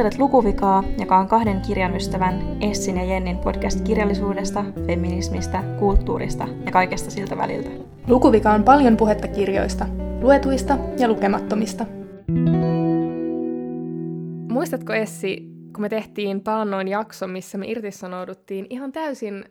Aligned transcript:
Kuuntelet 0.00 0.18
Lukuvikaa, 0.18 0.84
joka 0.98 1.18
on 1.18 1.28
kahden 1.28 1.60
kirjan 1.60 1.96
ystävän 1.96 2.56
Essin 2.60 2.96
ja 2.96 3.04
Jennin 3.04 3.38
podcast 3.38 3.80
kirjallisuudesta, 3.80 4.64
feminismistä, 4.86 5.62
kulttuurista 5.78 6.48
ja 6.66 6.72
kaikesta 6.72 7.10
siltä 7.10 7.36
väliltä. 7.36 7.70
Lukuvika 8.08 8.50
on 8.50 8.64
paljon 8.64 8.96
puhetta 8.96 9.28
kirjoista, 9.28 9.86
luetuista 10.20 10.78
ja 10.98 11.08
lukemattomista. 11.08 11.86
Muistatko 14.48 14.92
Essi, 14.92 15.36
kun 15.72 15.80
me 15.80 15.88
tehtiin 15.88 16.44
taannoin 16.44 16.88
jakso, 16.88 17.26
missä 17.26 17.58
me 17.58 17.66
irtisanouduttiin 17.66 18.66
ihan 18.70 18.92
täysin 18.92 19.44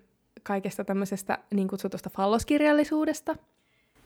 kaikesta 0.43 0.83
tämmöisestä 0.83 1.37
niin 1.53 1.67
kutsutusta 1.67 2.09
falloskirjallisuudesta? 2.09 3.35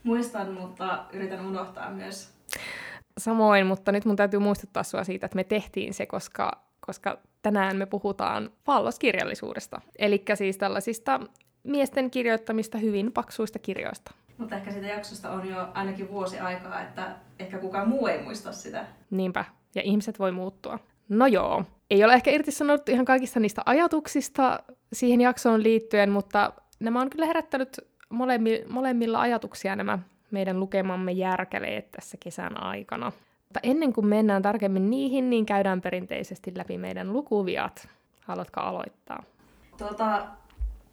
Muistan, 0.03 0.53
mutta 0.53 1.05
yritän 1.13 1.45
unohtaa 1.45 1.91
myös. 1.91 2.33
Samoin, 3.17 3.67
mutta 3.67 3.91
nyt 3.91 4.05
mun 4.05 4.15
täytyy 4.15 4.39
muistuttaa 4.39 4.83
sua 4.83 5.03
siitä, 5.03 5.25
että 5.25 5.35
me 5.35 5.43
tehtiin 5.43 5.93
se, 5.93 6.05
koska, 6.05 6.51
koska 6.79 7.17
tänään 7.41 7.77
me 7.77 7.85
puhutaan 7.85 8.51
falloskirjallisuudesta. 8.65 9.81
Eli 9.99 10.23
siis 10.35 10.57
tällaisista 10.57 11.19
miesten 11.63 12.11
kirjoittamista 12.11 12.77
hyvin 12.77 13.11
paksuista 13.11 13.59
kirjoista. 13.59 14.11
Mutta 14.37 14.55
ehkä 14.55 14.71
siitä 14.71 14.87
jaksosta 14.87 15.31
on 15.31 15.49
jo 15.49 15.67
ainakin 15.73 16.09
vuosi 16.09 16.39
aikaa, 16.39 16.81
että 16.81 17.15
ehkä 17.39 17.57
kukaan 17.57 17.89
muu 17.89 18.07
ei 18.07 18.23
muista 18.23 18.51
sitä. 18.51 18.85
Niinpä, 19.09 19.45
ja 19.75 19.81
ihmiset 19.81 20.19
voi 20.19 20.31
muuttua. 20.31 20.79
No 21.09 21.27
joo, 21.27 21.63
ei 21.89 22.03
ole 22.03 22.13
ehkä 22.13 22.31
irtisanottu 22.31 22.91
ihan 22.91 23.05
kaikista 23.05 23.39
niistä 23.39 23.61
ajatuksista 23.65 24.59
siihen 24.93 25.21
jaksoon 25.21 25.63
liittyen, 25.63 26.09
mutta 26.09 26.53
nämä 26.79 27.01
on 27.01 27.09
kyllä 27.09 27.25
herättänyt 27.25 27.79
molemmi, 28.09 28.63
molemmilla 28.69 29.21
ajatuksia 29.21 29.75
nämä 29.75 29.99
meidän 30.33 30.59
lukemamme 30.59 31.11
järkeleet 31.11 31.91
tässä 31.91 32.17
kesän 32.19 32.63
aikana. 32.63 33.11
Mutta 33.43 33.59
ennen 33.63 33.93
kuin 33.93 34.07
mennään 34.07 34.41
tarkemmin 34.41 34.89
niihin, 34.89 35.29
niin 35.29 35.45
käydään 35.45 35.81
perinteisesti 35.81 36.51
läpi 36.57 36.77
meidän 36.77 37.13
lukuviat. 37.13 37.87
Haluatko 38.21 38.61
aloittaa? 38.61 39.23
Tuota, 39.77 40.25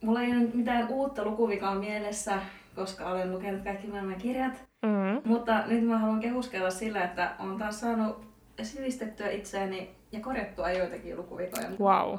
mulla 0.01 0.23
ei 0.23 0.31
ole 0.31 0.49
mitään 0.55 0.89
uutta 0.89 1.25
lukuvikaa 1.25 1.75
mielessä, 1.75 2.39
koska 2.75 3.07
olen 3.07 3.33
lukenut 3.33 3.63
kaikki 3.63 3.87
maailman 3.87 4.15
kirjat. 4.15 4.65
Mm-hmm. 4.83 5.23
Mutta 5.25 5.67
nyt 5.67 5.85
mä 5.85 5.99
haluan 5.99 6.21
kehuskella 6.21 6.71
sillä, 6.71 7.05
että 7.05 7.35
olen 7.39 7.59
taas 7.59 7.81
saanut 7.81 8.31
sivistettyä 8.63 9.31
itseäni 9.31 9.91
ja 10.13 10.21
korjattua 10.21 10.71
joitakin 10.71 11.17
lukuvikoja. 11.17 11.69
Wow. 11.81 12.19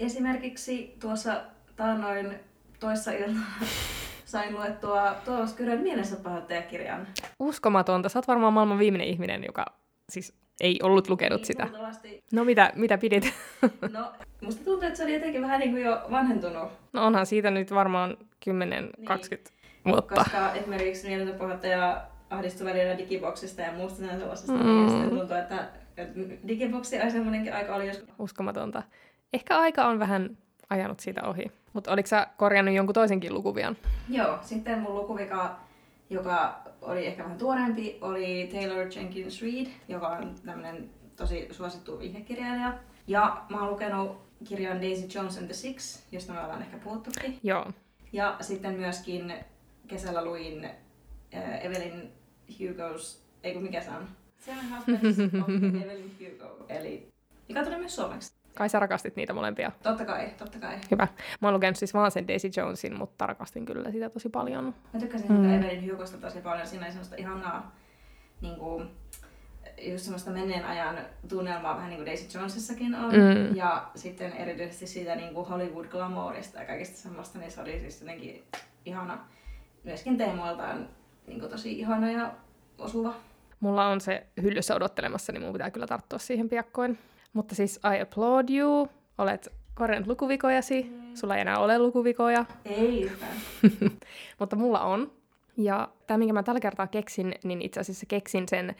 Esimerkiksi 0.00 0.96
tuossa 1.00 1.40
taannoin 1.76 2.34
toissa 2.80 3.12
iltana 3.12 3.46
sain 4.26 4.54
luettua 4.54 5.14
Tuomas 5.24 5.54
Kyrön 5.54 5.80
mielensä 5.80 6.16
pahoittajakirjan. 6.16 7.06
Uskomatonta. 7.38 8.08
Sä 8.08 8.18
oot 8.18 8.28
varmaan 8.28 8.52
maailman 8.52 8.78
viimeinen 8.78 9.08
ihminen, 9.08 9.44
joka 9.44 9.64
siis 10.08 10.34
ei 10.60 10.78
ollut 10.82 11.08
lukenut 11.08 11.40
niin, 11.40 11.46
sitä. 11.46 11.64
Luultavasti. 11.64 12.24
No 12.32 12.44
mitä, 12.44 12.72
mitä 12.74 12.98
pidit? 12.98 13.34
no, 13.92 14.12
musta 14.40 14.64
tuntuu, 14.64 14.86
että 14.86 14.96
se 14.96 15.04
oli 15.04 15.14
jotenkin 15.14 15.42
vähän 15.42 15.60
niin 15.60 15.70
kuin 15.70 15.82
jo 15.82 16.02
vanhentunut. 16.10 16.68
No 16.92 17.06
onhan 17.06 17.26
siitä 17.26 17.50
nyt 17.50 17.70
varmaan 17.70 18.16
10-20 18.20 18.52
niin. 18.54 18.88
vuotta. 19.84 20.14
Koska 20.14 20.52
esimerkiksi 20.52 21.08
mielensä 21.08 21.38
pahoittaja 21.38 22.06
ahdistui 22.30 22.66
välillä 22.66 22.98
digiboksista 22.98 23.62
ja 23.62 23.72
muusta 23.72 24.06
sellaisesta. 24.06 24.52
Mm. 24.52 24.66
Niin 24.66 24.90
sitten 24.90 25.10
tuntuu, 25.10 25.36
että 25.36 25.68
digiboksi 26.48 26.96
semmoinenkin 27.10 27.54
aika 27.54 27.74
oli 27.74 27.86
joskus. 27.86 28.08
Uskomatonta. 28.18 28.82
Ehkä 29.32 29.58
aika 29.58 29.86
on 29.86 29.98
vähän 29.98 30.36
ajanut 30.70 31.00
siitä 31.00 31.22
ohi. 31.22 31.44
Mutta 31.72 31.92
oliko 31.92 32.06
sä 32.06 32.26
korjannut 32.36 32.74
jonkun 32.74 32.94
toisenkin 32.94 33.34
lukuvian? 33.34 33.76
Joo, 34.08 34.38
sitten 34.42 34.78
mun 34.78 34.94
lukuvika, 34.94 35.56
joka 36.10 36.62
oli 36.82 37.06
ehkä 37.06 37.22
vähän 37.24 37.38
tuoreempi, 37.38 37.98
oli 38.00 38.50
Taylor 38.52 38.86
Jenkins 38.96 39.42
Reid, 39.42 39.66
joka 39.88 40.08
on 40.08 40.34
tämmönen 40.44 40.90
tosi 41.16 41.48
suosittu 41.50 41.98
vihjekirjailija. 41.98 42.78
Ja 43.06 43.44
mä 43.48 43.60
oon 43.60 43.70
lukenut 43.70 44.26
kirjan 44.44 44.82
Daisy 44.82 45.06
Jones 45.14 45.38
and 45.38 45.46
the 45.46 45.54
Six, 45.54 46.02
josta 46.12 46.32
me 46.32 46.40
ollaan 46.40 46.62
ehkä 46.62 46.78
puhuttukin. 46.78 47.38
Joo. 47.42 47.72
Ja 48.12 48.36
sitten 48.40 48.74
myöskin 48.74 49.34
kesällä 49.88 50.24
luin 50.24 50.64
äh, 51.34 51.64
Evelyn 51.64 52.12
Hugo's, 52.50 53.18
ei 53.42 53.52
kun 53.52 53.62
mikä 53.62 53.80
se 53.80 53.90
on? 53.90 54.08
Seven 54.38 54.64
Husbands 54.76 55.18
of 55.18 55.48
Evelyn 55.84 56.10
Hugo, 56.20 56.66
eli 56.68 57.12
mikä 57.48 57.64
tuli 57.64 57.78
myös 57.78 57.96
suomeksi. 57.96 58.35
Kai 58.56 58.68
sä 58.68 58.78
rakastit 58.78 59.16
niitä 59.16 59.32
molempia? 59.32 59.72
Totta 59.82 60.04
kai, 60.04 60.30
totta 60.38 60.58
kai. 60.58 60.78
Hyvä. 60.90 61.08
Mä 61.40 61.48
oon 61.48 61.54
lukenut 61.54 61.76
siis 61.76 61.94
vaan 61.94 62.10
sen 62.10 62.28
Daisy 62.28 62.50
Jonesin, 62.56 62.98
mutta 62.98 63.26
rakastin 63.26 63.64
kyllä 63.64 63.90
sitä 63.90 64.10
tosi 64.10 64.28
paljon. 64.28 64.74
Mä 64.92 65.00
tykkäsin 65.00 65.32
mm. 65.32 65.36
sitä 65.36 65.56
Evelyn 65.56 65.92
Hugosta 65.92 66.18
tosi 66.18 66.40
paljon. 66.40 66.66
Siinä 66.66 66.84
oli 66.84 66.92
semmoista 66.92 67.16
ihanaa, 67.16 67.76
niin 68.40 68.56
kuin, 68.56 68.90
just 69.82 70.04
semmoista 70.04 70.30
menneen 70.30 70.64
ajan 70.64 70.98
tunnelmaa 71.28 71.76
vähän 71.76 71.90
niin 71.90 71.98
kuin 71.98 72.06
Daisy 72.06 72.38
Jonesissakin 72.38 72.94
on. 72.94 73.12
Mm. 73.12 73.56
Ja 73.56 73.90
sitten 73.94 74.32
erityisesti 74.32 74.86
siitä 74.86 75.16
niin 75.16 75.34
kuin 75.34 75.48
Hollywood 75.48 75.86
glamourista 75.86 76.58
ja 76.58 76.66
kaikista 76.66 76.96
semmoista, 76.96 77.38
niin 77.38 77.50
se 77.50 77.60
oli 77.60 77.80
siis 77.80 78.00
jotenkin 78.00 78.44
ihana. 78.84 79.18
Myöskin 79.84 80.16
teemoiltaan 80.16 80.88
niin 81.26 81.40
kuin 81.40 81.50
tosi 81.50 81.78
ihana 81.78 82.10
ja 82.10 82.32
osuva. 82.78 83.14
Mulla 83.60 83.86
on 83.86 84.00
se 84.00 84.26
hyllyssä 84.42 84.74
odottelemassa, 84.74 85.32
niin 85.32 85.42
mun 85.42 85.52
pitää 85.52 85.70
kyllä 85.70 85.86
tarttua 85.86 86.18
siihen 86.18 86.48
piakkoin. 86.48 86.98
Mutta 87.36 87.54
siis 87.54 87.80
I 87.96 88.00
applaud 88.00 88.48
you. 88.50 88.88
Olet 89.18 89.52
korjannut 89.74 90.08
lukuvikojasi. 90.08 90.82
Mm. 90.82 91.14
Sulla 91.14 91.34
ei 91.34 91.40
enää 91.40 91.58
ole 91.58 91.78
lukuvikoja. 91.78 92.44
Ei 92.64 93.12
Mutta 94.40 94.56
mulla 94.56 94.80
on. 94.80 95.12
Ja 95.56 95.88
tämä, 96.06 96.18
minkä 96.18 96.32
mä 96.32 96.42
tällä 96.42 96.60
kertaa 96.60 96.86
keksin, 96.86 97.34
niin 97.44 97.62
itse 97.62 97.80
asiassa 97.80 98.06
keksin 98.06 98.48
sen 98.48 98.74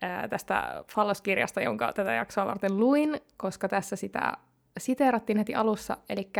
ää, 0.00 0.28
tästä 0.28 0.84
falloskirjasta, 0.94 1.60
jonka 1.60 1.92
tätä 1.92 2.12
jaksoa 2.12 2.46
varten 2.46 2.76
luin, 2.76 3.20
koska 3.36 3.68
tässä 3.68 3.96
sitä 3.96 4.32
siteerattiin 4.78 5.38
heti 5.38 5.54
alussa. 5.54 5.96
Eli 6.08 6.30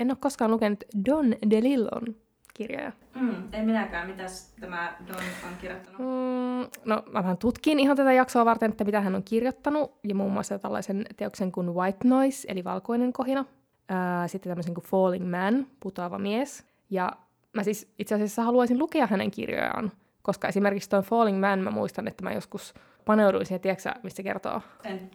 en 0.00 0.10
ole 0.10 0.16
koskaan 0.20 0.50
lukenut 0.50 0.84
Don 1.10 1.34
DeLillon 1.50 2.16
kirjoja. 2.54 2.92
Mm, 3.14 3.34
ei 3.52 3.62
minäkään. 3.62 4.08
Mitäs 4.08 4.54
tämä 4.60 4.96
Don 5.08 5.16
on 5.16 5.56
kirjoittanut? 5.60 6.00
Mm, 6.00 6.70
no, 6.84 7.02
mä 7.12 7.12
vähän 7.12 7.36
tutkin 7.36 7.80
ihan 7.80 7.96
tätä 7.96 8.12
jaksoa 8.12 8.44
varten, 8.44 8.70
että 8.70 8.84
mitä 8.84 9.00
hän 9.00 9.14
on 9.14 9.22
kirjoittanut. 9.22 9.98
Ja 10.04 10.14
muun 10.14 10.32
muassa 10.32 10.58
tällaisen 10.58 11.06
teoksen 11.16 11.52
kuin 11.52 11.74
White 11.74 12.08
Noise, 12.08 12.48
eli 12.50 12.64
valkoinen 12.64 13.12
kohina. 13.12 13.44
Ää, 13.88 14.28
sitten 14.28 14.50
tämmöisen 14.50 14.74
kuin 14.74 14.84
Falling 14.84 15.30
Man, 15.30 15.66
putoava 15.80 16.18
mies. 16.18 16.66
Ja 16.90 17.12
mä 17.52 17.62
siis 17.62 17.92
itse 17.98 18.14
asiassa 18.14 18.42
haluaisin 18.42 18.78
lukea 18.78 19.06
hänen 19.06 19.30
kirjojaan, 19.30 19.92
koska 20.22 20.48
esimerkiksi 20.48 20.90
tuon 20.90 21.02
Falling 21.02 21.40
Man 21.40 21.58
mä 21.58 21.70
muistan, 21.70 22.08
että 22.08 22.24
mä 22.24 22.32
joskus 22.32 22.74
paneuduin 23.04 23.46
siihen, 23.46 23.60
tiedätkö 23.60 23.90
mistä 24.02 24.22
kertoo? 24.22 24.60
En. 24.84 25.10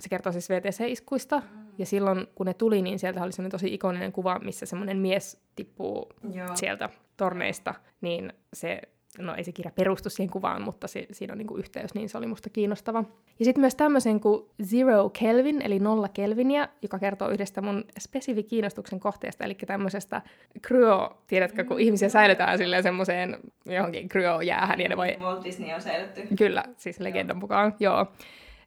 Se 0.00 0.08
kertoo 0.08 0.32
siis 0.32 0.50
VTC-iskuista, 0.50 1.40
mm. 1.40 1.66
ja 1.78 1.86
silloin 1.86 2.26
kun 2.34 2.46
ne 2.46 2.54
tuli, 2.54 2.82
niin 2.82 2.98
sieltä 2.98 3.22
oli 3.22 3.32
sellainen 3.32 3.50
tosi 3.50 3.74
ikoninen 3.74 4.12
kuva, 4.12 4.38
missä 4.38 4.66
semmoinen 4.66 4.96
mies 4.96 5.40
tippuu 5.56 6.08
Joo. 6.34 6.56
sieltä 6.56 6.88
torneista, 7.16 7.74
niin 8.00 8.32
se 8.52 8.80
no 9.18 9.34
ei 9.34 9.44
se 9.44 9.52
kirja 9.52 9.70
perustu 9.74 10.10
siihen 10.10 10.30
kuvaan, 10.30 10.62
mutta 10.62 10.88
se, 10.88 11.06
siinä 11.12 11.32
on 11.32 11.38
niin 11.38 11.46
kuin 11.46 11.58
yhteys, 11.58 11.94
niin 11.94 12.08
se 12.08 12.18
oli 12.18 12.26
musta 12.26 12.50
kiinnostava. 12.50 13.04
Ja 13.38 13.44
sitten 13.44 13.60
myös 13.60 13.74
tämmöisen 13.74 14.20
kuin 14.20 14.44
Zero 14.64 15.10
Kelvin, 15.10 15.62
eli 15.62 15.78
nolla 15.78 16.08
Kelvinia, 16.08 16.68
joka 16.82 16.98
kertoo 16.98 17.28
yhdestä 17.28 17.62
mun 17.62 17.84
spesifi 17.98 18.42
kiinnostuksen 18.42 19.00
kohteesta, 19.00 19.44
eli 19.44 19.54
tämmöisestä 19.54 20.22
kryo, 20.62 21.22
tiedätkö, 21.26 21.64
kun 21.64 21.80
ihmisiä 21.80 22.08
säilytään 22.08 22.58
silleen 22.58 22.82
semmoiseen 22.82 23.36
johonkin 23.66 24.08
kryo-jäähän, 24.08 24.80
ja 24.80 24.88
ne 24.88 24.96
voi... 24.96 25.16
Walt 25.20 25.44
Disney 25.44 25.74
on 25.74 25.80
säilytty. 25.80 26.22
Kyllä, 26.38 26.64
siis 26.76 27.00
legendan 27.00 27.36
mukaan, 27.36 27.74
joo. 27.80 28.06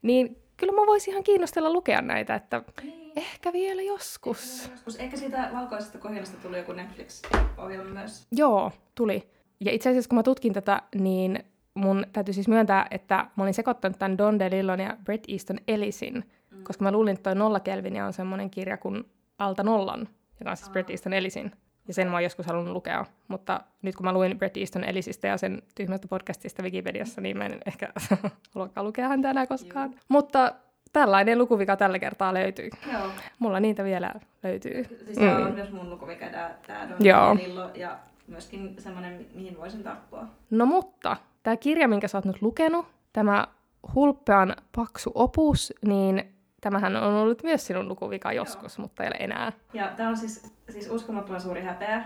Niin 0.01 0.37
kyllä 0.57 0.73
mä 0.73 0.85
voisin 0.85 1.11
ihan 1.11 1.23
kiinnostella 1.23 1.73
lukea 1.73 2.01
näitä, 2.01 2.35
että 2.35 2.63
niin. 2.83 3.11
ehkä 3.15 3.53
vielä 3.53 3.81
joskus. 3.81 4.71
Ehkä, 4.99 5.17
siitä 5.17 5.49
valkoisesta 5.53 5.97
kohinasta 5.97 6.37
tuli 6.37 6.57
joku 6.57 6.73
Netflix-ohjelma 6.73 7.89
myös. 7.89 8.27
Joo, 8.31 8.71
tuli. 8.95 9.29
Ja 9.59 9.71
itse 9.71 9.89
asiassa 9.89 10.09
kun 10.09 10.17
mä 10.17 10.23
tutkin 10.23 10.53
tätä, 10.53 10.81
niin 10.95 11.39
mun 11.73 12.05
täytyy 12.13 12.33
siis 12.33 12.47
myöntää, 12.47 12.87
että 12.91 13.27
mä 13.35 13.43
olin 13.43 13.53
sekoittanut 13.53 13.99
tämän 13.99 14.17
Don 14.17 14.39
DeLillon 14.39 14.79
ja 14.79 14.97
Bret 15.03 15.23
Easton 15.27 15.57
Ellisin, 15.67 16.23
mm. 16.51 16.63
koska 16.63 16.83
mä 16.83 16.91
luulin, 16.91 17.13
että 17.13 17.23
toi 17.23 17.35
Nolla 17.35 17.59
Kelvinia 17.59 18.05
on 18.05 18.13
semmoinen 18.13 18.49
kirja 18.49 18.77
kuin 18.77 19.03
Alta 19.37 19.63
Nollan, 19.63 20.07
joka 20.39 20.51
on 20.51 20.57
siis 20.57 20.69
Bret 20.69 20.89
Easton 20.89 21.13
Ellisin. 21.13 21.51
Ja 21.87 21.93
sen 21.93 22.07
mä 22.07 22.13
oon 22.13 22.23
joskus 22.23 22.45
halunnut 22.45 22.73
lukea. 22.73 23.05
Mutta 23.27 23.61
nyt 23.81 23.95
kun 23.95 24.05
mä 24.05 24.13
luin 24.13 24.37
Bret 24.37 24.57
Easton 24.57 24.83
Ellisistä 24.83 25.27
ja 25.27 25.37
sen 25.37 25.61
tyhmästä 25.75 26.07
podcastista 26.07 26.63
Wikipediassa, 26.63 27.21
niin 27.21 27.37
mä 27.37 27.45
en 27.45 27.59
ehkä 27.65 27.93
haluakaan 28.55 28.87
lukea 28.87 29.07
häntä 29.07 29.29
enää 29.29 29.47
koskaan. 29.47 29.91
Joo. 29.91 29.99
Mutta 30.07 30.53
tällainen 30.93 31.37
lukuvika 31.37 31.75
tällä 31.75 31.99
kertaa 31.99 32.33
löytyy. 32.33 32.69
Joo. 32.93 33.07
Mulla 33.39 33.59
niitä 33.59 33.83
vielä 33.83 34.11
löytyy. 34.43 34.83
Siis 35.05 35.19
mm. 35.19 35.45
on 35.45 35.53
myös 35.53 35.71
mun 35.71 35.89
lukuvika, 35.89 36.25
tämä 36.67 36.89
Don 36.89 37.05
Joo. 37.05 37.35
Lillo, 37.35 37.69
ja 37.75 37.97
myöskin 38.27 38.75
semmoinen, 38.79 39.25
mihin 39.33 39.57
voisin 39.57 39.83
tarttua. 39.83 40.27
No 40.49 40.65
mutta, 40.65 41.17
tämä 41.43 41.57
kirja, 41.57 41.87
minkä 41.87 42.07
sä 42.07 42.17
oot 42.17 42.25
nyt 42.25 42.41
lukenut, 42.41 42.85
tämä 43.13 43.47
hulppean 43.95 44.55
paksu 44.75 45.11
opus, 45.15 45.73
niin 45.85 46.34
tämähän 46.65 46.95
on 46.95 47.13
ollut 47.13 47.43
myös 47.43 47.67
sinun 47.67 47.87
lukuvika 47.87 48.33
joskus, 48.33 48.77
Joo. 48.77 48.83
mutta 48.83 49.03
ei 49.03 49.07
ole 49.07 49.15
enää. 49.19 49.51
Ja 49.73 49.87
tämä 49.97 50.09
on 50.09 50.17
siis, 50.17 50.53
siis 50.69 50.89
uskomattoman 50.89 51.41
suuri 51.41 51.61
häpeä 51.61 52.03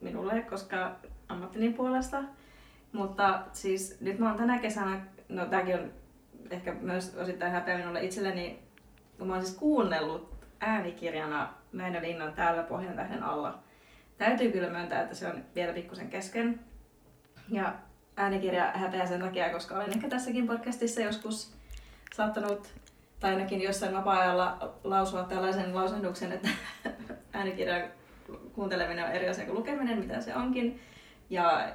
minulle, 0.00 0.42
koska 0.42 0.96
ammattini 1.28 1.72
puolesta. 1.72 2.22
Mutta 2.92 3.42
siis 3.52 4.00
nyt 4.00 4.18
mä 4.18 4.28
oon 4.28 4.38
tänä 4.38 4.58
kesänä, 4.58 5.00
no 5.28 5.46
tämäkin 5.46 5.74
on 5.74 5.92
ehkä 6.50 6.74
myös 6.80 7.14
osittain 7.14 7.52
häpeä 7.52 7.78
minulle 7.78 8.04
itselleni, 8.04 8.58
kun 9.18 9.26
mä 9.26 9.34
oon 9.34 9.44
siis 9.44 9.58
kuunnellut 9.58 10.34
äänikirjana 10.60 11.54
Mäinö 11.72 12.02
Linnan 12.02 12.32
täällä 12.32 12.62
Pohjan 12.62 12.96
tähden 12.96 13.22
alla. 13.22 13.58
Täytyy 14.18 14.52
kyllä 14.52 14.70
myöntää, 14.70 15.02
että 15.02 15.14
se 15.14 15.26
on 15.26 15.44
vielä 15.54 15.72
pikkusen 15.72 16.10
kesken. 16.10 16.60
Ja 17.48 17.74
äänikirja 18.16 18.72
häpeää 18.74 19.06
sen 19.06 19.20
takia, 19.20 19.50
koska 19.50 19.74
olen 19.74 19.90
ehkä 19.90 20.08
tässäkin 20.08 20.46
podcastissa 20.46 21.00
joskus 21.00 21.56
saattanut, 22.14 22.85
tai 23.20 23.32
ainakin 23.32 23.62
jossain 23.62 23.94
vapaa-ajalla 23.94 24.74
lausua 24.84 25.22
tällaisen 25.22 25.74
lausahduksen, 25.74 26.32
että 26.32 26.48
äänikirjan 27.32 27.82
kuunteleminen 28.52 29.04
on 29.04 29.10
eri 29.10 29.28
asia 29.28 29.44
kuin 29.44 29.56
lukeminen, 29.56 29.98
mitä 29.98 30.20
se 30.20 30.34
onkin. 30.34 30.80
Ja 31.30 31.68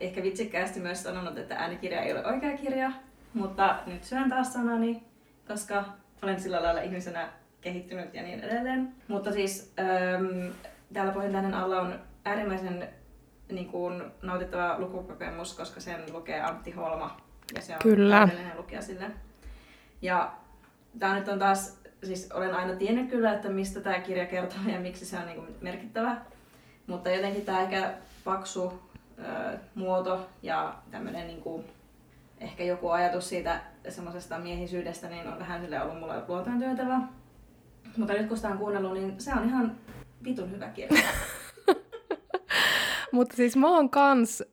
ehkä 0.00 0.22
vitsikkäästi 0.22 0.80
myös 0.80 1.02
sanonut, 1.02 1.38
että 1.38 1.56
äänikirja 1.56 2.00
ei 2.00 2.12
ole 2.12 2.26
oikea 2.26 2.56
kirja, 2.56 2.92
mutta 3.34 3.78
nyt 3.86 4.04
syön 4.04 4.30
taas 4.30 4.52
sanani, 4.52 5.02
koska 5.48 5.84
olen 6.22 6.40
sillä 6.40 6.62
lailla 6.62 6.80
ihmisenä 6.80 7.28
kehittynyt 7.60 8.14
ja 8.14 8.22
niin 8.22 8.40
edelleen. 8.40 8.94
Mutta 9.08 9.32
siis 9.32 9.74
ähm, 9.80 10.52
täällä 10.92 11.12
Pohjantähden 11.12 11.54
alla 11.54 11.80
on 11.80 12.00
äärimmäisen 12.24 12.88
niin 13.52 13.68
kuin, 13.68 14.02
nautittava 14.22 14.78
lukukokemus, 14.78 15.54
koska 15.54 15.80
sen 15.80 16.12
lukee 16.12 16.40
Antti 16.40 16.70
Holma. 16.70 17.16
Ja 17.54 17.62
se 17.62 17.72
on 17.72 17.78
Kyllä. 17.82 18.28
lukija 18.56 18.82
sille. 18.82 19.10
Ja 20.02 20.32
tämä 20.98 21.14
nyt 21.14 21.28
on 21.28 21.38
taas, 21.38 21.78
siis 22.04 22.32
olen 22.32 22.54
aina 22.54 22.76
tiennyt 22.76 23.10
kyllä, 23.10 23.32
että 23.32 23.48
mistä 23.48 23.80
tämä 23.80 24.00
kirja 24.00 24.26
kertoo 24.26 24.60
ja 24.72 24.80
miksi 24.80 25.06
se 25.06 25.18
on 25.18 25.26
niin 25.26 25.56
merkittävä. 25.60 26.16
Mutta 26.86 27.10
jotenkin 27.10 27.44
tämä 27.44 27.62
ehkä 27.62 27.94
paksu 28.24 28.82
ö, 29.18 29.58
muoto 29.74 30.28
ja 30.42 30.74
tämmöinen 30.90 31.26
niin 31.26 31.40
kuin, 31.40 31.64
ehkä 32.40 32.64
joku 32.64 32.88
ajatus 32.88 33.28
siitä 33.28 33.60
semmoisesta 33.88 34.38
miehisyydestä, 34.38 35.08
niin 35.08 35.28
on 35.28 35.38
vähän 35.38 35.60
sille 35.60 35.82
ollut 35.82 36.00
mulle 36.00 36.22
luotaan 36.28 36.58
työtävä. 36.58 37.00
Mutta 37.96 38.12
nyt 38.12 38.28
kun 38.28 38.36
sitä 38.36 38.48
on 38.48 38.58
kuunnellut, 38.58 38.92
niin 38.92 39.20
se 39.20 39.32
on 39.32 39.44
ihan 39.44 39.76
vitun 40.24 40.50
hyvä 40.50 40.68
kirja. 40.68 41.02
mutta 43.12 43.36
siis 43.36 43.56
mä 43.56 43.68
oon 43.68 43.90
kans, 43.90 44.40
ö, 44.40 44.46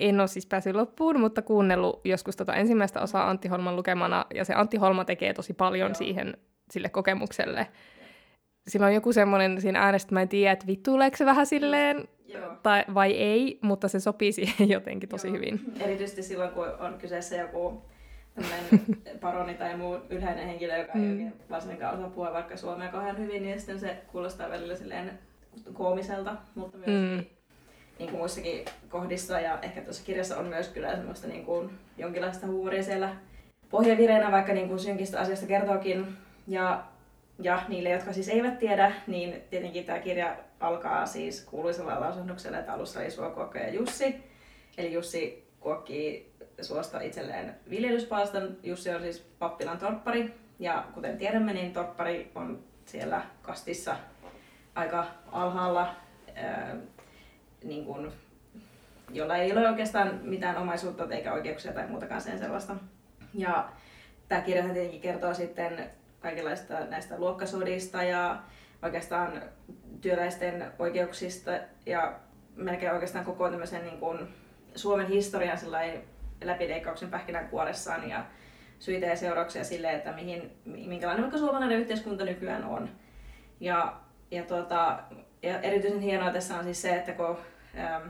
en 0.00 0.20
ole 0.20 0.28
siis 0.28 0.46
päässyt 0.46 0.76
loppuun, 0.76 1.20
mutta 1.20 1.42
kuunnellut 1.42 2.00
joskus 2.04 2.36
tota 2.36 2.54
ensimmäistä 2.54 3.00
osaa 3.00 3.30
Antti 3.30 3.48
Holman 3.48 3.76
lukemana, 3.76 4.26
ja 4.34 4.44
se 4.44 4.54
Antti 4.54 4.76
Holma 4.76 5.04
tekee 5.04 5.34
tosi 5.34 5.52
paljon 5.52 5.90
Joo. 5.90 5.94
siihen 5.94 6.36
sille 6.70 6.88
kokemukselle. 6.88 7.66
Sillä 8.68 8.86
on 8.86 8.94
joku 8.94 9.12
semmoinen 9.12 9.60
siinä 9.60 9.80
äänestä, 9.80 10.14
mä 10.14 10.22
en 10.22 10.28
tiedä, 10.28 10.52
että 10.52 10.66
vittuuleeko 10.66 11.16
se 11.16 11.24
vähän 11.26 11.46
silleen, 11.46 12.08
tai, 12.62 12.84
vai 12.94 13.12
ei, 13.12 13.58
mutta 13.62 13.88
se 13.88 14.00
sopii 14.00 14.32
siihen 14.32 14.68
jotenkin 14.68 15.08
tosi 15.08 15.28
Joo. 15.28 15.36
hyvin. 15.36 15.60
Erityisesti 15.80 16.22
silloin, 16.22 16.50
kun 16.50 16.66
on 16.78 16.98
kyseessä 16.98 17.36
joku 17.36 17.82
paroni 19.20 19.54
tai 19.54 19.76
muu 19.76 19.96
ylhäinen 20.10 20.46
henkilö, 20.46 20.76
joka 20.76 20.92
mm. 20.94 21.04
ei 21.04 21.10
oikein 21.10 21.32
varsinkaan 21.50 21.94
osaa 21.94 22.10
puhua 22.10 22.32
vaikka 22.32 22.56
suomea 22.56 22.88
kauhean 22.88 23.18
hyvin, 23.18 23.42
niin 23.42 23.60
sitten 23.60 23.80
se 23.80 23.96
kuulostaa 24.12 24.50
välillä 24.50 24.76
silleen 24.76 25.18
koomiselta, 25.72 26.36
mutta 26.54 26.78
myös 26.78 26.88
mm. 26.88 27.24
Niin 28.02 28.10
kuin 28.10 28.20
muissakin 28.20 28.64
kohdissa 28.88 29.40
ja 29.40 29.58
ehkä 29.62 29.80
tuossa 29.80 30.04
kirjassa 30.04 30.38
on 30.38 30.46
myös 30.46 30.68
kyllä 30.68 30.96
semmoista 30.96 31.26
niin 31.28 31.44
kuin 31.44 31.78
jonkinlaista 31.98 32.46
huumoria 32.46 32.82
siellä 32.82 33.16
pohjavireenä, 33.70 34.32
vaikka 34.32 34.52
niin 34.52 34.68
kuin 34.68 34.80
synkistä 34.80 35.20
asiasta 35.20 35.46
kertookin. 35.46 36.16
Ja, 36.46 36.84
ja 37.38 37.62
niille, 37.68 37.90
jotka 37.90 38.12
siis 38.12 38.28
eivät 38.28 38.58
tiedä, 38.58 38.92
niin 39.06 39.42
tietenkin 39.50 39.84
tämä 39.84 39.98
kirja 39.98 40.36
alkaa 40.60 41.06
siis 41.06 41.44
kuuluisella 41.44 42.00
lausunnoksella, 42.00 42.58
että 42.58 42.72
alussa 42.72 43.00
oli 43.00 43.10
Suokokko 43.10 43.58
ja 43.58 43.70
Jussi. 43.70 44.14
Eli 44.78 44.92
Jussi 44.92 45.48
kuokkii 45.60 46.32
suosta 46.60 47.00
itselleen 47.00 47.56
viljelyspalstan. 47.70 48.56
Jussi 48.62 48.90
on 48.90 49.00
siis 49.00 49.20
pappilan 49.38 49.78
torppari 49.78 50.34
ja 50.58 50.84
kuten 50.94 51.18
tiedämme, 51.18 51.52
niin 51.52 51.72
torppari 51.72 52.30
on 52.34 52.64
siellä 52.84 53.22
kastissa 53.42 53.96
aika 54.74 55.06
alhaalla, 55.32 55.94
niin 57.64 57.84
kun, 57.84 58.12
jolla 59.10 59.36
ei 59.36 59.52
ole 59.52 59.68
oikeastaan 59.68 60.20
mitään 60.22 60.56
omaisuutta 60.56 61.08
eikä 61.10 61.32
oikeuksia 61.32 61.72
tai 61.72 61.86
muutakaan 61.86 62.20
sen 62.20 62.38
sellaista. 62.38 62.76
Ja 63.34 63.68
tämä 64.28 64.40
kirja 64.40 64.62
tietenkin 64.62 65.00
kertoo 65.00 65.34
sitten 65.34 65.90
kaikenlaista 66.20 66.80
näistä 66.80 67.18
luokkasodista 67.18 68.02
ja 68.02 68.42
oikeastaan 68.82 69.42
työläisten 70.00 70.72
oikeuksista 70.78 71.50
ja 71.86 72.18
melkein 72.56 72.92
oikeastaan 72.92 73.24
koko 73.24 73.50
tämmöisen 73.50 73.84
niin 73.84 73.98
kuin 73.98 74.18
Suomen 74.74 75.06
historian 75.06 75.58
läpileikkauksen 76.44 77.10
pähkinänkuoressaan 77.10 78.08
ja 78.10 78.24
syitä 78.78 79.06
ja 79.06 79.16
seurauksia 79.16 79.64
sille, 79.64 79.92
että 79.92 80.12
mihin, 80.12 80.52
minkälainen 80.64 81.22
vaikka 81.22 81.38
suomalainen 81.38 81.78
yhteiskunta 81.78 82.24
nykyään 82.24 82.64
on. 82.64 82.88
Ja, 83.60 84.00
ja, 84.30 84.42
tuota, 84.42 84.98
ja 85.42 85.60
erityisen 85.60 86.00
hienoa 86.00 86.30
tässä 86.30 86.58
on 86.58 86.64
siis 86.64 86.82
se, 86.82 86.94
että 86.94 87.12
kun, 87.12 87.38
ähm, 87.78 88.08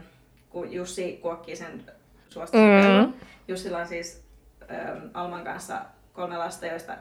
kun 0.49 0.73
Jussi 0.73 1.19
kuokkii 1.21 1.55
sen 1.55 1.83
suostumuksen, 2.29 3.05
mm. 3.05 3.13
Jussilla 3.47 3.77
on 3.77 3.87
siis 3.87 4.23
ähm, 4.71 5.07
Alman 5.13 5.43
kanssa 5.43 5.81
kolme 6.13 6.37
lasta, 6.37 6.65
joista 6.65 6.97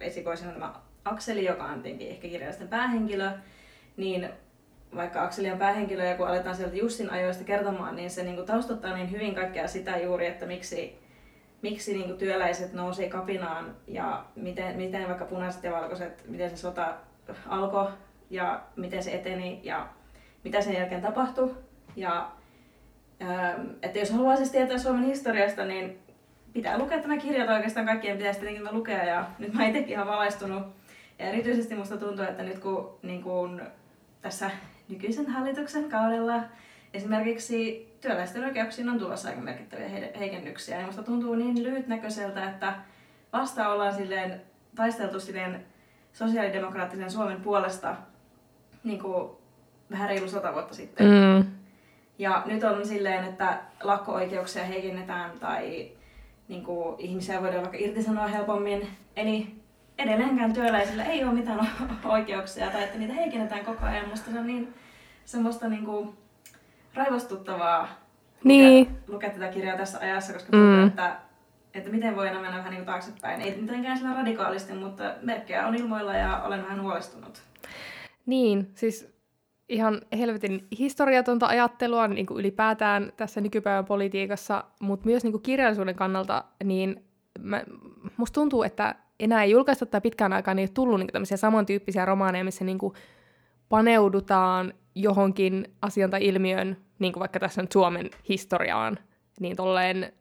esikoisena 0.00 0.52
tämä 0.52 0.74
Akseli, 1.04 1.44
joka 1.44 1.64
on 1.64 1.82
tietenkin 1.82 2.10
ehkä 2.10 2.28
kirjallisten 2.28 2.68
päähenkilö, 2.68 3.30
niin 3.96 4.28
vaikka 4.96 5.22
Akseli 5.22 5.50
on 5.50 5.58
päähenkilö 5.58 6.04
ja 6.04 6.16
kun 6.16 6.28
aletaan 6.28 6.56
sieltä 6.56 6.76
Jussin 6.76 7.10
ajoista 7.10 7.44
kertomaan, 7.44 7.96
niin 7.96 8.10
se 8.10 8.22
niin 8.22 8.46
taustottaa 8.46 8.94
niin 8.94 9.10
hyvin 9.10 9.34
kaikkea 9.34 9.68
sitä 9.68 9.98
juuri, 9.98 10.26
että 10.26 10.46
miksi, 10.46 10.98
miksi 11.62 11.92
niin 11.92 12.18
työläiset 12.18 12.72
nousi 12.72 13.08
kapinaan 13.08 13.76
ja 13.86 14.24
miten, 14.36 14.76
miten 14.76 15.08
vaikka 15.08 15.24
punaiset 15.24 15.64
ja 15.64 15.72
valkoiset, 15.72 16.24
miten 16.28 16.50
se 16.50 16.56
sota 16.56 16.94
alkoi 17.46 17.90
ja 18.30 18.60
miten 18.76 19.02
se 19.02 19.14
eteni 19.14 19.60
ja 19.62 19.88
mitä 20.44 20.60
sen 20.60 20.74
jälkeen 20.74 21.02
tapahtui. 21.02 21.54
Ja, 21.96 22.30
ähm, 23.22 23.66
että 23.82 23.98
jos 23.98 24.10
haluaa 24.10 24.36
siis 24.36 24.50
tietää 24.50 24.78
Suomen 24.78 25.04
historiasta, 25.04 25.64
niin 25.64 25.98
pitää 26.52 26.78
lukea 26.78 27.02
tämä 27.02 27.16
kirja, 27.16 27.46
tai 27.46 27.56
oikeastaan 27.56 27.86
kaikkien 27.86 28.16
pitäisi 28.16 28.40
tietenkin 28.40 28.74
lukea. 28.74 29.04
Ja 29.04 29.26
nyt 29.38 29.52
mä 29.52 29.66
itsekin 29.66 29.90
ihan 29.90 30.06
valaistunut. 30.06 30.62
Ja 31.18 31.26
erityisesti 31.26 31.74
musta 31.74 31.96
tuntuu, 31.96 32.24
että 32.24 32.42
nyt 32.42 32.58
kun, 32.58 32.98
niin 33.02 33.22
kun 33.22 33.62
tässä 34.22 34.50
nykyisen 34.88 35.26
hallituksen 35.30 35.90
kaudella 35.90 36.42
esimerkiksi 36.94 37.88
työläisten 38.00 38.44
oikeuksiin 38.44 38.88
on 38.88 38.98
tulossa 38.98 39.28
aika 39.28 39.40
merkittäviä 39.40 39.88
heikennyksiä. 40.18 40.80
Ja 40.80 40.86
musta 40.86 41.02
tuntuu 41.02 41.34
niin 41.34 41.62
lyhytnäköiseltä, 41.62 42.50
että 42.50 42.74
vasta 43.32 43.68
ollaan 43.68 43.94
silleen 43.94 44.42
taisteltu 44.76 45.20
silleen 45.20 45.64
sosiaalidemokraattisen 46.12 47.10
Suomen 47.10 47.40
puolesta 47.40 47.96
niin 48.84 48.98
kuin 48.98 49.30
vähän 49.90 50.08
reilu 50.08 50.28
sata 50.28 50.52
vuotta 50.52 50.74
sitten. 50.74 51.06
Mm. 51.06 51.50
Ja 52.18 52.42
nyt 52.46 52.64
on 52.64 52.86
silleen, 52.86 53.24
että 53.24 53.58
lakko-oikeuksia 53.82 54.64
heikennetään 54.64 55.30
tai 55.40 55.90
niin 56.48 56.64
kuin, 56.64 57.00
ihmisiä 57.00 57.42
voidaan 57.42 57.62
vaikka 57.62 57.78
irtisanoa 57.80 58.26
helpommin. 58.26 58.88
Eli 59.16 59.54
edelleenkään 59.98 60.52
työläisillä 60.52 61.04
ei 61.04 61.24
ole 61.24 61.32
mitään 61.32 61.68
oikeuksia 62.04 62.70
tai 62.70 62.82
että 62.82 62.98
niitä 62.98 63.14
heikennetään 63.14 63.64
koko 63.64 63.86
ajan. 63.86 64.08
Musta 64.08 64.30
se 64.30 64.38
on 64.38 64.46
niin 64.46 64.74
semmoista 65.24 65.68
niin 65.68 65.84
kuin, 65.84 66.14
raivostuttavaa 66.94 67.88
niin. 68.44 68.88
lukea, 68.88 69.02
lukea 69.08 69.30
tätä 69.30 69.48
kirjaa 69.48 69.76
tässä 69.76 69.98
ajassa, 69.98 70.32
koska 70.32 70.50
tuntuu, 70.50 70.76
mm. 70.76 70.86
että, 70.86 71.16
että 71.74 71.90
miten 71.90 72.16
voi 72.16 72.30
mennä 72.30 72.58
vähän 72.58 72.70
niin 72.70 72.76
kuin 72.76 72.86
taaksepäin. 72.86 73.40
Ei 73.40 73.60
mitenkään 73.60 73.98
sillä 73.98 74.14
radikaalisti, 74.14 74.72
mutta 74.72 75.14
merkkejä 75.22 75.66
on 75.66 75.74
ilmoilla 75.74 76.14
ja 76.14 76.42
olen 76.42 76.62
vähän 76.62 76.82
huolestunut. 76.82 77.42
Niin, 78.26 78.70
siis 78.74 79.19
ihan 79.70 80.00
helvetin 80.18 80.66
historiatonta 80.78 81.46
ajattelua 81.46 82.08
niin 82.08 82.26
kuin 82.26 82.40
ylipäätään 82.40 83.12
tässä 83.16 83.40
nykypäivän 83.40 83.84
politiikassa, 83.84 84.64
mutta 84.80 85.06
myös 85.06 85.24
niin 85.24 85.32
kuin 85.32 85.42
kirjallisuuden 85.42 85.94
kannalta, 85.94 86.44
niin 86.64 87.04
mä, 87.38 87.64
musta 88.16 88.34
tuntuu, 88.34 88.62
että 88.62 88.94
enää 89.20 89.42
ei 89.42 89.50
julkaista 89.50 89.86
tai 89.86 90.00
pitkään 90.00 90.32
aikaan 90.32 90.58
ei 90.58 90.68
tullut 90.68 91.00
niin 91.00 91.08
tämmöisiä 91.12 91.36
samantyyppisiä 91.36 92.04
romaaneja, 92.04 92.44
missä 92.44 92.64
niin 92.64 92.78
kuin 92.78 92.94
paneudutaan 93.68 94.74
johonkin 94.94 95.64
asian 95.82 96.10
tai 96.10 96.26
ilmiön, 96.26 96.76
niin 96.98 97.12
kuin 97.12 97.20
vaikka 97.20 97.40
tässä 97.40 97.60
on 97.60 97.68
Suomen 97.72 98.10
historiaan, 98.28 98.98
niin 99.40 99.56
tolleen 99.56 100.12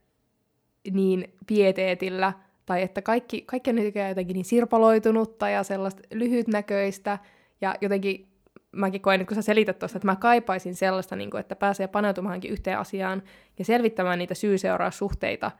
niin 0.91 1.34
pieteetillä, 1.48 2.34
tai 2.65 2.82
että 2.82 3.01
kaikki, 3.01 3.41
kaikki 3.41 3.70
on 3.70 3.77
jotenkin 4.10 4.34
niin 4.34 4.46
sirpaloitunutta 4.46 5.50
ja 5.50 5.63
sellaista 5.63 6.01
lyhytnäköistä, 6.13 7.20
ja 7.62 7.75
jotenkin 7.82 8.28
mäkin 8.72 9.02
koen, 9.02 9.26
kun 9.26 9.36
sä 9.36 9.42
selität 9.42 9.80
tuosta, 9.80 9.98
että 9.98 10.06
mä 10.06 10.16
kaipaisin 10.16 10.76
sellaista, 10.76 11.16
niin 11.16 11.30
kuin, 11.30 11.42
että 11.42 11.56
pääsee 11.56 11.88
paneutumaankin 11.88 12.52
yhteen 12.52 12.80
asiaan 12.80 13.24
ja 13.60 13.66
selvittämään 13.66 14.20
niitä 14.20 14.34
syy-seuraussuhteita, 14.34 15.52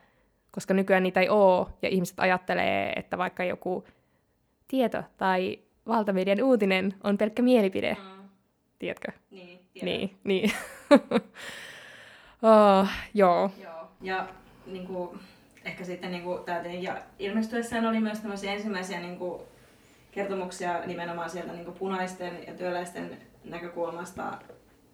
koska 0.52 0.74
nykyään 0.74 1.04
niitä 1.04 1.20
ei 1.20 1.30
ole, 1.30 1.68
ja 1.82 1.90
ihmiset 1.90 2.20
ajattelee, 2.20 2.94
että 2.96 3.18
vaikka 3.18 3.44
joku 3.44 3.84
tieto 4.68 5.04
tai 5.18 5.60
valtamedian 5.88 6.44
uutinen 6.44 6.94
on 7.04 7.18
pelkkä 7.18 7.42
mielipide. 7.42 7.98
Mm. 8.00 8.30
Tiedätkö? 8.80 9.12
Niin, 9.32 9.60
tiedän. 9.74 9.86
Niin, 9.86 10.16
niin. 10.24 10.52
oh, 12.42 12.88
joo. 13.14 13.52
joo. 13.64 13.92
Ja 14.02 14.28
niin 14.66 14.88
kuin, 14.88 15.20
ehkä 15.66 15.84
sitten 15.84 16.12
niin 16.12 16.24
kuin, 16.24 16.44
tämä 16.44 16.60
ja 16.60 16.98
ilmestyessään 17.20 17.86
oli 17.86 18.00
myös 18.00 18.20
tämmöisiä 18.20 18.54
ensimmäisiä 18.54 19.00
niin 19.00 19.18
kuin, 19.18 19.42
kertomuksia 20.12 20.86
nimenomaan 20.86 21.30
sieltä 21.30 21.54
niin 21.54 21.74
punaisten 21.74 22.48
ja 22.48 22.54
työläisten 22.54 23.18
näkökulmasta 23.44 24.38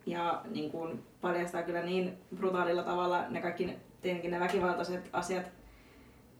ja 0.05 0.41
niin 0.51 0.71
kuin 0.71 1.03
paljastaa 1.21 1.63
kyllä 1.63 1.81
niin 1.81 2.17
brutaalilla 2.35 2.83
tavalla 2.83 3.29
ne 3.29 3.41
kaikki 3.41 3.77
tietenkin 4.01 4.31
ne 4.31 4.39
väkivaltaiset 4.39 5.09
asiat. 5.13 5.51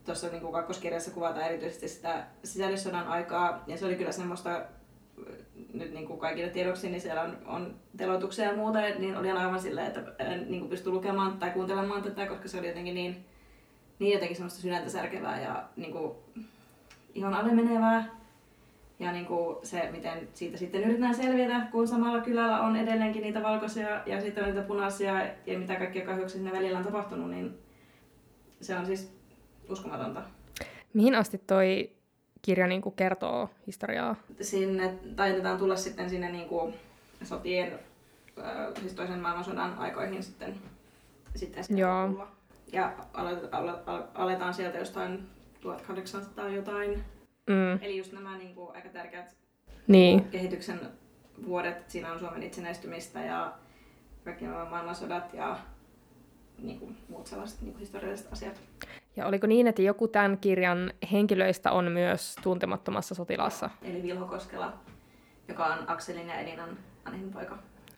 Tuossa 0.05 0.27
niin 0.27 0.41
kuin 0.41 0.53
kakkoskirjassa 0.53 1.12
kuvataan 1.12 1.46
erityisesti 1.46 1.88
sitä 1.88 2.25
sisällissodan 2.44 3.08
aikaa 3.08 3.63
ja 3.67 3.77
se 3.77 3.86
oli 3.86 3.96
kyllä 3.96 4.12
semmoista 4.12 4.62
nyt 5.74 5.94
niin 5.94 6.08
kuin 6.08 6.20
kaikille 6.20 6.50
tiedoksi, 6.50 6.89
niin 6.89 7.01
siellä 7.01 7.22
on, 7.22 7.38
on 7.46 7.75
teloituksia 7.98 8.46
ja 8.46 8.55
muuta, 8.55 8.79
niin 8.82 9.17
oli 9.17 9.32
aivan 9.32 9.62
silleen, 9.62 9.88
että 9.88 10.03
en 10.20 10.46
niin 10.50 10.60
kuin 10.60 10.70
pysty 10.70 10.89
lukemaan 10.89 11.38
tai 11.38 11.51
kuuntelemaan 11.51 12.03
tätä, 12.03 12.25
koska 12.25 12.48
se 12.48 12.60
oli 12.60 12.67
jotenkin 12.67 12.96
niin, 12.96 13.25
niin 14.00 14.13
jotenkin 14.13 14.36
semmoista 14.36 14.62
sydäntä 14.62 14.89
särkevää 14.89 15.41
ja 15.41 15.63
niin 15.75 15.91
kuin 15.91 16.15
ihan 17.13 17.34
alle 17.34 17.53
menevää. 17.53 18.25
Ja 18.99 19.11
niin 19.11 19.25
kuin 19.25 19.57
se, 19.63 19.89
miten 19.91 20.27
siitä 20.33 20.57
sitten 20.57 20.83
yritetään 20.83 21.15
selvitä, 21.15 21.67
kun 21.71 21.87
samalla 21.87 22.21
kylällä 22.21 22.61
on 22.61 22.75
edelleenkin 22.75 23.21
niitä 23.21 23.43
valkoisia 23.43 24.01
ja 24.05 24.21
sitten 24.21 24.43
on 24.43 24.49
niitä 24.49 24.67
punaisia 24.67 25.25
ja 25.45 25.59
mitä 25.59 25.75
kaikkia 25.75 26.05
kahjuksia 26.05 26.37
sinne 26.37 26.51
välillä 26.51 26.77
on 26.77 26.85
tapahtunut, 26.85 27.29
niin 27.29 27.57
se 28.61 28.77
on 28.77 28.85
siis 28.85 29.15
uskomatonta. 29.69 30.21
Mihin 30.93 31.15
asti 31.15 31.37
toi 31.37 31.91
kirja 32.41 32.67
niin 32.67 32.81
kuin 32.81 32.95
kertoo 32.95 33.49
historiaa? 33.67 34.15
Sinne 34.41 34.93
taitetaan 35.15 35.57
tulla 35.57 35.75
sitten 35.75 36.09
sinne 36.09 36.31
niin 36.31 36.49
kuin 36.49 36.73
sotien, 37.23 37.79
siis 38.79 38.93
toisen 38.93 39.19
maailmansodan 39.19 39.77
aikoihin 39.77 40.23
sitten, 40.23 40.55
sitten 41.35 41.77
Joo. 41.77 42.07
Tulla. 42.07 42.27
Ja 42.71 42.93
aletaan, 43.13 44.03
aletaan 44.13 44.53
sieltä 44.53 44.77
jostain 44.77 45.27
1800 45.61 46.49
jotain. 46.49 47.03
Mm. 47.47 47.79
Eli 47.81 47.97
just 47.97 48.13
nämä 48.13 48.37
niin 48.37 48.55
kuin, 48.55 48.75
aika 48.75 48.89
tärkeät 48.89 49.35
niin. 49.87 50.25
kehityksen 50.25 50.79
vuodet. 51.47 51.89
Siinä 51.89 52.11
on 52.11 52.19
Suomen 52.19 52.43
itsenäistymistä 52.43 53.19
ja 53.19 53.53
kaikki 54.23 54.45
nämä 54.45 54.65
maailmansodat 54.65 55.33
ja 55.33 55.57
niin 56.61 56.79
kuin, 56.79 56.97
muut 57.09 57.27
sellaiset 57.27 57.61
niin 57.61 57.71
kuin 57.71 57.79
historialliset 57.79 58.33
asiat. 58.33 58.61
Ja 59.15 59.25
oliko 59.25 59.47
niin, 59.47 59.67
että 59.67 59.81
joku 59.81 60.07
tämän 60.07 60.37
kirjan 60.37 60.93
henkilöistä 61.11 61.71
on 61.71 61.91
myös 61.91 62.35
tuntemattomassa 62.43 63.15
sotilassa? 63.15 63.69
Eli 63.81 64.03
Vilho 64.03 64.25
Koskela, 64.25 64.73
joka 65.47 65.65
on 65.65 65.89
Akselin 65.89 66.27
ja 66.27 66.39
Elinan 66.39 66.77
Anin 67.05 67.31
poika. 67.31 67.57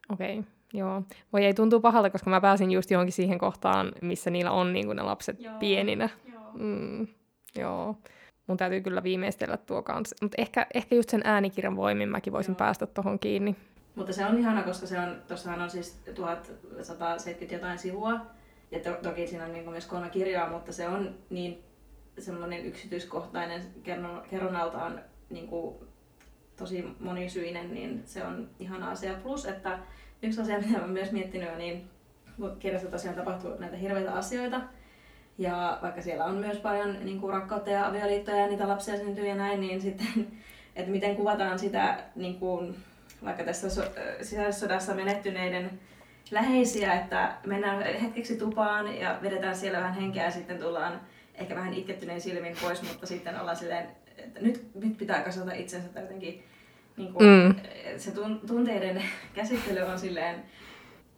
Okei, 0.09 0.39
okay, 0.39 0.51
joo. 0.73 1.03
Voi 1.33 1.45
ei 1.45 1.53
tuntuu 1.53 1.79
pahalta, 1.79 2.09
koska 2.09 2.29
mä 2.29 2.41
pääsin 2.41 2.71
just 2.71 2.91
johonkin 2.91 3.13
siihen 3.13 3.39
kohtaan, 3.39 3.91
missä 4.01 4.29
niillä 4.29 4.51
on 4.51 4.73
niin 4.73 4.95
ne 4.95 5.01
lapset 5.01 5.39
joo, 5.39 5.59
pieninä. 5.59 6.09
Joo. 6.31 6.41
Mm, 6.53 7.07
joo. 7.55 7.95
Mun 8.47 8.57
täytyy 8.57 8.81
kyllä 8.81 9.03
viimeistellä 9.03 9.57
tuo 9.57 9.81
kanssa. 9.81 10.15
Mutta 10.21 10.41
ehkä, 10.41 10.67
ehkä 10.73 10.95
just 10.95 11.09
sen 11.09 11.21
äänikirjan 11.23 11.75
voimin 11.75 12.09
mäkin 12.09 12.33
voisin 12.33 12.51
joo. 12.51 12.57
päästä 12.57 12.87
tuohon 12.87 13.19
kiinni. 13.19 13.55
Mutta 13.95 14.13
se 14.13 14.25
on 14.25 14.37
ihana, 14.37 14.63
koska 14.63 14.87
se 14.87 14.99
on, 14.99 15.21
tuossahan 15.27 15.61
on 15.61 15.69
siis 15.69 15.99
1170 16.15 17.55
jotain 17.55 17.79
sivua, 17.79 18.19
ja 18.71 18.79
to, 18.79 18.93
toki 19.03 19.27
siinä 19.27 19.45
on 19.45 19.53
niin 19.53 19.69
myös 19.69 19.85
kolme 19.85 20.09
kirjaa, 20.09 20.49
mutta 20.49 20.71
se 20.71 20.87
on 20.87 21.15
niin 21.29 21.63
semmoinen 22.19 22.65
yksityiskohtainen 22.65 23.61
kerronnaltaan 24.29 25.01
niin 25.29 25.47
kuin 25.47 25.75
tosi 26.57 26.85
monisyinen, 26.99 27.73
niin 27.73 28.01
se 28.05 28.23
on 28.23 28.49
ihana 28.59 28.91
asia. 28.91 29.13
Plus, 29.23 29.45
että 29.45 29.79
yksi 30.23 30.41
asia, 30.41 30.59
mitä 30.59 30.79
olen 30.79 30.89
myös 30.89 31.11
miettinyt, 31.11 31.57
niin 31.57 31.89
kirjassa 32.59 32.91
tosiaan 32.91 33.17
tapahtuu 33.17 33.57
näitä 33.59 33.77
hirveitä 33.77 34.13
asioita. 34.13 34.61
Ja 35.37 35.79
vaikka 35.81 36.01
siellä 36.01 36.25
on 36.25 36.35
myös 36.35 36.57
paljon 36.57 37.05
niin 37.05 37.21
kuin 37.21 37.33
rakkautta 37.33 37.69
ja 37.69 37.87
avioliittoja 37.87 38.37
ja 38.37 38.47
niitä 38.47 38.67
lapsia 38.67 38.97
syntyy 38.97 39.27
ja 39.27 39.35
näin, 39.35 39.61
niin 39.61 39.81
sitten, 39.81 40.07
että 40.75 40.91
miten 40.91 41.15
kuvataan 41.15 41.59
sitä 41.59 41.97
niin 42.15 42.39
kuin, 42.39 42.75
vaikka 43.25 43.43
tässä 43.43 43.69
so- 43.69 43.91
sisällissodassa 44.21 44.93
menehtyneiden 44.93 45.79
läheisiä, 46.31 46.93
että 46.93 47.35
mennään 47.45 47.83
hetkeksi 48.01 48.37
tupaan 48.37 48.99
ja 48.99 49.19
vedetään 49.21 49.55
siellä 49.55 49.79
vähän 49.79 49.93
henkeä 49.93 50.23
ja 50.23 50.31
sitten 50.31 50.59
tullaan 50.59 51.01
ehkä 51.35 51.55
vähän 51.55 51.73
itkettyneen 51.73 52.21
silmin 52.21 52.55
pois, 52.61 52.81
mutta 52.81 53.07
sitten 53.07 53.39
ollaan 53.39 53.57
silleen, 53.57 53.87
että 54.17 54.39
nyt, 54.41 54.67
nyt 54.75 54.97
pitää 54.97 55.21
kasvata 55.21 55.53
itsensä 55.53 55.89
tai 55.89 56.03
jotenkin 56.03 56.43
niin 56.97 57.13
kuin, 57.13 57.25
mm. 57.25 57.55
se 57.97 58.11
tunteiden 58.47 59.03
käsittely 59.35 59.81
on 59.81 59.99
silleen 59.99 60.43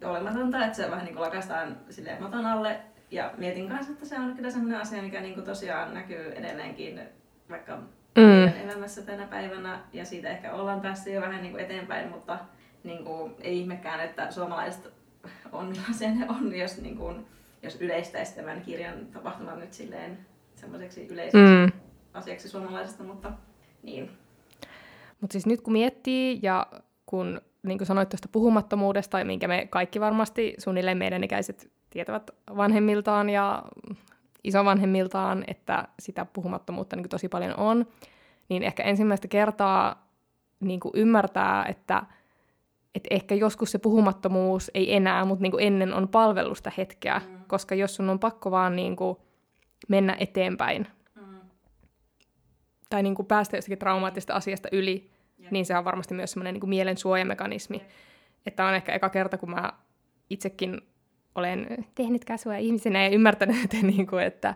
olematonta, 0.03 0.65
että 0.65 0.77
se 0.77 0.91
vähän 0.91 1.05
niin 1.05 1.15
kuin 1.15 1.25
lakastaan 1.25 1.77
silleen 1.89 2.23
maton 2.23 2.45
alle. 2.45 2.79
Ja 3.11 3.33
mietin 3.37 3.69
kanssa, 3.69 3.91
että 3.91 4.05
se 4.05 4.19
on 4.19 4.35
kyllä 4.35 4.51
sellainen 4.51 4.81
asia, 4.81 5.01
mikä 5.01 5.21
niin 5.21 5.33
kuin 5.33 5.45
tosiaan 5.45 5.93
näkyy 5.93 6.31
edelleenkin 6.31 6.99
vaikka 7.49 7.77
mm. 8.17 8.63
elämässä 8.63 9.01
tänä 9.01 9.27
päivänä. 9.27 9.79
Ja 9.93 10.05
siitä 10.05 10.29
ehkä 10.29 10.53
ollaan 10.53 10.81
päässyt 10.81 11.13
jo 11.13 11.21
vähän 11.21 11.41
niin 11.41 11.51
kuin 11.51 11.63
eteenpäin, 11.63 12.09
mutta 12.09 12.39
niin 12.83 13.05
kuin, 13.05 13.35
ei 13.41 13.59
ihmekään, 13.59 13.99
että 13.99 14.31
suomalaiset 14.31 14.93
on 15.51 15.67
millaisia 15.69 16.11
ne 16.11 16.25
on, 16.29 16.55
jos, 16.55 16.81
niin 16.81 16.97
kuin, 16.97 17.25
jos 17.63 17.81
yleistäisi 17.81 18.35
tämän 18.35 18.61
kirjan 18.61 19.05
tapahtuman 19.13 19.59
nyt 19.59 19.73
silleen 19.73 20.17
semmoiseksi 20.55 21.07
yleiseksi 21.07 21.37
mm. 21.37 21.71
asiaksi 22.13 22.49
suomalaisesta, 22.49 23.03
mutta 23.03 23.31
niin. 23.83 24.11
Mutta 25.21 25.31
siis 25.31 25.45
nyt 25.45 25.61
kun 25.61 25.73
miettii 25.73 26.39
ja 26.41 26.67
kun 27.05 27.41
niin 27.63 27.77
kuin 27.77 27.87
sanoit 27.87 28.09
tuosta 28.09 28.29
puhumattomuudesta, 28.31 29.23
minkä 29.23 29.47
me 29.47 29.67
kaikki 29.69 29.99
varmasti 29.99 30.53
suunnilleen 30.57 30.97
meidän 30.97 31.23
ikäiset 31.23 31.71
tietävät 31.89 32.31
vanhemmiltaan 32.57 33.29
ja 33.29 33.63
isovanhemmiltaan, 34.43 35.43
että 35.47 35.87
sitä 35.99 36.25
puhumattomuutta 36.25 36.95
niin 36.95 37.09
tosi 37.09 37.29
paljon 37.29 37.55
on, 37.55 37.87
niin 38.49 38.63
ehkä 38.63 38.83
ensimmäistä 38.83 39.27
kertaa 39.27 40.07
niin 40.59 40.79
kuin 40.79 40.91
ymmärtää, 40.95 41.65
että– 41.65 42.03
että 42.95 43.15
ehkä 43.15 43.35
joskus 43.35 43.71
se 43.71 43.77
puhumattomuus 43.77 44.71
ei 44.73 44.95
enää, 44.95 45.25
mutta 45.25 45.41
niin 45.41 45.51
kuin 45.51 45.63
ennen 45.63 45.93
on 45.93 46.07
palvelusta 46.07 46.71
hetkeä, 46.77 47.19
mm. 47.19 47.37
koska 47.47 47.75
jos 47.75 47.95
sun 47.95 48.09
on 48.09 48.19
pakko 48.19 48.51
vaan 48.51 48.75
niin 48.75 48.95
kuin 48.95 49.17
mennä 49.87 50.15
eteenpäin 50.19 50.87
mm. 51.15 51.39
tai 52.89 53.03
niin 53.03 53.15
kuin 53.15 53.25
päästä 53.25 53.57
jostakin 53.57 53.77
traumaattisesta 53.77 54.33
asiasta 54.33 54.69
yli, 54.71 55.11
Jep. 55.37 55.51
niin 55.51 55.65
se 55.65 55.77
on 55.77 55.85
varmasti 55.85 56.13
myös 56.13 56.31
semmoinen 56.31 56.53
niin 56.53 56.69
mielen 56.69 56.97
suojamekanismi. 56.97 57.77
Jep. 57.77 57.89
Että 58.45 58.65
on 58.65 58.73
ehkä 58.73 58.93
eka 58.93 59.09
kerta, 59.09 59.37
kun 59.37 59.49
mä 59.49 59.73
itsekin 60.29 60.81
olen 61.39 61.85
tehnyt 61.95 62.25
kasvua 62.25 62.57
ihmisenä 62.57 63.03
ja 63.03 63.09
ymmärtänyt, 63.09 63.63
että, 63.63 63.77
niin 63.81 64.07
kuin, 64.07 64.23
että 64.23 64.55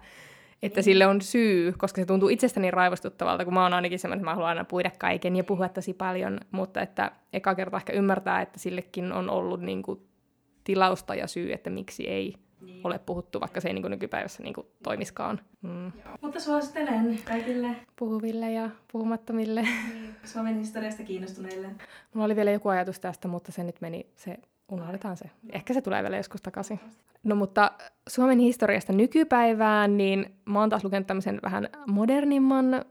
että 0.64 0.82
sille 0.82 1.08
on 1.08 1.22
syy, 1.22 1.74
koska 1.78 2.02
se 2.02 2.06
tuntuu 2.06 2.30
itsestäni 2.30 2.72
raivostuttavalta, 2.72 3.46
kun 3.46 3.54
mä 3.54 3.64
oon 3.64 3.74
ainakin 3.74 4.00
semmoinen, 4.00 4.20
että 4.20 4.30
mä 4.30 4.36
haluan 4.36 4.50
aina 4.50 4.64
puida 4.64 4.92
kaiken 4.98 5.36
ja 5.36 5.44
puhua 5.44 5.70
tosi 5.70 5.94
paljon, 5.94 6.40
mutta 6.52 6.82
että 6.82 7.12
eka 7.34 7.56
kerta 7.56 7.78
ehkä 7.78 7.94
ymmärtää, 7.94 8.42
että 8.42 8.60
sillekin 8.60 9.12
on 9.12 9.30
ollut 9.30 9.62
niin 9.62 9.84
kuin 9.84 10.00
tilausta 10.64 11.16
ja 11.16 11.28
syy, 11.28 11.54
että 11.54 11.70
miksi 11.70 12.08
ei 12.08 12.36
niin. 12.62 12.82
ole 12.84 13.00
puhuttu, 13.00 13.40
vaikka 13.40 13.62
se 13.62 13.68
ei 13.68 13.74
niin 13.74 13.82
kuin 13.82 13.92
nykypäivässä 13.92 14.44
niin 14.44 14.54
kuin 14.54 14.68
toimiskaan. 14.84 15.40
Mm. 15.62 15.92
Mutta 16.22 16.40
suosittelen 16.40 17.20
kaikille. 17.26 17.76
Puhuville 17.96 18.52
ja 18.52 18.70
puhumattomille. 18.92 19.62
Niin. 19.62 20.16
Suomen 20.24 20.60
historiasta 20.60 21.04
kiinnostuneille. 21.04 21.68
Mulla 22.14 22.26
oli 22.26 22.36
vielä 22.36 22.52
joku 22.52 22.70
ajatus 22.70 23.00
tästä, 23.00 23.28
mutta 23.28 23.52
se 23.52 23.64
nyt 23.64 23.82
meni, 23.82 24.08
se 24.16 24.38
unohdetaan 24.72 25.18
se. 25.18 25.26
Ehkä 25.50 25.74
se 25.74 25.82
tulee 25.82 26.04
vielä 26.04 26.18
joskus 26.18 26.42
takaisin. 26.42 26.80
No 27.24 27.36
mutta 27.36 27.72
Suomen 28.10 28.40
historiasta 28.40 28.94
nykypäivään, 28.94 29.98
niin 29.98 30.36
mä 30.46 30.60
oon 30.60 30.70
taas 30.70 30.84
lukenut 30.84 31.08
tämmöisen 31.08 31.40
vähän 31.44 31.70
modernimman, 31.88 32.86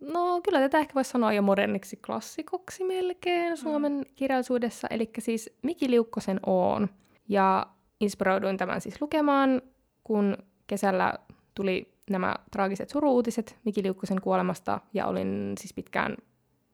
no 0.00 0.40
kyllä 0.44 0.60
tätä 0.60 0.78
ehkä 0.78 0.94
voisi 0.94 1.10
sanoa 1.10 1.32
jo 1.32 1.42
moderniksi 1.42 1.96
klassikoksi 1.96 2.84
melkein 2.84 3.52
mm. 3.52 3.56
Suomen 3.56 3.92
mm. 3.92 4.04
kirjallisuudessa, 4.14 4.88
eli 4.90 5.10
siis 5.18 5.50
Miki 5.62 5.90
Liukkosen 5.90 6.40
Oon. 6.46 6.88
Ja 7.28 7.66
inspiroiduin 8.00 8.56
tämän 8.56 8.80
siis 8.80 9.00
lukemaan, 9.00 9.62
kun 10.04 10.36
kesällä 10.66 11.14
tuli 11.54 11.92
nämä 12.10 12.34
traagiset 12.50 12.88
suruuutiset 12.88 13.56
Miki 13.64 13.82
Liukkosen 13.82 14.20
kuolemasta, 14.20 14.80
ja 14.92 15.06
olin 15.06 15.54
siis 15.60 15.74
pitkään 15.74 16.16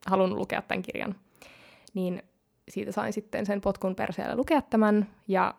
halunnut 0.06 0.38
lukea 0.38 0.62
tämän 0.62 0.82
kirjan. 0.82 1.14
Niin 1.94 2.22
siitä 2.68 2.92
sain 2.92 3.12
sitten 3.12 3.47
sen 3.47 3.61
potkun 3.61 3.94
perseellä 3.94 4.37
lukea 4.37 4.62
tämän, 4.62 5.06
ja 5.28 5.54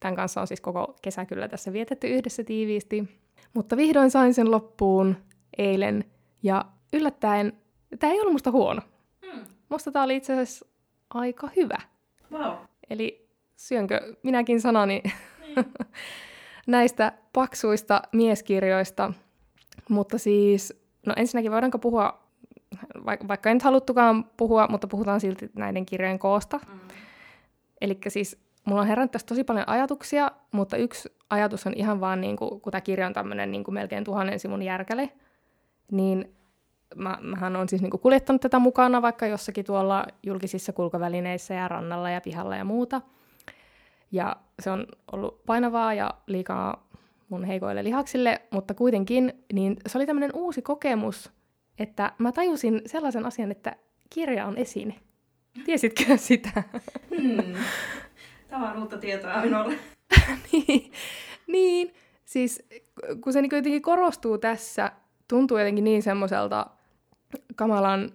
tämän 0.00 0.16
kanssa 0.16 0.40
on 0.40 0.46
siis 0.46 0.60
koko 0.60 0.96
kesä 1.02 1.24
kyllä 1.24 1.48
tässä 1.48 1.72
vietetty 1.72 2.06
yhdessä 2.06 2.44
tiiviisti. 2.44 3.08
Mutta 3.54 3.76
vihdoin 3.76 4.10
sain 4.10 4.34
sen 4.34 4.50
loppuun 4.50 5.16
eilen, 5.58 6.04
ja 6.42 6.64
yllättäen 6.92 7.52
tämä 7.98 8.12
ei 8.12 8.20
ollut 8.20 8.32
musta 8.32 8.50
huono. 8.50 8.82
Mm. 9.22 9.44
Musta 9.68 9.92
tämä 9.92 10.04
oli 10.04 10.16
itse 10.16 10.32
asiassa 10.32 10.66
aika 11.10 11.48
hyvä. 11.56 11.78
Wow. 12.32 12.54
Eli 12.90 13.28
syönkö 13.56 14.16
minäkin 14.22 14.60
sanani 14.60 15.02
mm. 15.56 15.64
näistä 16.66 17.12
paksuista 17.32 18.02
mieskirjoista. 18.12 19.12
Mutta 19.88 20.18
siis, 20.18 20.82
no 21.06 21.14
ensinnäkin 21.16 21.52
voidaanko 21.52 21.78
puhua 21.78 22.25
vaikka 23.28 23.50
en 23.50 23.60
haluttukaan 23.62 24.24
puhua, 24.36 24.66
mutta 24.70 24.86
puhutaan 24.86 25.20
silti 25.20 25.50
näiden 25.54 25.86
kirjojen 25.86 26.18
koosta. 26.18 26.58
Mm. 26.58 26.80
Eli 27.80 27.98
siis 28.08 28.46
mulla 28.64 28.80
on 28.80 28.86
herännyt 28.86 29.10
tästä 29.10 29.28
tosi 29.28 29.44
paljon 29.44 29.68
ajatuksia, 29.68 30.30
mutta 30.52 30.76
yksi 30.76 31.12
ajatus 31.30 31.66
on 31.66 31.72
ihan 31.76 32.00
vaan, 32.00 32.20
niin 32.20 32.36
kuin, 32.36 32.60
kun 32.60 32.70
tämä 32.70 32.80
kirja 32.80 33.06
on 33.06 33.12
tämmöinen 33.12 33.50
niin 33.52 33.64
kuin 33.64 33.74
melkein 33.74 34.04
tuhannen 34.04 34.40
sivun 34.40 34.62
järkäle, 34.62 35.12
niin 35.92 36.36
mä, 36.94 37.18
mähän 37.20 37.56
on 37.56 37.68
siis 37.68 37.82
niinku 37.82 37.98
kuljettanut 37.98 38.40
tätä 38.40 38.58
mukana 38.58 39.02
vaikka 39.02 39.26
jossakin 39.26 39.64
tuolla 39.64 40.06
julkisissa 40.22 40.72
kulkovälineissä 40.72 41.54
ja 41.54 41.68
rannalla 41.68 42.10
ja 42.10 42.20
pihalla 42.20 42.56
ja 42.56 42.64
muuta. 42.64 43.00
Ja 44.12 44.36
se 44.62 44.70
on 44.70 44.86
ollut 45.12 45.44
painavaa 45.46 45.94
ja 45.94 46.14
liikaa 46.26 46.86
mun 47.28 47.44
heikoille 47.44 47.84
lihaksille, 47.84 48.42
mutta 48.50 48.74
kuitenkin 48.74 49.44
niin 49.52 49.76
se 49.86 49.98
oli 49.98 50.06
tämmöinen 50.06 50.30
uusi 50.34 50.62
kokemus, 50.62 51.32
että 51.78 52.12
mä 52.18 52.32
tajusin 52.32 52.82
sellaisen 52.86 53.26
asian, 53.26 53.50
että 53.50 53.76
kirja 54.10 54.46
on 54.46 54.56
esine. 54.56 54.94
Tiesitkö 55.64 56.16
sitä? 56.16 56.62
Hmm. 57.16 57.54
Tämä 58.48 58.70
on 58.70 58.78
uutta 58.78 58.98
tietoa 58.98 59.40
minulle. 59.40 59.78
niin, 60.52 60.92
niin, 61.46 61.94
siis 62.24 62.68
kun 63.20 63.32
se 63.32 63.42
niin 63.42 63.50
jotenkin 63.52 63.82
korostuu 63.82 64.38
tässä, 64.38 64.92
tuntuu 65.28 65.58
jotenkin 65.58 65.84
niin 65.84 66.02
semmoiselta 66.02 66.66
kamalan 67.56 68.12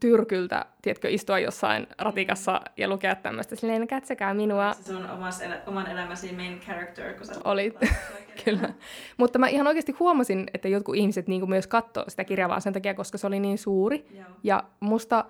tyrkyltä, 0.00 0.66
tiedätkö, 0.82 1.08
istua 1.10 1.38
jossain 1.38 1.86
ratikassa 1.98 2.60
ja 2.76 2.88
lukea 2.88 3.14
tämmöistä, 3.14 3.56
silleen, 3.56 3.86
kätsäkää 3.86 4.34
minua. 4.34 4.72
Se 4.72 4.96
on 4.96 5.10
omas 5.10 5.40
el- 5.40 5.58
oman 5.66 5.90
elämäsi 5.90 6.32
main 6.32 6.60
character, 6.60 7.14
kun 7.14 7.26
sä 7.26 7.34
Oli, 7.44 7.74
kyllä. 8.44 8.74
Mutta 9.16 9.38
mä 9.38 9.46
ihan 9.46 9.66
oikeasti 9.66 9.92
huomasin, 9.92 10.46
että 10.54 10.68
jotkut 10.68 10.96
ihmiset 10.96 11.28
niin 11.28 11.50
myös 11.50 11.66
katsoo 11.66 12.04
sitä 12.08 12.24
kirjaa 12.24 12.48
vaan 12.48 12.60
sen 12.60 12.72
takia, 12.72 12.94
koska 12.94 13.18
se 13.18 13.26
oli 13.26 13.40
niin 13.40 13.58
suuri. 13.58 14.06
Joo. 14.14 14.26
Ja 14.42 14.64
musta 14.80 15.24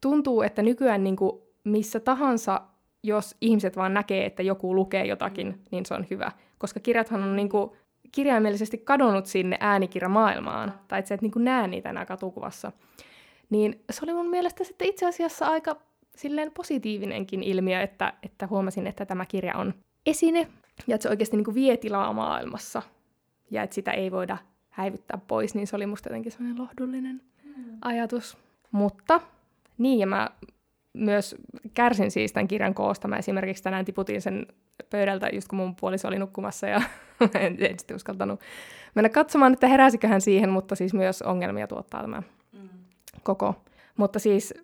tuntuu, 0.00 0.42
että 0.42 0.62
nykyään 0.62 1.04
niin 1.04 1.16
kuin 1.16 1.42
missä 1.64 2.00
tahansa, 2.00 2.60
jos 3.02 3.36
ihmiset 3.40 3.76
vaan 3.76 3.94
näkee, 3.94 4.26
että 4.26 4.42
joku 4.42 4.74
lukee 4.74 5.04
jotakin, 5.04 5.46
mm. 5.46 5.58
niin 5.70 5.86
se 5.86 5.94
on 5.94 6.06
hyvä. 6.10 6.32
Koska 6.58 6.80
kirjathan 6.80 7.22
on 7.22 7.36
niin 7.36 7.48
kuin 7.48 7.70
kirjaimellisesti 8.12 8.78
kadonnut 8.78 9.26
sinne 9.26 9.56
äänikirjamaailmaan, 9.60 10.74
tai 10.88 10.98
että 10.98 11.08
sä 11.08 11.14
et 11.14 11.22
niin 11.22 11.32
kuin 11.32 11.44
näe 11.44 11.68
niitä 11.68 11.90
enää 11.90 12.06
katukuvassa. 12.06 12.72
Niin 13.50 13.84
se 13.90 14.00
oli 14.02 14.14
mun 14.14 14.30
mielestä 14.30 14.64
sitten 14.64 14.88
itse 14.88 15.06
asiassa 15.06 15.46
aika 15.46 15.76
silleen 16.16 16.52
positiivinenkin 16.52 17.42
ilmiö, 17.42 17.80
että, 17.80 18.12
että 18.22 18.46
huomasin, 18.46 18.86
että 18.86 19.06
tämä 19.06 19.26
kirja 19.26 19.56
on 19.56 19.74
esine, 20.06 20.48
ja 20.86 20.94
että 20.94 21.02
se 21.02 21.08
oikeasti 21.08 21.36
niin 21.36 21.44
kuin 21.44 21.54
vie 21.54 21.76
tilaa 21.76 22.12
maailmassa, 22.12 22.82
ja 23.50 23.62
että 23.62 23.74
sitä 23.74 23.90
ei 23.90 24.10
voida 24.10 24.38
häivyttää 24.70 25.18
pois, 25.28 25.54
niin 25.54 25.66
se 25.66 25.76
oli 25.76 25.86
musta 25.86 26.08
jotenkin 26.08 26.32
sellainen 26.32 26.62
lohdullinen 26.62 27.22
mm. 27.44 27.78
ajatus. 27.82 28.38
Mutta 28.70 29.20
niin, 29.78 29.98
ja 29.98 30.06
mä 30.06 30.30
myös 30.92 31.36
kärsin 31.74 32.10
siis 32.10 32.32
tämän 32.32 32.48
kirjan 32.48 32.74
koosta. 32.74 33.08
Mä 33.08 33.16
esimerkiksi 33.16 33.62
tänään 33.62 33.84
tiputin 33.84 34.22
sen 34.22 34.46
pöydältä, 34.90 35.28
just 35.32 35.48
kun 35.48 35.56
mun 35.56 35.76
puoliso 35.76 36.08
oli 36.08 36.18
nukkumassa, 36.18 36.66
ja 36.66 36.82
en, 37.40 37.56
en 37.60 37.78
sitten 37.78 37.94
uskaltanut 37.94 38.40
mennä 38.94 39.08
katsomaan, 39.08 39.52
että 39.52 39.68
heräsikö 39.68 40.08
hän 40.08 40.20
siihen, 40.20 40.50
mutta 40.50 40.74
siis 40.74 40.94
myös 40.94 41.22
ongelmia 41.22 41.66
tuottaa 41.66 42.00
tämä. 42.00 42.22
Koko. 43.22 43.54
Mutta 43.96 44.18
siis, 44.18 44.54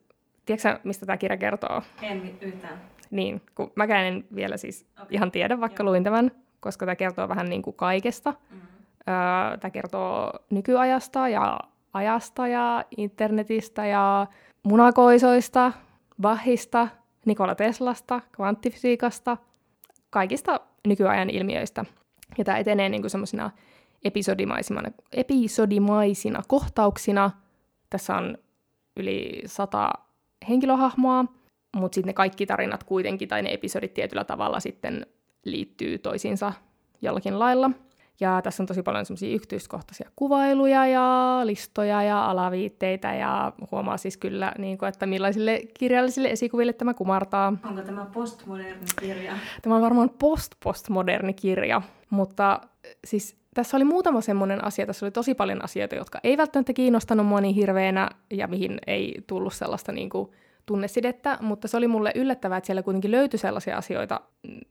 tiedätkö 0.47 0.79
mistä 0.85 1.07
tämä 1.07 1.17
kirja 1.17 1.37
kertoo? 1.37 1.83
En 2.03 2.39
yhtään. 2.41 2.81
Niin, 3.11 3.43
kun 3.55 3.73
mäkään 3.75 4.05
en 4.05 4.25
vielä 4.35 4.57
siis 4.57 4.87
okay. 4.93 5.07
ihan 5.11 5.31
tiedä, 5.31 5.61
vaikka 5.61 5.83
Joo. 5.83 5.91
luin 5.91 6.05
tämän, 6.05 6.31
koska 6.61 6.87
tämä 6.87 6.97
kertoo 6.97 7.29
vähän 7.29 7.49
niin 7.49 7.63
kuin 7.63 7.77
kaikesta. 7.77 8.35
Mm. 8.51 8.61
Öö, 9.09 9.57
tämä 9.57 9.71
kertoo 9.71 10.33
nykyajasta 10.51 11.29
ja 11.29 11.61
ajasta 11.93 12.49
ja 12.49 12.85
internetistä 12.97 13.87
ja 13.87 14.27
munakoisoista, 14.63 15.73
Bachista, 16.21 16.89
Nikola 17.25 17.55
Teslasta, 17.55 18.21
kvanttifysiikasta, 18.33 19.37
kaikista 20.11 20.61
nykyajan 20.89 21.31
ilmiöistä. 21.31 21.85
Ja 22.39 22.45
tämä 22.45 22.59
etenee 22.59 22.89
niin 22.89 23.11
semmoisina 23.11 23.51
episodimaisina 25.15 26.43
kohtauksina. 26.49 27.31
Tässä 27.91 28.17
on 28.17 28.39
yli 28.97 29.43
sata 29.47 29.91
henkilöhahmoa, 30.49 31.25
mutta 31.77 31.95
sitten 31.95 32.09
ne 32.09 32.15
kaikki 32.15 32.47
tarinat 32.47 32.85
kuitenkin, 32.85 33.29
tai 33.29 33.43
ne 33.43 33.53
episodit 33.53 33.95
tietyllä 33.95 34.25
tavalla 34.25 34.61
sitten 34.61 35.07
liittyy 35.45 35.99
toisiinsa 35.99 36.53
jollakin 37.03 37.39
lailla– 37.39 37.71
ja 38.21 38.43
tässä 38.43 38.63
on 38.63 38.67
tosi 38.67 38.83
paljon 38.83 39.07
semmoisia 39.07 39.35
yksityiskohtaisia 39.35 40.11
kuvailuja 40.17 40.87
ja 40.87 41.41
listoja 41.45 42.03
ja 42.03 42.31
alaviitteitä 42.31 43.15
ja 43.15 43.53
huomaa 43.71 43.97
siis 43.97 44.17
kyllä, 44.17 44.53
niin 44.59 44.79
kuin, 44.79 44.89
että 44.89 45.07
millaisille 45.07 45.61
kirjallisille 45.79 46.29
esikuville 46.29 46.73
tämä 46.73 46.95
kumartaa. 46.95 47.53
Onko 47.65 47.83
tämä 47.83 48.07
postmoderni 48.15 48.87
kirja? 49.01 49.37
Tämä 49.63 49.77
on 49.77 49.83
varmaan 49.83 50.11
post-postmoderni 50.11 51.35
kirja, 51.35 51.83
mutta 52.11 52.61
siis 53.05 53.37
tässä 53.55 53.77
oli 53.77 53.85
muutama 53.85 54.21
semmoinen 54.21 54.65
asia, 54.65 54.87
tässä 54.87 55.07
oli 55.07 55.11
tosi 55.11 55.35
paljon 55.35 55.65
asioita, 55.65 55.95
jotka 55.95 56.21
ei 56.25 56.37
välttämättä 56.37 56.73
kiinnostanut 56.73 57.27
mua 57.27 57.41
niin 57.41 57.55
hirveänä 57.55 58.11
ja 58.31 58.47
mihin 58.47 58.79
ei 58.87 59.25
tullut 59.27 59.55
sellaista 59.55 59.93
niin 59.93 60.11
kuin, 60.11 60.31
tunnesidettä, 60.67 61.39
mutta 61.41 61.69
se 61.69 61.77
oli 61.77 61.89
mulle 61.89 62.13
yllättävää, 62.15 62.59
että 62.59 62.67
siellä 62.67 62.83
kuitenkin 62.83 63.11
löytyi 63.11 63.39
sellaisia 63.39 63.77
asioita, 63.77 64.21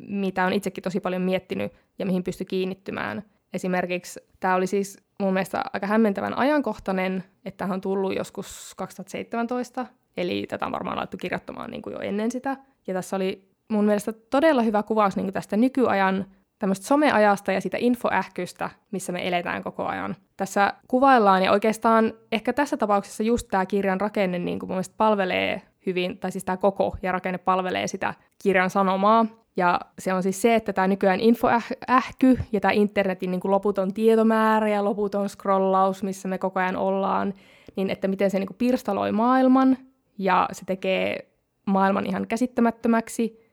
mitä 0.08 0.46
on 0.46 0.54
itsekin 0.54 0.84
tosi 0.84 1.00
paljon 1.00 1.22
miettinyt 1.22 1.74
ja 2.00 2.06
mihin 2.06 2.24
pystyi 2.24 2.46
kiinnittymään. 2.46 3.24
Esimerkiksi 3.54 4.20
tämä 4.40 4.56
oli 4.56 4.68
siis 4.68 4.98
mun 5.20 5.34
mielestä 5.34 5.64
aika 5.74 5.88
hämmentävän 5.88 6.38
ajankohtainen, 6.38 7.24
että 7.46 7.58
tähän 7.58 7.74
on 7.74 7.82
tullut 7.82 8.16
joskus 8.16 8.74
2017, 8.78 9.86
eli 10.18 10.46
tätä 10.50 10.66
on 10.66 10.72
varmaan 10.72 10.98
laittu 10.98 11.18
kirjoittamaan 11.18 11.72
niin 11.72 11.82
kuin 11.82 11.94
jo 11.94 12.00
ennen 12.00 12.32
sitä. 12.32 12.58
Ja 12.88 12.94
tässä 12.94 13.16
oli 13.16 13.50
mun 13.70 13.86
mielestä 13.86 14.14
todella 14.14 14.62
hyvä 14.62 14.84
kuvaus 14.84 15.16
niin 15.16 15.26
kuin 15.26 15.34
tästä 15.34 15.58
nykyajan 15.58 16.26
tämmöistä 16.60 16.86
someajasta 16.86 17.52
ja 17.52 17.62
sitä 17.62 17.78
infoähkystä, 17.80 18.70
missä 18.92 19.12
me 19.12 19.28
eletään 19.28 19.64
koko 19.64 19.86
ajan. 19.86 20.16
Tässä 20.38 20.74
kuvaillaan, 20.88 21.44
ja 21.44 21.52
oikeastaan 21.52 22.14
ehkä 22.32 22.54
tässä 22.54 22.78
tapauksessa 22.78 23.24
just 23.24 23.48
tämä 23.52 23.66
kirjan 23.66 24.02
rakenne 24.02 24.40
niin 24.40 24.60
kuin 24.60 24.70
mun 24.70 24.76
mielestä 24.76 24.96
palvelee 24.98 25.62
hyvin, 25.86 26.18
tai 26.18 26.32
siis 26.32 26.46
tämä 26.46 26.58
koko 26.58 26.98
ja 27.02 27.12
rakenne 27.12 27.38
palvelee 27.38 27.88
sitä 27.88 28.14
kirjan 28.44 28.70
sanomaa. 28.70 29.26
Ja 29.58 29.80
se 30.00 30.14
on 30.14 30.24
siis 30.24 30.42
se, 30.42 30.56
että 30.56 30.74
tämä 30.74 30.88
nykyään 30.88 31.20
infoähky 31.20 32.40
ja 32.52 32.60
tämä 32.62 32.72
internetin 32.72 33.32
niin 33.32 33.42
kuin 33.42 33.52
loputon 33.52 33.94
tietomäärä 33.94 34.70
ja 34.70 34.84
loputon 34.84 35.30
scrollaus, 35.30 36.04
missä 36.04 36.28
me 36.28 36.38
koko 36.38 36.60
ajan 36.60 36.76
ollaan, 36.76 37.34
niin 37.76 37.90
että 37.90 38.08
miten 38.08 38.32
se 38.32 38.40
niin 38.40 38.48
kuin 38.48 38.58
pirstaloi 38.58 39.12
maailman 39.12 39.78
ja 40.18 40.50
se 40.52 40.66
tekee 40.66 41.32
maailman 41.66 42.06
ihan 42.06 42.28
käsittämättömäksi. 42.28 43.45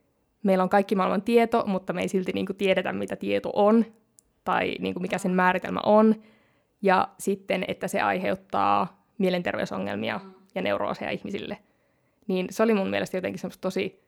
Meillä 0.43 0.65
on 0.65 0.69
kaikki 0.69 0.95
maailman 0.95 1.23
tieto, 1.23 1.65
mutta 1.67 1.93
me 1.93 2.01
ei 2.01 2.09
silti 2.09 2.33
niin 2.33 2.47
kuin 2.47 2.57
tiedetä, 2.57 2.93
mitä 2.93 3.17
tieto 3.17 3.51
on 3.55 3.85
tai 4.45 4.77
niin 4.81 4.95
kuin 4.95 5.03
mikä 5.03 5.19
sen 5.19 5.33
määritelmä 5.33 5.81
on. 5.85 6.15
Ja 6.83 7.09
sitten, 7.19 7.65
että 7.69 7.89
se 7.89 8.01
aiheuttaa 8.01 9.05
mielenterveysongelmia 9.19 10.21
ja 10.55 10.63
neurooseja 10.63 11.11
ihmisille. 11.11 11.59
Niin 12.27 12.47
se 12.51 12.63
oli 12.63 12.75
mun 12.75 12.91
mielestä 12.91 13.17
jotenkin 13.17 13.39
semmoista 13.39 13.61
tosi 13.61 14.03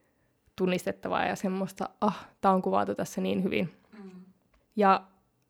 tunnistettavaa 0.57 1.25
ja 1.25 1.37
semmoista, 1.37 1.88
ah, 2.01 2.29
tämä 2.40 2.55
on 2.55 2.62
kuvattu 2.62 2.94
tässä 2.94 3.20
niin 3.20 3.42
hyvin. 3.42 3.73
Mm. 3.92 4.11
Ja 4.77 5.05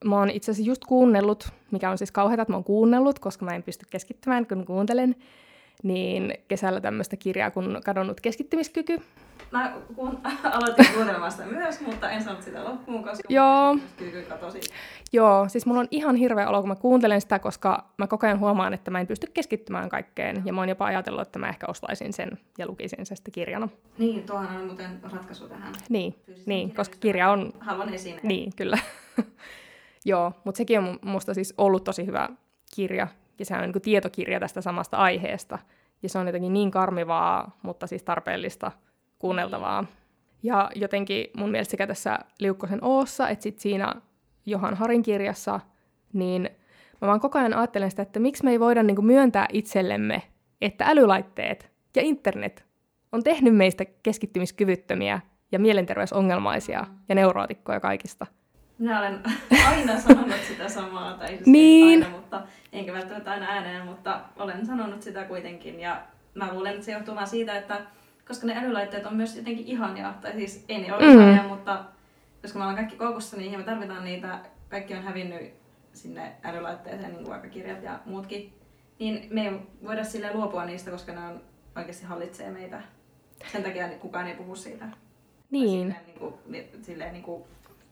mä 0.05 0.19
oon 0.19 0.29
itse 0.29 0.51
asiassa 0.51 0.69
just 0.69 0.85
kuunnellut, 0.85 1.49
mikä 1.71 1.89
on 1.89 1.97
siis 1.97 2.11
kauheata, 2.11 2.41
että 2.41 2.51
mä 2.51 2.57
oon 2.57 2.63
kuunnellut, 2.63 3.19
koska 3.19 3.45
mä 3.45 3.55
en 3.55 3.63
pysty 3.63 3.85
keskittymään, 3.89 4.47
kun 4.47 4.65
kuuntelen, 4.65 5.15
niin 5.83 6.33
kesällä 6.47 6.81
tämmöistä 6.81 7.17
kirjaa 7.17 7.51
kuin 7.51 7.77
Kadonnut 7.85 8.21
keskittymiskyky. 8.21 8.97
Mä 9.51 9.73
kun, 9.95 10.19
aloitin 10.53 10.85
kuuntelemaan 10.93 11.31
sitä 11.31 11.45
myös, 11.45 11.81
mutta 11.81 12.09
en 12.11 12.23
saanut 12.23 12.43
sitä 12.43 12.63
loppuun, 12.63 13.03
koska 13.03 13.23
Joo. 13.29 13.77
katosi. 14.29 14.59
Joo, 15.13 15.49
siis 15.49 15.65
mulla 15.65 15.79
on 15.79 15.87
ihan 15.91 16.15
hirveä 16.15 16.49
olo, 16.49 16.59
kun 16.59 16.69
mä 16.69 16.75
kuuntelen 16.75 17.21
sitä, 17.21 17.39
koska 17.39 17.89
mä 17.97 18.07
koko 18.07 18.27
ajan 18.27 18.39
huomaan, 18.39 18.73
että 18.73 18.91
mä 18.91 18.99
en 18.99 19.07
pysty 19.07 19.27
keskittymään 19.33 19.89
kaikkeen. 19.89 20.41
Ja 20.45 20.53
mä 20.53 20.61
oon 20.61 20.69
jopa 20.69 20.85
ajatellut, 20.85 21.21
että 21.21 21.39
mä 21.39 21.49
ehkä 21.49 21.65
ostaisin 21.69 22.13
sen 22.13 22.31
ja 22.57 22.67
lukisin 22.67 23.05
sen 23.05 23.17
sitten 23.17 23.31
kirjana. 23.31 23.69
Niin, 23.97 24.23
tuohan 24.23 24.57
on 24.57 24.65
muuten 24.65 24.99
ratkaisu 25.03 25.49
tähän. 25.49 25.73
Niin, 25.89 26.15
niin 26.45 26.75
koska 26.75 26.97
kirja 26.99 27.31
on... 27.31 27.53
Haluan 27.59 27.93
esine. 27.93 28.19
Niin, 28.23 28.51
kyllä. 28.55 28.77
Joo, 30.05 30.33
mutta 30.43 30.57
sekin 30.57 30.79
on 30.79 30.99
musta 31.01 31.33
siis 31.33 31.53
ollut 31.57 31.83
tosi 31.83 32.05
hyvä 32.05 32.29
kirja. 32.75 33.07
Ja 33.39 33.45
se 33.45 33.55
on 33.55 33.61
niin 33.61 33.81
tietokirja 33.81 34.39
tästä 34.39 34.61
samasta 34.61 34.97
aiheesta. 34.97 35.59
Ja 36.03 36.09
se 36.09 36.19
on 36.19 36.27
jotenkin 36.27 36.53
niin 36.53 36.71
karmivaa, 36.71 37.57
mutta 37.61 37.87
siis 37.87 38.03
tarpeellista 38.03 38.71
kuunneltavaa. 39.19 39.85
Ja 40.43 40.71
jotenkin 40.75 41.27
mun 41.37 41.51
mielestä 41.51 41.71
sekä 41.71 41.87
tässä 41.87 42.19
Liukkosen 42.39 42.83
Oossa, 42.83 43.29
että 43.29 43.43
sit 43.43 43.59
siinä 43.59 43.93
Johan 44.45 44.75
Harin 44.75 45.03
kirjassa, 45.03 45.59
niin 46.13 46.49
mä 47.01 47.07
vaan 47.07 47.19
koko 47.19 47.39
ajan 47.39 47.53
ajattelen 47.53 47.89
sitä, 47.89 48.01
että 48.01 48.19
miksi 48.19 48.43
me 48.43 48.51
ei 48.51 48.59
voida 48.59 48.83
niin 48.83 49.05
myöntää 49.05 49.45
itsellemme, 49.53 50.21
että 50.61 50.85
älylaitteet 50.87 51.71
ja 51.95 52.01
internet 52.01 52.65
on 53.11 53.23
tehnyt 53.23 53.55
meistä 53.55 53.85
keskittymiskyvyttömiä 54.03 55.21
ja 55.51 55.59
mielenterveysongelmaisia 55.59 56.85
ja 57.09 57.15
neurootikkoja 57.15 57.79
kaikista. 57.79 58.25
Minä 58.77 58.99
olen 58.99 59.19
aina 59.67 59.99
sanonut 59.99 60.43
sitä 60.47 60.69
samaa, 60.69 61.17
tai 61.17 61.27
siis 61.27 61.45
niin. 61.45 62.03
aina, 62.03 62.15
mutta 62.15 62.41
enkä 62.73 62.93
välttämättä 62.93 63.31
aina 63.31 63.45
ääneen, 63.45 63.85
mutta 63.85 64.21
olen 64.35 64.65
sanonut 64.65 65.01
sitä 65.01 65.23
kuitenkin. 65.23 65.79
Ja 65.79 66.01
mä 66.33 66.53
luulen, 66.53 66.73
että 66.73 66.85
se 66.85 66.91
johtuu 66.91 67.15
vaan 67.15 67.27
siitä, 67.27 67.57
että 67.57 67.81
koska 68.27 68.47
ne 68.47 68.57
älylaitteet 68.57 69.05
on 69.05 69.15
myös 69.15 69.35
jotenkin 69.35 69.65
ihania, 69.65 70.13
tai 70.21 70.33
siis 70.33 70.65
ei 70.69 70.81
ne 70.81 70.93
ole 70.93 71.05
mm. 71.05 71.11
ihania, 71.11 71.43
mutta 71.43 71.85
koska 72.41 72.59
me 72.59 72.63
ollaan 72.63 72.77
kaikki 72.77 72.95
koukussa 72.95 73.37
niihin, 73.37 73.59
me 73.59 73.65
tarvitaan 73.65 74.03
niitä, 74.03 74.39
kaikki 74.69 74.93
on 74.93 75.03
hävinnyt 75.03 75.53
sinne 75.93 76.35
älylaitteeseen, 76.43 77.09
niin 77.09 77.23
kuin 77.23 77.29
vaikka 77.29 77.49
kirjat 77.49 77.83
ja 77.83 77.99
muutkin, 78.05 78.53
niin 78.99 79.27
me 79.29 79.47
ei 79.47 79.59
voida 79.83 80.03
sille 80.03 80.33
luopua 80.33 80.65
niistä, 80.65 80.91
koska 80.91 81.11
ne 81.11 81.19
on 81.19 81.41
oikeasti 81.75 82.05
hallitsee 82.05 82.51
meitä. 82.51 82.81
Sen 83.51 83.63
takia 83.63 83.89
kukaan 83.89 84.27
ei 84.27 84.35
puhu 84.35 84.55
siitä. 84.55 84.85
Niin. 85.51 85.93
Tai 85.93 86.01
silleen, 86.03 86.05
niin 86.05 86.19
kuin, 86.19 86.83
silleen 86.83 87.13
niin 87.13 87.23
kuin, 87.23 87.43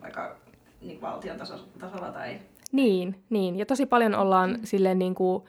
vaikka 0.02 0.36
niin 0.84 1.02
valtion 1.02 1.38
taso, 1.38 1.67
tasolla 1.80 2.12
tai... 2.12 2.39
Niin, 2.72 3.24
niin. 3.30 3.56
Ja 3.56 3.65
tosi 3.65 3.86
paljon 3.86 4.15
ollaan 4.15 4.50
mm. 4.50 4.60
silleen 4.63 5.00
niin 5.00 5.15
kuin, 5.15 5.43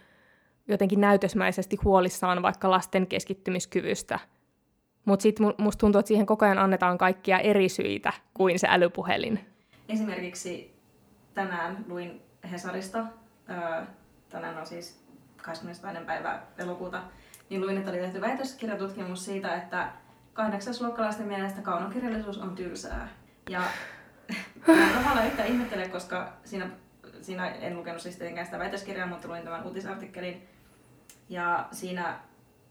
jotenkin 0.68 1.00
näytösmäisesti 1.00 1.76
huolissaan 1.84 2.42
vaikka 2.42 2.70
lasten 2.70 3.06
keskittymiskyvystä. 3.06 4.18
Mutta 5.04 5.22
sitten 5.22 5.54
musta 5.58 5.80
tuntuu, 5.80 5.98
että 5.98 6.08
siihen 6.08 6.26
koko 6.26 6.44
ajan 6.44 6.58
annetaan 6.58 6.98
kaikkia 6.98 7.38
eri 7.38 7.68
syitä 7.68 8.12
kuin 8.34 8.58
se 8.58 8.66
älypuhelin. 8.70 9.40
Esimerkiksi 9.88 10.74
tänään 11.34 11.84
luin 11.88 12.22
Hesarista, 12.50 13.04
öö, 13.50 13.82
tänään 14.28 14.58
on 14.58 14.66
siis 14.66 15.04
22. 15.36 16.04
päivä 16.06 16.42
elokuuta, 16.58 17.02
niin 17.50 17.60
luin, 17.60 17.78
että 17.78 17.90
oli 17.90 17.98
tehty 17.98 18.20
väitöskirjatutkimus 18.20 19.24
siitä, 19.24 19.54
että 19.54 19.92
kahdeksasluokkalaisten 20.32 21.26
mielestä 21.26 21.62
kaunokirjallisuus 21.62 22.38
on 22.38 22.54
tylsää. 22.54 23.08
Ja 23.50 23.62
mä 24.66 24.88
tavallaan 24.94 25.26
yhtä 25.26 25.44
ihmettele, 25.44 25.88
koska 25.88 26.32
siinä, 26.44 26.70
siinä 27.20 27.48
en 27.48 27.76
lukenut 27.76 28.02
siis 28.02 28.16
tietenkään 28.16 28.46
sitä 28.46 28.58
väitöskirjaa, 28.58 29.06
mutta 29.06 29.28
luin 29.28 29.42
tämän 29.42 29.64
uutisartikkelin. 29.64 30.48
Ja 31.28 31.68
siinä 31.72 32.18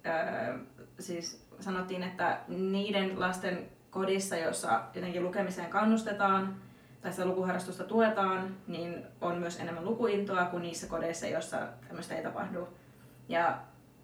öö, 0.06 0.58
siis 1.00 1.48
sanottiin, 1.60 2.04
että 2.04 2.40
niiden 2.48 3.20
lasten 3.20 3.70
kodissa, 3.90 4.36
jossa 4.36 4.82
jotenkin 4.94 5.24
lukemiseen 5.24 5.70
kannustetaan 5.70 6.56
tai 7.02 7.12
sitä 7.12 7.26
lukuharrastusta 7.26 7.84
tuetaan, 7.84 8.56
niin 8.68 9.04
on 9.22 9.38
myös 9.38 9.60
enemmän 9.60 9.86
lukuintoa 9.86 10.46
kuin 10.46 10.64
niissä 10.64 10.88
kodeissa, 10.88 11.28
joissa 11.28 11.58
tämmöistä 11.88 12.16
ei 12.16 12.24
tapahdu. 12.24 12.68
Ja 13.30 13.58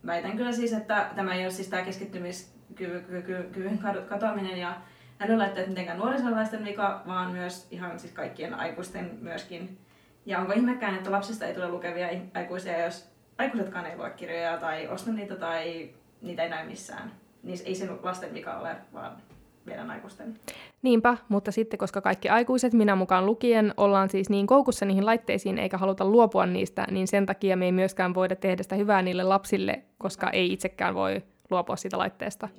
väitän 0.06 0.38
kyllä 0.38 0.52
siis, 0.52 0.73
että 0.73 1.10
tämä 1.15 1.36
ei 1.36 1.45
ole 1.45 1.52
siis 1.52 1.67
tämä 1.67 1.84
keskittymiskyvyn 1.84 3.80
katoaminen 4.10 4.58
ja 4.58 4.75
älylaitteet 5.20 5.68
mitenkään 5.68 5.98
nuorisolaisten 5.98 6.66
vika, 6.66 7.02
vaan 7.08 7.32
myös 7.32 7.68
ihan 7.72 8.00
siis 8.00 8.14
kaikkien 8.14 8.54
aikuisten 8.54 9.18
myöskin. 9.22 9.78
Ja 10.26 10.40
onko 10.40 10.54
ihmekään, 10.54 10.96
että 10.96 11.12
lapsista 11.12 11.46
ei 11.46 11.54
tule 11.54 11.70
lukevia 11.70 12.08
aikuisia, 12.34 12.84
jos 12.86 13.10
aikuisetkaan 13.38 13.86
ei 13.86 13.98
lue 13.98 14.10
kirjoja 14.10 14.58
tai 14.58 14.88
osta 14.88 15.12
niitä 15.12 15.36
tai 15.36 15.90
niitä 16.22 16.44
ei 16.44 16.50
näy 16.50 16.68
missään. 16.68 17.12
Niin 17.44 17.60
ei 17.66 17.76
se 17.76 17.90
lasten 18.04 18.34
vika 18.34 18.60
ole, 18.60 18.76
vaan 18.94 19.18
meidän 19.66 19.92
aikuisten. 19.92 20.40
Niinpä, 20.82 21.18
mutta 21.30 21.52
sitten 21.52 21.78
koska 21.78 22.02
kaikki 22.02 22.30
aikuiset, 22.30 22.74
minä 22.74 22.96
mukaan 22.96 23.26
lukien, 23.26 23.74
ollaan 23.78 24.10
siis 24.10 24.30
niin 24.30 24.48
koukussa 24.48 24.86
niihin 24.86 25.06
laitteisiin 25.06 25.58
eikä 25.58 25.78
haluta 25.78 26.06
luopua 26.06 26.46
niistä, 26.46 26.88
niin 26.92 27.08
sen 27.08 27.26
takia 27.26 27.58
me 27.58 27.66
ei 27.66 27.72
myöskään 27.72 28.14
voida 28.14 28.36
tehdä 28.36 28.64
sitä 28.64 28.76
hyvää 28.76 29.02
niille 29.02 29.24
lapsille, 29.24 29.84
koska 29.98 30.30
ei 30.30 30.54
itsekään 30.54 30.96
voi 30.96 31.24
luopua 31.50 31.76
siitä 31.76 31.98
laitteesta. 31.98 32.50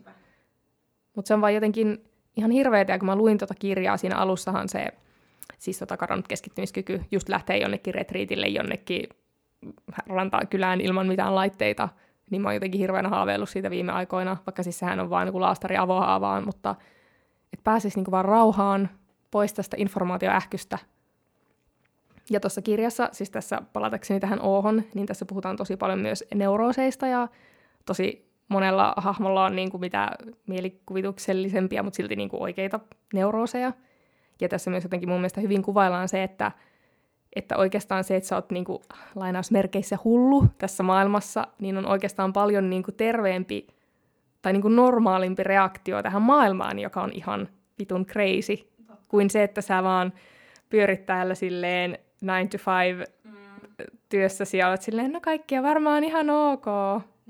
Mutta 1.16 1.28
se 1.28 1.34
on 1.34 1.40
vaan 1.40 1.54
jotenkin 1.54 2.09
ihan 2.36 2.50
hirveetä, 2.50 2.98
kun 2.98 3.06
mä 3.06 3.16
luin 3.16 3.38
tuota 3.38 3.54
kirjaa, 3.54 3.96
siinä 3.96 4.16
alussahan 4.16 4.68
se, 4.68 4.86
siis 5.58 5.78
tota 5.78 5.96
kadonnut 5.96 6.28
keskittymiskyky, 6.28 7.04
just 7.10 7.28
lähtee 7.28 7.58
jonnekin 7.58 7.94
retriitille, 7.94 8.46
jonnekin 8.46 9.08
rantaan 10.06 10.48
kylään 10.48 10.80
ilman 10.80 11.06
mitään 11.06 11.34
laitteita, 11.34 11.88
niin 12.30 12.42
mä 12.42 12.48
oon 12.48 12.54
jotenkin 12.54 12.80
hirveänä 12.80 13.08
haaveillut 13.08 13.48
siitä 13.48 13.70
viime 13.70 13.92
aikoina, 13.92 14.36
vaikka 14.46 14.62
siis 14.62 14.78
sehän 14.78 15.00
on 15.00 15.10
vain 15.10 15.26
niin 15.26 15.40
laastari 15.40 15.76
avohaavaan, 15.76 16.44
mutta 16.44 16.74
että 17.52 17.64
pääsisi 17.64 18.00
niin 18.00 18.10
vaan 18.10 18.24
rauhaan 18.24 18.90
pois 19.30 19.52
tästä 19.52 19.76
informaatioähkystä. 19.80 20.78
Ja 22.30 22.40
tuossa 22.40 22.62
kirjassa, 22.62 23.08
siis 23.12 23.30
tässä 23.30 23.62
palatakseni 23.72 24.20
tähän 24.20 24.40
oohon, 24.40 24.82
niin 24.94 25.06
tässä 25.06 25.24
puhutaan 25.24 25.56
tosi 25.56 25.76
paljon 25.76 25.98
myös 25.98 26.24
neurooseista 26.34 27.06
ja 27.06 27.28
tosi 27.86 28.29
monella 28.50 28.94
hahmolla 28.96 29.44
on 29.44 29.56
niin 29.56 29.70
kuin 29.70 29.80
mitä 29.80 30.10
mielikuvituksellisempia, 30.46 31.82
mutta 31.82 31.96
silti 31.96 32.16
niin 32.16 32.28
kuin 32.28 32.42
oikeita 32.42 32.80
neurooseja. 33.14 33.72
Ja 34.40 34.48
tässä 34.48 34.70
myös 34.70 34.84
jotenkin 34.84 35.08
mun 35.08 35.18
mielestä 35.18 35.40
hyvin 35.40 35.62
kuvaillaan 35.62 36.08
se, 36.08 36.22
että, 36.22 36.52
että 37.36 37.56
oikeastaan 37.56 38.04
se, 38.04 38.16
että 38.16 38.28
sä 38.28 38.36
oot 38.36 38.50
niin 38.50 38.64
kuin, 38.64 38.78
lainausmerkeissä 39.14 39.98
hullu 40.04 40.46
tässä 40.58 40.82
maailmassa, 40.82 41.46
niin 41.58 41.78
on 41.78 41.86
oikeastaan 41.86 42.32
paljon 42.32 42.70
niin 42.70 42.82
kuin 42.82 42.94
terveempi 42.94 43.66
tai 44.42 44.52
niin 44.52 44.62
kuin 44.62 44.76
normaalimpi 44.76 45.42
reaktio 45.44 46.02
tähän 46.02 46.22
maailmaan, 46.22 46.78
joka 46.78 47.02
on 47.02 47.10
ihan 47.12 47.48
vitun 47.78 48.06
crazy, 48.06 48.70
kuin 49.08 49.30
se, 49.30 49.42
että 49.42 49.60
sä 49.60 49.82
vaan 49.82 50.12
pyörit 50.70 51.06
täällä 51.06 51.34
silleen 51.34 51.98
9 52.22 52.48
to 52.48 52.58
5 52.98 53.12
mm. 53.24 53.32
työssäsi 54.08 54.58
ja 54.58 54.68
olet 54.68 54.82
silleen, 54.82 55.12
no 55.12 55.20
kaikki 55.20 55.58
on 55.58 55.64
varmaan 55.64 56.04
ihan 56.04 56.30
ok. 56.30 56.66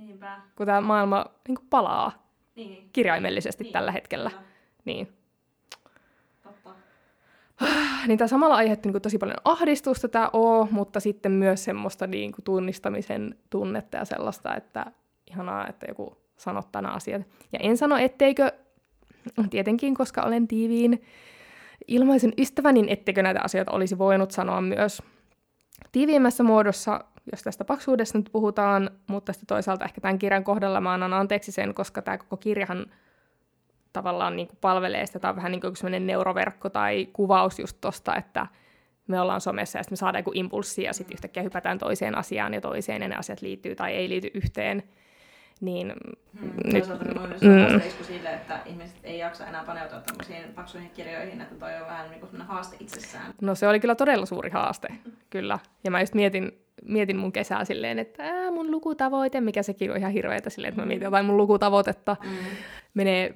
Niinpä. 0.00 0.40
Kun 0.56 0.66
tämä 0.66 0.80
maailma 0.80 1.24
niin 1.48 1.56
kuin 1.56 1.66
palaa 1.70 2.26
niin. 2.56 2.90
kirjaimellisesti 2.92 3.64
niin. 3.64 3.72
tällä 3.72 3.92
hetkellä. 3.92 4.30
Kyllä. 4.30 4.42
Niin. 4.84 5.08
Totta. 6.42 6.74
niin 8.06 8.18
tämä 8.18 8.28
samalla 8.28 8.56
aiheutti 8.56 8.88
niin 8.88 8.92
kuin 8.92 9.02
tosi 9.02 9.18
paljon 9.18 9.36
ahdistusta 9.44 10.08
tämä 10.08 10.30
O, 10.32 10.68
mutta 10.70 11.00
sitten 11.00 11.32
myös 11.32 11.64
semmoista 11.64 12.06
niin 12.06 12.32
kuin 12.32 12.44
tunnistamisen 12.44 13.34
tunnetta 13.50 13.96
ja 13.96 14.04
sellaista, 14.04 14.54
että 14.54 14.86
ihanaa, 15.30 15.68
että 15.68 15.86
joku 15.88 16.16
sanot 16.36 16.72
tänä 16.72 16.88
asiat. 16.88 17.22
Ja 17.52 17.58
en 17.62 17.76
sano, 17.76 17.96
etteikö, 17.96 18.52
tietenkin 19.50 19.94
koska 19.94 20.22
olen 20.22 20.48
tiiviin 20.48 21.02
ilmaisen 21.88 22.32
ystävä, 22.38 22.72
niin 22.72 22.88
etteikö 22.88 23.22
näitä 23.22 23.40
asioita 23.44 23.72
olisi 23.72 23.98
voinut 23.98 24.30
sanoa 24.30 24.60
myös 24.60 25.02
tiiviimmässä 25.92 26.42
muodossa, 26.42 27.04
jos 27.32 27.42
tästä 27.42 27.64
paksuudesta 27.64 28.18
nyt 28.18 28.28
puhutaan, 28.32 28.90
mutta 29.06 29.32
sitten 29.32 29.46
toisaalta 29.46 29.84
ehkä 29.84 30.00
tämän 30.00 30.18
kirjan 30.18 30.44
kohdalla 30.44 30.80
mä 30.80 30.92
annan 30.92 31.12
anteeksi 31.12 31.52
sen, 31.52 31.74
koska 31.74 32.02
tämä 32.02 32.18
koko 32.18 32.36
kirjahan 32.36 32.86
tavallaan 33.92 34.36
niin 34.36 34.48
kuin 34.48 34.58
palvelee 34.60 35.06
sitä, 35.06 35.18
tämä 35.18 35.30
on 35.30 35.36
vähän 35.36 35.52
niin 35.52 35.60
kuin 35.60 35.76
sellainen 35.76 36.06
neuroverkko 36.06 36.70
tai 36.70 37.08
kuvaus 37.12 37.58
just 37.58 37.76
tosta, 37.80 38.16
että 38.16 38.46
me 39.06 39.20
ollaan 39.20 39.40
somessa 39.40 39.78
ja 39.78 39.82
sitten 39.82 39.92
me 39.92 39.96
saadaan 39.96 40.20
joku 40.20 40.32
impulssi 40.34 40.82
ja 40.82 40.92
sitten 40.92 41.14
yhtäkkiä 41.14 41.42
hypätään 41.42 41.78
toiseen 41.78 42.18
asiaan 42.18 42.54
ja 42.54 42.60
toiseen 42.60 43.02
ja 43.02 43.08
ne 43.08 43.16
asiat 43.16 43.42
liittyy 43.42 43.74
tai 43.74 43.92
ei 43.92 44.08
liity 44.08 44.30
yhteen 44.34 44.82
niin... 45.60 45.92
Hmm, 46.40 46.50
nyt, 46.72 46.84
mm, 47.40 48.04
sille, 48.06 48.34
että 48.34 48.60
ihmiset 48.66 48.96
ei 49.04 49.18
jaksa 49.18 49.46
enää 49.46 49.64
paneutua 49.64 50.00
tämmöisiin 50.00 50.44
paksuihin 50.54 50.90
kirjoihin, 50.90 51.40
että 51.40 51.54
toi 51.54 51.74
on 51.74 51.86
vähän 51.86 52.10
niin 52.10 52.20
kuin 52.20 52.42
haaste 52.42 52.76
itsessään. 52.80 53.34
No 53.40 53.54
se 53.54 53.68
oli 53.68 53.80
kyllä 53.80 53.94
todella 53.94 54.26
suuri 54.26 54.50
haaste, 54.50 54.88
kyllä. 55.30 55.58
Ja 55.84 55.90
mä 55.90 56.00
just 56.00 56.14
mietin, 56.14 56.52
mietin 56.84 57.16
mun 57.16 57.32
kesää 57.32 57.64
silleen, 57.64 57.98
että 57.98 58.22
ää, 58.22 58.50
mun 58.50 58.70
lukutavoite, 58.70 59.40
mikä 59.40 59.62
sekin 59.62 59.90
on 59.90 59.96
ihan 59.96 60.12
hirveetä 60.12 60.50
silleen, 60.50 60.68
että 60.68 60.82
mä 60.82 60.86
mietin 60.86 61.04
jotain 61.04 61.26
mun 61.26 61.36
lukutavoitetta, 61.36 62.16
mm. 62.24 62.30
menee 62.94 63.34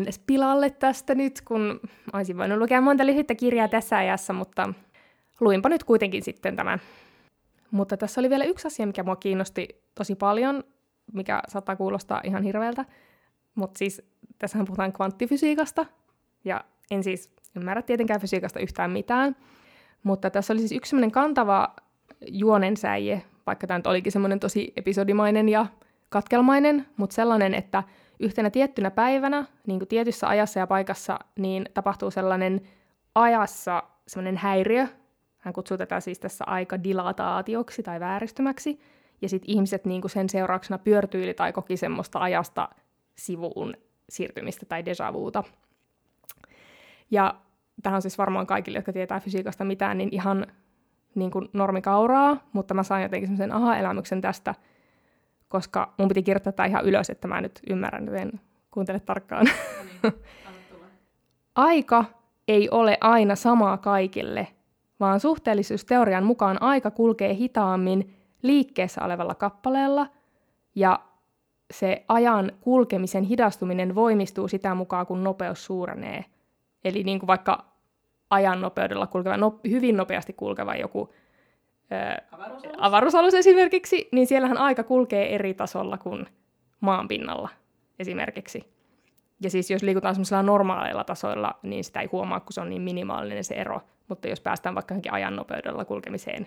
ns. 0.00 0.20
pilalle 0.26 0.70
tästä 0.70 1.14
nyt, 1.14 1.40
kun 1.40 1.80
olisin 2.12 2.38
voinut 2.38 2.58
lukea 2.58 2.80
monta 2.80 3.06
lyhyttä 3.06 3.34
kirjaa 3.34 3.68
tässä 3.68 3.96
ajassa, 3.96 4.32
mutta 4.32 4.72
luinpa 5.40 5.68
nyt 5.68 5.84
kuitenkin 5.84 6.22
sitten 6.22 6.56
tämän. 6.56 6.80
Mutta 7.70 7.96
tässä 7.96 8.20
oli 8.20 8.30
vielä 8.30 8.44
yksi 8.44 8.66
asia, 8.66 8.86
mikä 8.86 9.02
mua 9.02 9.16
kiinnosti 9.16 9.68
tosi 9.94 10.14
paljon, 10.14 10.64
mikä 11.12 11.42
saattaa 11.48 11.76
kuulostaa 11.76 12.20
ihan 12.24 12.42
hirveältä, 12.42 12.84
mutta 13.54 13.78
siis 13.78 14.02
tässähän 14.38 14.66
puhutaan 14.66 14.92
kvanttifysiikasta, 14.92 15.86
ja 16.44 16.64
en 16.90 17.04
siis 17.04 17.30
ymmärrä 17.56 17.82
tietenkään 17.82 18.20
fysiikasta 18.20 18.60
yhtään 18.60 18.90
mitään, 18.90 19.36
mutta 20.02 20.30
tässä 20.30 20.52
oli 20.52 20.60
siis 20.60 20.72
yksi 20.72 20.90
semmoinen 20.90 21.10
kantava 21.10 21.76
juonensäie, 22.26 23.22
vaikka 23.46 23.66
tämä 23.66 23.78
nyt 23.78 23.86
olikin 23.86 24.12
semmoinen 24.12 24.40
tosi 24.40 24.72
episodimainen 24.76 25.48
ja 25.48 25.66
katkelmainen, 26.08 26.86
mutta 26.96 27.14
sellainen, 27.14 27.54
että 27.54 27.82
yhtenä 28.20 28.50
tiettynä 28.50 28.90
päivänä, 28.90 29.44
niin 29.66 29.78
kuin 29.78 29.88
tietyssä 29.88 30.28
ajassa 30.28 30.58
ja 30.58 30.66
paikassa, 30.66 31.18
niin 31.38 31.68
tapahtuu 31.74 32.10
sellainen 32.10 32.60
ajassa 33.14 33.82
semmoinen 34.06 34.36
häiriö, 34.36 34.86
hän 35.38 35.54
kutsuu 35.54 35.76
tätä 35.76 36.00
siis 36.00 36.18
tässä 36.18 36.44
aikadilataatioksi 36.44 37.82
tai 37.82 38.00
vääristymäksi, 38.00 38.80
ja 39.22 39.28
sitten 39.28 39.50
ihmiset 39.50 39.84
niin 39.84 40.00
kuin 40.00 40.10
sen 40.10 40.28
seurauksena 40.28 40.78
pyörtyili 40.78 41.34
tai 41.34 41.52
koki 41.52 41.76
semmoista 41.76 42.18
ajasta 42.18 42.68
sivuun 43.18 43.74
siirtymistä 44.08 44.66
tai 44.66 44.84
deja 44.84 45.12
vuuta. 45.12 45.44
Ja 47.10 47.34
tähän 47.82 47.96
on 47.96 48.02
siis 48.02 48.18
varmaan 48.18 48.46
kaikille, 48.46 48.78
jotka 48.78 48.92
tietää 48.92 49.20
fysiikasta 49.20 49.64
mitään, 49.64 49.98
niin 49.98 50.08
ihan 50.12 50.46
niin 51.14 51.30
kuin 51.30 51.48
normikauraa, 51.52 52.36
mutta 52.52 52.74
mä 52.74 52.82
sain 52.82 53.02
jotenkin 53.02 53.28
semmoisen 53.28 53.52
aha-elämyksen 53.52 54.20
tästä, 54.20 54.54
koska 55.48 55.94
mun 55.98 56.08
piti 56.08 56.22
kirjoittaa 56.22 56.52
tämä 56.52 56.66
ihan 56.66 56.84
ylös, 56.84 57.10
että 57.10 57.28
mä 57.28 57.40
nyt 57.40 57.60
ymmärrän, 57.70 58.06
joten 58.06 58.40
kuuntele 58.70 59.00
tarkkaan. 59.00 59.46
No 59.46 59.52
niin, 60.02 60.14
aika 61.54 62.04
ei 62.48 62.70
ole 62.70 62.98
aina 63.00 63.36
samaa 63.36 63.76
kaikille, 63.76 64.48
vaan 65.00 65.20
suhteellisuusteorian 65.20 66.24
mukaan 66.24 66.62
aika 66.62 66.90
kulkee 66.90 67.34
hitaammin 67.34 68.15
liikkeessä 68.46 69.04
olevalla 69.04 69.34
kappaleella 69.34 70.06
ja 70.74 71.00
se 71.70 72.04
ajan 72.08 72.52
kulkemisen 72.60 73.24
hidastuminen 73.24 73.94
voimistuu 73.94 74.48
sitä 74.48 74.74
mukaan, 74.74 75.06
kun 75.06 75.24
nopeus 75.24 75.64
suurenee. 75.64 76.24
Eli 76.84 77.04
niin 77.04 77.18
kuin 77.18 77.26
vaikka 77.26 77.64
ajan 78.30 78.60
nopeudella 78.60 79.06
kulkeva, 79.06 79.36
no, 79.36 79.60
hyvin 79.70 79.96
nopeasti 79.96 80.32
kulkeva 80.32 80.74
joku 80.74 81.14
Avaruusalus. 82.32 82.76
avaruusalus 82.78 83.34
esimerkiksi, 83.34 84.08
niin 84.12 84.26
siellähän 84.26 84.58
aika 84.58 84.84
kulkee 84.84 85.34
eri 85.34 85.54
tasolla 85.54 85.98
kuin 85.98 86.26
maan 86.80 87.08
pinnalla 87.08 87.48
esimerkiksi. 87.98 88.76
Ja 89.42 89.50
siis 89.50 89.70
jos 89.70 89.82
liikutaan 89.82 90.14
semmoisilla 90.14 90.42
normaaleilla 90.42 91.04
tasoilla, 91.04 91.54
niin 91.62 91.84
sitä 91.84 92.00
ei 92.00 92.08
huomaa, 92.12 92.40
kun 92.40 92.52
se 92.52 92.60
on 92.60 92.70
niin 92.70 92.82
minimaalinen 92.82 93.44
se 93.44 93.54
ero. 93.54 93.80
Mutta 94.08 94.28
jos 94.28 94.40
päästään 94.40 94.74
vaikka 94.74 94.94
ajan 95.10 95.36
nopeudella 95.36 95.84
kulkemiseen. 95.84 96.46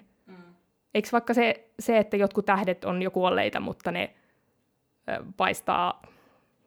Eikö 0.94 1.10
vaikka 1.12 1.34
se, 1.34 1.70
se, 1.80 1.98
että 1.98 2.18
jotkut 2.18 2.46
tähdet 2.46 2.86
on 2.86 3.02
jo 3.02 3.12
kuolleita, 3.12 3.60
mutta 3.60 3.92
ne 3.92 4.14
ö, 5.10 5.24
paistaa 5.38 6.02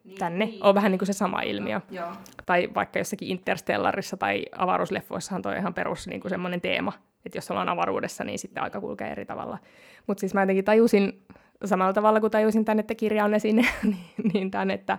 niin, 0.05 0.19
tänne, 0.19 0.45
niin. 0.45 0.65
on 0.65 0.75
vähän 0.75 0.93
niin 0.93 0.99
kuin 0.99 1.07
se 1.07 1.13
sama 1.13 1.43
ilmiö. 1.43 1.81
Joo. 1.91 2.13
Tai 2.47 2.69
vaikka 2.75 2.99
jossakin 2.99 3.29
Interstellarissa 3.29 4.17
tai 4.17 4.45
avaruusleffoissahan 4.59 5.43
toi 5.43 5.57
ihan 5.57 5.75
perus 5.75 6.07
niin 6.07 6.21
kuin 6.21 6.31
semmoinen 6.31 6.61
teema, 6.61 6.93
että 7.27 7.39
jos 7.39 7.51
ollaan 7.51 7.69
avaruudessa, 7.69 8.25
niin 8.25 8.39
sitten 8.39 8.63
aika 8.63 8.81
kulkee 8.81 9.11
eri 9.11 9.25
tavalla. 9.25 9.59
Mutta 10.07 10.21
siis 10.21 10.35
mä 10.35 10.43
jotenkin 10.43 10.65
tajusin 10.65 11.25
samalla 11.65 11.93
tavalla 11.93 12.21
kuin 12.21 12.31
tajusin 12.31 12.65
tänne, 12.65 12.81
että 12.81 12.95
kirja 12.95 13.25
on 13.25 13.41
sinne, 13.41 13.63
niin, 13.83 14.33
niin 14.33 14.51
tämän, 14.51 14.71
että, 14.71 14.99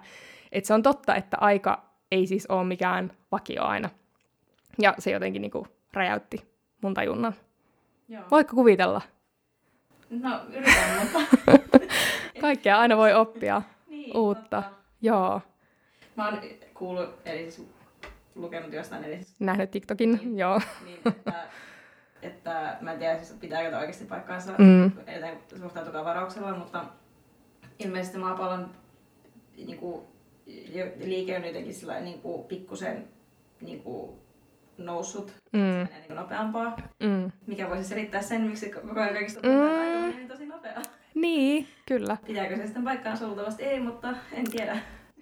että 0.51 0.67
se 0.67 0.73
on 0.73 0.83
totta, 0.83 1.15
että 1.15 1.37
aika 1.41 1.85
ei 2.11 2.27
siis 2.27 2.47
ole 2.47 2.63
mikään 2.63 3.11
vakio 3.31 3.63
aina. 3.63 3.89
Ja 4.81 4.95
se 4.99 5.11
jotenkin 5.11 5.41
niin 5.41 5.51
kuin 5.51 5.65
räjäytti 5.93 6.47
mun 6.81 6.93
tajunnan. 6.93 7.33
Joo. 8.07 8.23
Voitko 8.31 8.55
kuvitella? 8.55 9.01
No, 10.21 10.41
yritän, 10.49 10.99
mutta... 10.99 11.19
Kaikkea 12.41 12.79
aina 12.79 12.97
voi 12.97 13.13
oppia 13.13 13.61
niin, 13.87 14.17
uutta. 14.17 14.61
Totta. 14.61 14.63
Joo. 15.01 15.41
Mä 16.15 16.29
oon 16.29 16.39
kuullut, 16.73 17.09
eli 17.25 17.51
siis 17.51 17.67
lukenut 18.35 18.73
jostain, 18.73 19.03
eli 19.03 19.15
siis... 19.15 19.39
Nähnyt 19.39 19.71
TikTokin, 19.71 20.11
niin, 20.11 20.37
joo. 20.37 20.61
Niin, 20.85 20.99
että, 21.05 21.33
että 22.21 22.77
mä 22.81 22.91
en 22.91 22.99
tiedä, 22.99 23.23
siis 23.23 23.39
pitääkö 23.39 23.69
tämä 23.69 23.79
oikeasti 23.79 24.05
paikkaansa, 24.05 24.53
mm. 24.57 24.91
eteen 25.07 25.37
suhtautukaa 25.59 26.05
varauksella, 26.05 26.57
mutta 26.57 26.85
ilmeisesti 27.79 28.17
maapallon 28.17 28.71
niin 29.57 29.77
kuin, 29.77 30.05
liike 31.03 31.37
on 31.37 31.45
jotenkin 31.45 31.73
sillä 31.73 31.99
niin 31.99 32.21
kuin, 32.21 32.43
pikkusen 32.43 33.07
niin 33.61 33.83
kuin, 33.83 34.22
noussut, 34.77 35.33
mm. 35.51 35.59
niin 35.59 36.15
nopeampaa. 36.15 36.77
Mm. 37.03 37.31
Mikä 37.47 37.69
voisi 37.69 37.83
selittää 37.83 38.21
sen, 38.21 38.41
miksi 38.41 38.69
koko 38.69 38.99
ajan 38.99 39.13
kaikista 39.13 39.47
mm. 39.47 40.15
niin 40.15 40.27
tosi 40.27 40.45
nopea. 40.45 40.81
Niin, 41.15 41.67
kyllä. 41.87 42.17
Pitääkö 42.25 42.55
se 42.57 42.65
sitten 42.65 42.83
paikkaansa? 42.83 43.27
Luultavasti 43.27 43.63
ei, 43.63 43.79
mutta 43.79 44.13
en 44.31 44.51
tiedä. 44.51 44.77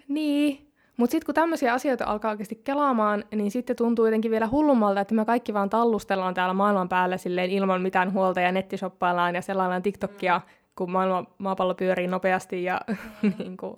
Niin, 0.07 0.71
mutta 0.97 1.11
sitten 1.11 1.25
kun 1.25 1.35
tämmöisiä 1.35 1.73
asioita 1.73 2.05
alkaa 2.05 2.31
oikeasti 2.31 2.61
kelaamaan, 2.63 3.23
niin 3.35 3.51
sitten 3.51 3.75
tuntuu 3.75 4.05
jotenkin 4.05 4.31
vielä 4.31 4.47
hullummalta, 4.47 5.01
että 5.01 5.15
me 5.15 5.25
kaikki 5.25 5.53
vaan 5.53 5.69
tallustellaan 5.69 6.33
täällä 6.33 6.53
maailman 6.53 6.89
päällä 6.89 7.17
silleen 7.17 7.51
ilman 7.51 7.81
mitään 7.81 8.13
huolta 8.13 8.41
ja 8.41 8.51
nettisoppaillaan 8.51 9.35
ja 9.35 9.41
sellainen 9.41 9.81
TikTokia, 9.81 10.37
mm. 10.37 10.51
kun 10.75 10.91
maailma, 10.91 11.25
maapallo 11.37 11.75
pyörii 11.75 12.07
nopeasti 12.07 12.63
ja 12.63 12.81
mm. 13.21 13.33
niin 13.39 13.57
kuin, 13.57 13.77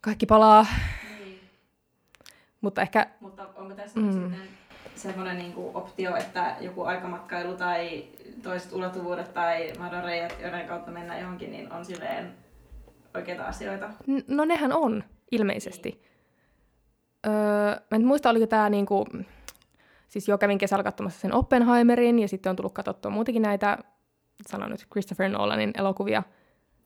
kaikki 0.00 0.26
palaa. 0.26 0.66
Niin. 2.56 2.60
Mutta 2.60 2.82
ehkä... 2.82 3.06
Mutta 3.20 3.46
onko 3.56 3.74
tässä 3.74 4.00
mm. 4.00 4.12
sitten 4.12 4.40
semmoinen 4.94 5.38
niin 5.38 5.54
optio, 5.56 6.16
että 6.16 6.56
joku 6.60 6.82
aikamatkailu 6.82 7.56
tai 7.56 8.04
toiset 8.42 8.72
ulottuvuudet 8.72 9.34
tai 9.34 9.72
madonreijat, 9.78 10.36
joiden 10.42 10.68
kautta 10.68 10.90
mennään 10.90 11.20
johonkin, 11.20 11.50
niin 11.50 11.72
on 11.72 11.84
silleen 11.84 12.34
oikeita 13.14 13.44
asioita? 13.44 13.90
No 14.28 14.44
nehän 14.44 14.72
on, 14.72 15.04
ilmeisesti. 15.30 15.90
Niin. 15.90 16.02
Öö, 17.26 17.70
mä 17.90 17.96
en 17.96 18.06
muista, 18.06 18.30
oliko 18.30 18.46
tämä 18.46 18.70
niinku, 18.70 19.06
siis 20.08 20.28
jo 20.28 20.38
kävin 20.38 20.58
kesällä 20.58 20.84
katsomassa 20.84 21.20
sen 21.20 21.34
Oppenheimerin, 21.34 22.18
ja 22.18 22.28
sitten 22.28 22.50
on 22.50 22.56
tullut 22.56 22.74
katsottua 22.74 23.10
muutenkin 23.10 23.42
näitä, 23.42 23.78
sanon 24.48 24.70
nyt 24.70 24.86
Christopher 24.92 25.28
Nolanin 25.30 25.70
elokuvia. 25.78 26.22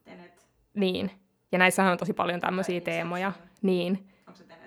Tenet. 0.03 0.47
Niin. 0.73 1.11
Ja 1.51 1.57
näissähän 1.57 1.91
on 1.91 1.97
tosi 1.97 2.13
paljon 2.13 2.39
tämmöisiä 2.39 2.81
teemoja. 2.81 3.31
Niin. 3.61 4.07
Onko 4.27 4.37
se 4.37 4.43
Tenet? 4.43 4.60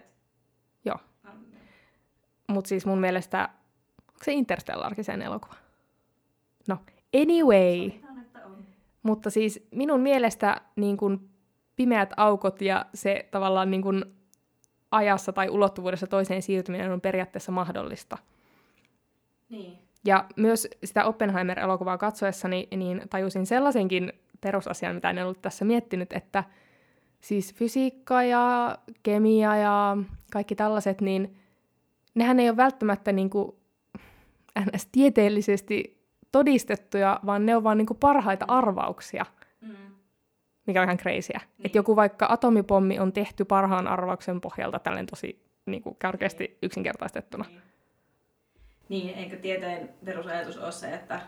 Mutta 2.48 2.68
siis 2.68 2.86
mun 2.86 3.00
mielestä, 3.00 3.48
onko 4.08 4.24
se 4.24 4.32
Interstellarkin 4.32 5.04
sen 5.04 5.22
elokuva? 5.22 5.54
No, 6.68 6.78
anyway. 7.22 7.90
Mutta 9.02 9.30
siis 9.30 9.66
minun 9.70 10.00
mielestä 10.00 10.60
niin 10.76 10.96
kun 10.96 11.28
pimeät 11.76 12.10
aukot 12.16 12.62
ja 12.62 12.86
se 12.94 13.28
tavallaan 13.30 13.70
niin 13.70 13.82
kun 13.82 14.14
ajassa 14.90 15.32
tai 15.32 15.48
ulottuvuudessa 15.48 16.06
toiseen 16.06 16.42
siirtyminen 16.42 16.92
on 16.92 17.00
periaatteessa 17.00 17.52
mahdollista. 17.52 18.18
Niin. 19.48 19.78
Ja 20.04 20.24
myös 20.36 20.68
sitä 20.84 21.04
Oppenheimer-elokuvaa 21.04 21.98
katsoessani 21.98 22.68
niin 22.76 23.02
tajusin 23.10 23.46
sellaisenkin 23.46 24.12
perusasian, 24.40 24.94
mitä 24.94 25.10
en 25.10 25.24
ollut 25.24 25.42
tässä 25.42 25.64
miettinyt, 25.64 26.12
että 26.12 26.44
siis 27.20 27.54
fysiikka 27.54 28.22
ja 28.22 28.78
kemia 29.02 29.56
ja 29.56 29.96
kaikki 30.32 30.54
tällaiset, 30.54 31.00
niin 31.00 31.36
nehän 32.14 32.40
ei 32.40 32.48
ole 32.48 32.56
välttämättä 32.56 33.12
niin 33.12 33.30
kuin 33.30 33.56
ns. 34.60 34.88
tieteellisesti 34.92 36.04
todistettuja, 36.32 37.20
vaan 37.26 37.46
ne 37.46 37.56
on 37.56 37.64
vaan 37.64 37.78
niinku 37.78 37.94
parhaita 37.94 38.44
arvauksia. 38.48 39.26
Mm. 39.60 39.76
Mikä 40.66 40.80
on 40.80 40.84
ihan 40.84 40.96
kreisiä. 40.96 41.40
Niin. 41.58 41.66
Että 41.66 41.78
joku 41.78 41.96
vaikka 41.96 42.26
atomipommi 42.30 42.98
on 42.98 43.12
tehty 43.12 43.44
parhaan 43.44 43.88
arvauksen 43.88 44.40
pohjalta 44.40 44.78
tälleen 44.78 45.06
tosi 45.06 45.44
niinku 45.66 45.94
kärkeästi 45.94 46.44
niin. 46.44 46.58
yksinkertaistettuna. 46.62 47.44
Niin. 47.48 47.62
niin, 48.88 49.14
eikö 49.14 49.36
tieteen 49.36 49.90
perusajatus 50.04 50.58
ole 50.58 50.72
se, 50.72 50.94
että 50.94 51.20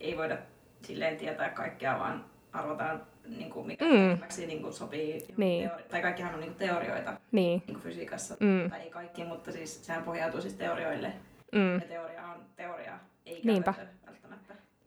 ei 0.00 0.16
voida 0.16 0.38
silleen 0.82 1.16
tietää 1.16 1.50
kaikkea, 1.50 1.98
vaan 1.98 2.24
arvotaan 2.52 3.02
niin 3.36 3.50
kuin 3.50 3.66
mikä 3.66 3.84
mm. 3.84 4.46
niin 4.46 4.62
kuin 4.62 4.72
sopii. 4.72 5.24
Niin. 5.36 5.70
Teori- 5.70 5.82
tai 5.90 6.02
kaikkihan 6.02 6.34
on 6.34 6.40
niin 6.40 6.50
kuin 6.50 6.58
teorioita 6.58 7.12
niin. 7.32 7.62
Niin 7.66 7.74
kuin 7.74 7.82
fysiikassa. 7.82 8.36
Mm. 8.40 8.70
Tai 8.70 8.80
ei 8.80 8.90
kaikki, 8.90 9.24
mutta 9.24 9.52
siis 9.52 9.86
sehän 9.86 10.02
pohjautuu 10.02 10.40
siis 10.40 10.54
teorioille. 10.54 11.12
Mm. 11.52 11.74
Ja 11.74 11.80
teoria 11.80 12.26
on 12.26 12.40
teoria, 12.56 12.98
ei 13.26 13.40
Niinpä. 13.44 13.74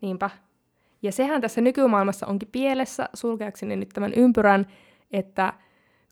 Niinpä. 0.01 0.29
Ja 1.01 1.11
sehän 1.11 1.41
tässä 1.41 1.61
nykymaailmassa 1.61 2.27
onkin 2.27 2.49
pielessä, 2.51 3.09
sulkeakseni 3.13 3.75
nyt 3.75 3.89
tämän 3.89 4.13
ympyrän, 4.13 4.67
että 5.11 5.53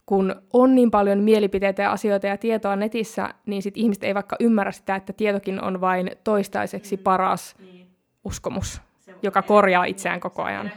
kun 0.06 0.36
on 0.54 0.76
niin 0.76 0.92
paljon 0.92 1.20
mielipiteitä 1.20 1.84
ja 1.84 1.92
asioita 1.92 2.28
ja 2.28 2.38
tietoa 2.38 2.76
netissä, 2.76 3.34
niin 3.46 3.62
sit 3.62 3.78
ihmiset 3.78 4.04
ei 4.04 4.16
vaikka 4.16 4.36
ymmärrä 4.40 4.72
sitä, 4.72 4.96
että 4.96 5.14
tietokin 5.14 5.64
on 5.64 5.82
vain 5.82 6.12
toistaiseksi 6.24 6.96
mm. 6.96 7.04
paras 7.04 7.56
niin. 7.60 7.88
uskomus, 8.24 8.82
joka 9.22 9.42
korjaa 9.42 9.86
itseään 9.86 10.20
koko 10.20 10.44
ajan. 10.44 10.72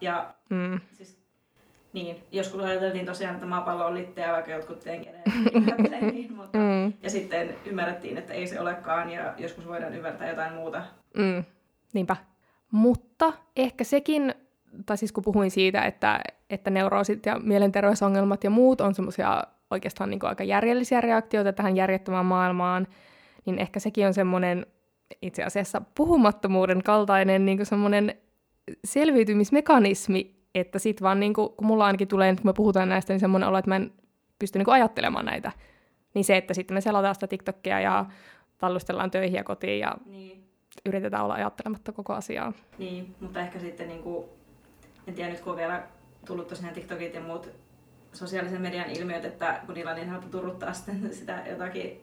ja 0.00 0.34
mm. 0.50 0.80
siis, 0.92 1.18
niin, 1.92 2.16
joskus 2.32 2.62
ajateltiin 2.62 3.06
tosiaan, 3.06 3.34
että 3.34 3.46
maapallo 3.46 3.86
on 3.86 3.94
litteä, 3.94 4.32
vaikka 4.32 4.50
jotkut 4.50 4.80
tenkeneet, 4.80 5.24
niin, 6.12 6.32
mutta, 6.32 6.58
mm. 6.58 6.92
ja 7.02 7.10
sitten 7.10 7.54
ymmärrettiin, 7.66 8.18
että 8.18 8.32
ei 8.32 8.46
se 8.46 8.60
olekaan, 8.60 9.10
ja 9.10 9.34
joskus 9.38 9.66
voidaan 9.66 9.94
ymmärtää 9.94 10.28
jotain 10.28 10.54
muuta. 10.54 10.82
Mm. 11.16 11.44
Niinpä. 11.92 12.16
Mutta 12.70 13.32
ehkä 13.56 13.84
sekin, 13.84 14.34
tai 14.86 14.96
siis 14.96 15.12
kun 15.12 15.24
puhuin 15.24 15.50
siitä, 15.50 15.82
että, 15.82 16.20
että 16.50 16.70
neuroosit 16.70 17.26
ja 17.26 17.38
mielenterveysongelmat 17.38 18.44
ja 18.44 18.50
muut 18.50 18.80
on 18.80 18.94
semmoisia 18.94 19.44
oikeastaan 19.70 20.10
niin 20.10 20.20
aika 20.24 20.44
järjellisiä 20.44 21.00
reaktioita 21.00 21.52
tähän 21.52 21.76
järjettömään 21.76 22.26
maailmaan, 22.26 22.86
niin 23.46 23.58
ehkä 23.58 23.80
sekin 23.80 24.06
on 24.06 24.14
semmoinen 24.14 24.66
itse 25.22 25.44
asiassa 25.44 25.82
puhumattomuuden 25.94 26.82
kaltainen 26.82 27.46
niin 27.46 27.66
semmoinen 27.66 28.14
selviytymismekanismi, 28.84 30.36
että 30.54 30.78
sit 30.78 31.02
vaan 31.02 31.20
niin 31.20 31.34
kuin, 31.34 31.48
kun 31.56 31.66
mulla 31.66 31.86
ainakin 31.86 32.08
tulee, 32.08 32.34
kun 32.34 32.46
me 32.46 32.52
puhutaan 32.52 32.88
näistä, 32.88 33.12
niin 33.12 33.20
semmoinen 33.20 33.48
olo, 33.48 33.58
että 33.58 33.70
mä 33.70 33.76
en 33.76 33.92
pysty 34.38 34.58
niin 34.58 34.70
ajattelemaan 34.70 35.24
näitä. 35.24 35.52
Niin 36.14 36.24
se, 36.24 36.36
että 36.36 36.54
sitten 36.54 36.74
me 36.74 36.80
selataan 36.80 37.14
sitä 37.14 37.26
TikTokia 37.26 37.80
ja 37.80 38.06
tallustellaan 38.58 39.10
töihin 39.10 39.36
ja 39.36 39.44
kotiin 39.44 39.80
ja 39.80 39.96
niin 40.06 40.48
yritetään 40.86 41.24
olla 41.24 41.34
ajattelematta 41.34 41.92
koko 41.92 42.12
asiaa. 42.12 42.52
Niin, 42.78 43.14
mutta 43.20 43.40
ehkä 43.40 43.58
sitten, 43.58 43.88
niin 43.88 44.02
kuin, 44.02 44.24
en 45.06 45.14
tiedä 45.14 45.30
nyt 45.30 45.40
kun 45.40 45.52
on 45.52 45.58
vielä 45.58 45.82
tullut 46.26 46.48
tosiaan 46.48 46.74
TikTokit 46.74 47.14
ja 47.14 47.20
muut 47.20 47.50
sosiaalisen 48.12 48.62
median 48.62 48.90
ilmiöt, 48.90 49.24
että 49.24 49.60
kun 49.66 49.74
niillä 49.74 49.90
on 49.90 49.96
niin 49.96 50.10
helppo 50.10 50.28
turruttaa 50.28 50.72
sitten 50.72 51.14
sitä 51.14 51.42
jotakin 51.50 52.00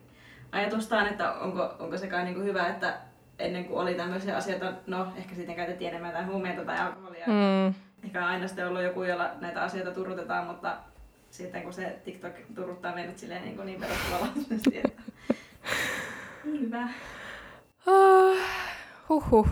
ajatustaan, 0.54 1.06
että 1.06 1.32
onko, 1.32 1.74
onko 1.78 1.98
se 1.98 2.06
kai 2.06 2.24
niin 2.24 2.34
kuin 2.34 2.46
hyvä, 2.46 2.68
että 2.68 2.94
ennen 3.38 3.64
kuin 3.64 3.78
oli 3.78 3.94
tämmöisiä 3.94 4.36
asioita, 4.36 4.72
no 4.86 5.12
ehkä 5.16 5.34
sitten 5.34 5.56
käytettiin 5.56 5.88
enemmän 5.88 6.10
jotain 6.10 6.26
huumeita 6.26 6.64
tai 6.64 6.78
alkoholia. 6.78 7.26
Mm. 7.26 7.74
Ehkä 8.04 8.26
aina 8.26 8.48
sitten 8.48 8.68
ollut 8.68 8.82
joku, 8.82 9.02
jolla 9.02 9.30
näitä 9.40 9.62
asioita 9.62 9.90
turrutetaan, 9.90 10.46
mutta 10.46 10.76
sitten 11.30 11.62
kun 11.62 11.72
se 11.72 12.00
TikTok 12.04 12.32
turruttaa 12.54 12.94
meidät 12.94 13.18
silleen 13.18 13.42
niin, 13.42 13.56
kuin 13.56 13.66
niin 13.66 13.80
perustavallisesti, 13.80 14.78
että 14.78 15.02
hyvä. 16.60 16.88
Uh, 17.86 18.38
huhhuh. 19.08 19.48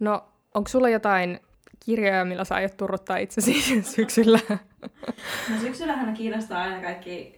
No, 0.00 0.24
onko 0.54 0.68
sulla 0.68 0.88
jotain 0.88 1.40
kirjoja, 1.84 2.24
millä 2.24 2.44
sä 2.44 2.54
aiot 2.54 2.76
turruttaa 2.76 3.16
itsesi 3.16 3.82
syksyllä? 3.96 4.38
No 5.50 5.60
syksyllähän 5.60 6.14
kiinnostaa 6.14 6.62
aina 6.62 6.80
kaikki... 6.82 7.37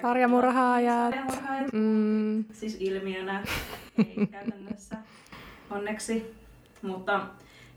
Sarjamurhaajat. 0.00 1.14
Sarjamurhaajat. 1.14 1.72
Mm. 1.72 2.44
Siis 2.52 2.76
ilmiönä, 2.80 3.42
ei 3.98 4.26
käytännössä. 4.26 4.96
Onneksi. 5.70 6.34
Mutta 6.82 7.26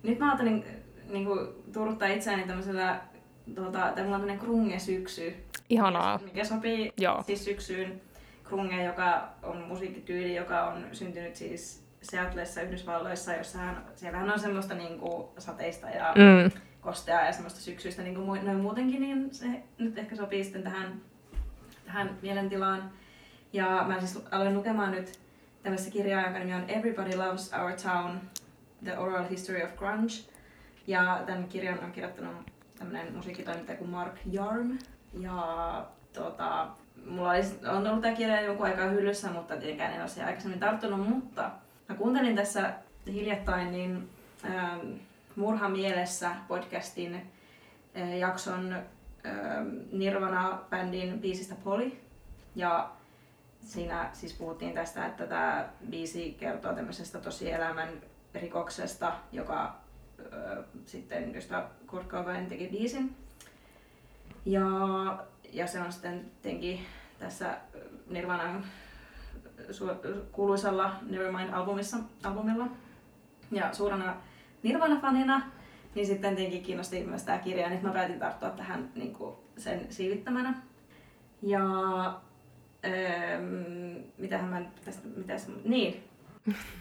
nyt 0.03 0.19
mä 0.19 0.25
ajattelin 0.25 0.65
niin 1.09 1.25
kuin, 1.25 1.47
turuttaa 1.73 2.07
itseäni 2.07 2.47
tämmöisellä, 2.47 3.01
tuota, 3.55 3.85
on 3.85 3.93
tämmöinen 3.93 4.39
krunge-syksy. 4.39 5.33
Ihanaa. 5.69 6.19
Mikä 6.23 6.43
sopii 6.43 6.93
Joo. 6.97 7.23
siis 7.23 7.45
syksyyn. 7.45 8.01
Krunge, 8.43 8.83
joka 8.83 9.29
on 9.43 9.57
musiikkityyli, 9.67 10.35
joka 10.35 10.65
on 10.65 10.85
syntynyt 10.91 11.35
siis 11.35 11.89
Seattleissa 12.01 12.61
Yhdysvalloissa, 12.61 13.33
jossa 13.33 13.57
hän, 13.57 13.85
siellähän 13.95 14.31
on 14.31 14.39
semmoista 14.39 14.73
niin 14.73 14.99
kuin, 14.99 15.27
sateista 15.37 15.89
ja 15.89 16.13
mm. 16.15 16.51
kosteaa 16.81 17.25
ja 17.25 17.31
semmoista 17.31 17.59
syksyistä 17.59 18.01
niin 18.01 18.15
kuin 18.15 18.45
noin 18.45 18.59
muutenkin, 18.59 19.01
niin 19.01 19.33
se 19.33 19.47
nyt 19.77 19.97
ehkä 19.97 20.15
sopii 20.15 20.43
sitten 20.43 20.63
tähän, 20.63 21.01
tähän 21.89 22.17
mielentilaan. 22.21 22.91
Ja 23.53 23.85
mä 23.87 23.99
siis 23.99 24.25
aloin 24.31 24.55
lukemaan 24.55 24.91
nyt 24.91 25.19
tämmöistä 25.63 25.91
kirjaa, 25.91 26.23
jonka 26.23 26.39
nimi 26.39 26.53
on 26.53 26.69
Everybody 26.69 27.15
Loves 27.15 27.51
Our 27.53 27.71
Town, 27.71 28.19
The 28.83 28.97
Oral 28.97 29.27
History 29.29 29.63
of 29.63 29.75
Grunge. 29.75 30.13
Ja 30.87 31.23
tämän 31.25 31.47
kirjan 31.47 31.83
on 31.83 31.91
kirjoittanut 31.91 32.35
tämmöinen 32.79 33.13
musiikkitoimittaja 33.13 33.77
kuin 33.77 33.89
Mark 33.89 34.13
Yarm. 34.33 34.77
Ja 35.19 35.85
tota, 36.13 36.67
mulla 37.05 37.29
olisi, 37.29 37.55
on 37.67 37.87
ollut 37.87 38.01
tämä 38.01 38.15
kirja 38.15 38.41
joku 38.41 38.63
aika 38.63 38.85
hyllyssä, 38.85 39.29
mutta 39.29 39.57
tietenkään 39.57 39.93
en 39.93 40.01
ole 40.01 40.07
siihen 40.07 40.27
aikaisemmin 40.27 40.59
tarttunut, 40.59 41.09
mutta 41.09 41.51
mä 41.89 41.95
kuuntelin 41.95 42.35
tässä 42.35 42.73
hiljattain 43.07 43.71
niin 43.71 44.09
ähm, 44.45 44.87
Murha 45.35 45.69
mielessä 45.69 46.31
podcastin 46.47 47.15
äh, 47.97 48.17
jakson 48.17 48.75
Nirvana-bändin 49.91 51.19
biisistä 51.19 51.55
Poli. 51.63 52.01
Ja 52.55 52.91
siinä 53.61 54.09
siis 54.13 54.33
puhuttiin 54.33 54.73
tästä, 54.73 55.05
että 55.05 55.27
tämä 55.27 55.69
biisi 55.89 56.35
kertoo 56.39 56.73
tämmöisestä 56.73 57.19
tosielämän 57.19 57.89
rikoksesta, 58.33 59.13
joka 59.31 59.75
ö, 60.19 60.63
sitten, 60.85 61.35
josta 61.35 61.67
Kurt 61.87 62.07
Cobain 62.07 62.47
teki 62.47 62.67
biisin. 62.67 63.15
Ja, 64.45 64.63
ja 65.53 65.67
se 65.67 65.81
on 65.81 65.91
sitten 65.91 66.31
tietenkin 66.41 66.85
tässä 67.19 67.57
Nirvanan 68.09 68.65
kuuluisalla 70.31 70.95
Nevermind-albumissa, 71.01 71.97
albumilla. 72.23 72.67
Ja 73.51 73.73
suurena 73.73 74.15
Nirvana-fanina, 74.63 75.41
niin 75.95 76.05
sitten 76.05 76.35
tietenkin 76.35 76.63
kiinnosti 76.63 77.03
myös 77.03 77.23
tämä 77.23 77.37
kirja, 77.37 77.63
ja 77.63 77.69
nyt 77.69 77.81
mä 77.81 77.93
päätin 77.93 78.19
tarttua 78.19 78.49
tähän 78.49 78.91
niin 78.95 79.13
kuin 79.13 79.35
sen 79.57 79.87
siivittämänä. 79.89 80.53
Ja 81.41 81.61
öö, 82.85 83.39
mitähän 84.17 84.49
mä 84.49 84.61
tästä, 84.85 85.07
mitäs, 85.15 85.47
niin. 85.63 86.03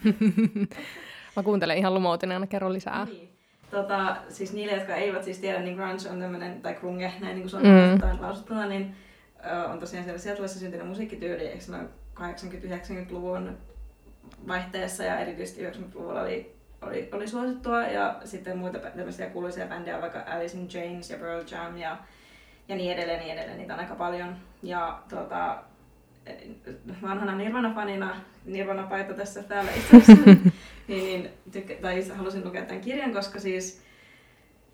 mä 1.37 1.43
kuuntelen 1.43 1.79
ihan 1.79 1.95
lumoutuneena, 1.95 2.47
kerro 2.47 2.73
lisää. 2.73 3.05
Niin. 3.05 3.29
Tota, 3.71 4.17
siis 4.29 4.53
niille, 4.53 4.73
jotka 4.73 4.95
eivät 4.95 5.25
siis 5.25 5.39
tiedä, 5.39 5.59
niin 5.59 5.77
grunge 5.77 6.11
on 6.11 6.21
tämmöinen, 6.21 6.63
tai 6.63 6.75
grunge, 6.75 7.13
näin 7.21 7.35
niin 7.35 7.41
kuin 7.41 7.51
suomalaisittain 7.51 8.17
mm. 8.17 8.23
lausuttuna, 8.23 8.67
niin 8.67 8.95
ö, 9.47 9.69
on 9.69 9.81
tosiaan 9.81 10.05
siellä 10.05 10.19
Seattleissa 10.19 10.59
syntynyt 10.59 10.87
musiikkityyli, 10.87 11.47
eikö 11.47 11.65
noin 11.69 11.89
80-90-luvun 12.15 13.59
vaihteessa 14.49 15.05
ja 15.05 15.19
erityisesti 15.19 15.69
90-luvulla 15.69 16.23
oli, 16.23 16.58
oli, 16.83 17.09
oli 17.13 17.29
suosittua 17.29 17.83
ja 17.83 18.21
sitten 18.25 18.59
muita 18.59 18.79
tämmöisiä 18.79 19.31
kuuluisia 19.31 19.67
bändejä, 19.67 20.01
vaikka 20.01 20.25
Alice 20.27 20.59
in 20.59 20.69
Chains 20.69 21.11
ja 21.11 21.19
Pearl 21.19 21.45
Jam 21.51 21.77
ja, 21.77 21.99
ja 22.69 22.77
niin 22.77 22.93
edelleen, 22.93 23.21
niin 23.21 23.33
edelleen, 23.33 23.59
niitä 23.59 23.75
on 23.75 23.81
aika 23.81 23.95
paljon. 23.95 24.37
Ja 24.63 25.03
tota, 25.09 25.59
vanhana 27.03 27.37
Nirvana-fanina, 27.37 28.17
Nirvana-paita 28.45 29.15
tässä 29.15 29.43
täällä 29.43 29.71
itse 29.71 29.97
asiassa, 29.97 30.25
niin, 30.27 30.53
niin 30.89 31.29
tykkä, 31.53 31.75
tai 31.75 32.09
halusin 32.09 32.45
lukea 32.45 32.65
tämän 32.65 32.81
kirjan, 32.81 33.13
koska 33.13 33.41
siis 33.41 33.83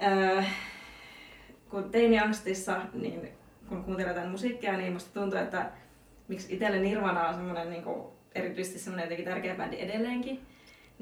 äh, 0.03 0.47
kun 1.69 1.90
teiniangstissa, 1.90 2.81
niin 2.93 3.29
kun 3.69 3.85
kuuntelee 3.85 4.14
tämän 4.14 4.31
musiikkia, 4.31 4.77
niin 4.77 4.93
musta 4.93 5.21
tuntuu, 5.21 5.38
että 5.38 5.71
miksi 6.29 6.55
itselle 6.55 6.79
Nirvana 6.79 7.29
on 7.29 7.35
semmoinen 7.35 7.71
niin 7.71 7.83
kuin, 7.83 8.05
erityisesti 8.35 8.79
semmoinen 8.79 9.05
jotenkin 9.05 9.25
tärkeä 9.27 9.55
bändi 9.55 9.77
edelleenkin, 9.81 10.40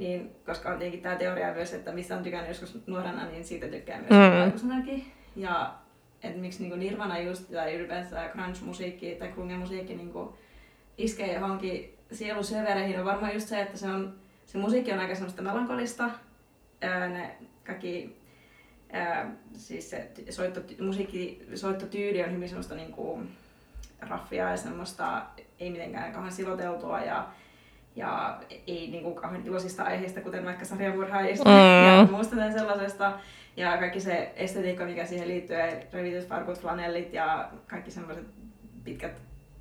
niin, 0.03 0.31
koska 0.47 0.69
on 0.69 0.79
tietenkin 0.79 1.03
tämä 1.03 1.17
teoria 1.17 1.55
myös, 1.55 1.75
että 1.75 1.93
mistä 1.93 2.17
on 2.17 2.23
tykännyt 2.23 2.49
joskus 2.49 2.87
nuorena, 2.87 3.27
niin 3.27 3.45
siitä 3.45 3.67
tykkää 3.69 3.99
myös 3.99 4.11
mm. 4.11 4.43
aikuisenakin. 4.43 5.13
Ja 5.37 5.75
että 6.23 6.39
miksi 6.39 6.63
niin 6.63 6.79
Nirvana 6.79 7.19
just, 7.19 7.51
tai 7.53 7.75
ylipäänsä 7.75 8.31
grunge-musiikki 8.33 9.15
tai 9.19 9.29
grunge-musiikki 9.29 9.95
niin 9.95 10.13
kuin, 10.13 10.29
iskee 10.99 11.35
johonkin 11.35 11.99
sielun 12.13 12.45
syövereihin 12.45 12.99
on 12.99 13.05
varmaan 13.05 13.35
just 13.35 13.49
se, 13.49 13.61
että 13.61 13.79
se, 13.79 13.87
on, 13.87 14.15
se 14.47 14.59
musiikki 14.59 14.93
on 14.93 14.99
aika 14.99 15.15
semmoista 15.15 15.43
melankolista. 15.43 16.11
Ää, 16.81 17.09
ne 17.09 17.37
kaikki, 17.67 18.17
ää, 18.93 19.31
siis 19.55 19.91
se 19.91 20.11
soitto, 20.31 20.61
musiikki, 20.81 21.47
soittotyyli 21.55 22.25
on 22.25 22.33
hyvin 22.33 22.49
semmoista 22.49 22.75
niinku 22.75 23.21
raffia 24.01 24.51
ja 24.51 24.57
semmoista 24.57 25.23
ei 25.61 25.71
mitenkään 25.71 26.13
kauhean 26.13 26.33
siloteltua 26.33 27.01
ja, 27.01 27.29
ja 27.97 28.41
ei 28.67 28.91
niinku 28.91 29.15
kauhean 29.15 29.47
iloisista 29.47 29.83
aiheista, 29.83 30.21
kuten 30.21 30.45
vaikka 30.45 30.65
sarjamurhaajista 30.65 31.49
mm. 31.49 31.87
ja 31.87 32.09
muusta 32.11 32.37
sellaisesta. 32.53 33.13
Ja 33.57 33.77
kaikki 33.77 34.01
se 34.01 34.33
estetiikka, 34.37 34.85
mikä 34.85 35.07
siihen 35.07 35.29
liittyy, 35.29 35.57
revityt 35.93 36.29
farkut, 36.29 36.61
flanellit 36.61 37.13
ja 37.13 37.51
kaikki 37.67 37.91
semmoiset 37.91 38.27
pitkät 38.85 39.21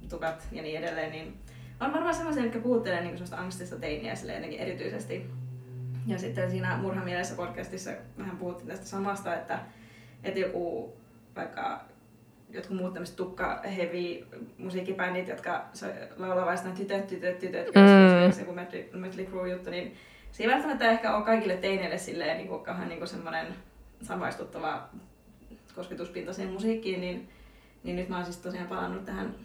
tukat 0.09 0.47
ja 0.51 0.61
niin 0.61 0.77
edelleen, 0.77 1.11
niin 1.11 1.37
on 1.79 1.93
varmaan 1.93 2.15
sellaisia, 2.15 2.43
jotka 2.43 2.59
puhuttelee 2.59 3.01
niin 3.01 3.11
sellaista 3.11 3.37
angstista 3.37 3.79
teiniä 3.79 4.15
sille 4.15 4.33
jotenkin 4.33 4.59
erityisesti. 4.59 5.29
Ja 6.07 6.17
sitten 6.17 6.51
siinä 6.51 6.77
Murhamielessä 6.77 7.35
podcastissa 7.35 7.91
vähän 8.17 8.37
puhuttiin 8.37 8.67
tästä 8.67 8.85
samasta, 8.85 9.35
että, 9.35 9.59
että 10.23 10.39
joku 10.39 10.93
vaikka 11.35 11.85
jotkut 12.53 12.77
muut 12.77 12.93
tämmöiset 12.93 13.15
tukka 13.15 13.61
heavy 13.75 14.27
musiikkibändit, 14.57 15.27
jotka 15.27 15.65
laulaa 16.17 16.45
vain 16.45 16.75
tytöt, 16.77 17.07
tytöt, 17.07 17.39
tytöt, 17.39 17.67
mm. 17.67 18.39
joku 18.39 18.53
Mötley 18.93 19.25
Crue 19.25 19.49
juttu, 19.49 19.69
niin 19.69 19.95
se 20.31 20.43
ei 20.43 20.49
välttämättä 20.49 20.91
ehkä 20.91 21.15
ole 21.15 21.25
kaikille 21.25 21.57
teineille 21.57 21.97
silleen 21.97 22.37
niin 22.37 22.47
kuin, 22.47 22.63
kauhean 22.63 22.87
niin 22.87 22.99
kuin 22.99 23.07
semmoinen 23.07 23.47
samaistuttava 24.01 24.89
kosketuspinta 25.75 26.33
siihen 26.33 26.53
musiikkiin, 26.53 27.01
niin, 27.01 27.29
niin 27.83 27.95
nyt 27.95 28.09
mä 28.09 28.15
oon 28.15 28.25
siis 28.25 28.37
tosiaan 28.37 28.67
palannut 28.67 29.05
tähän 29.05 29.35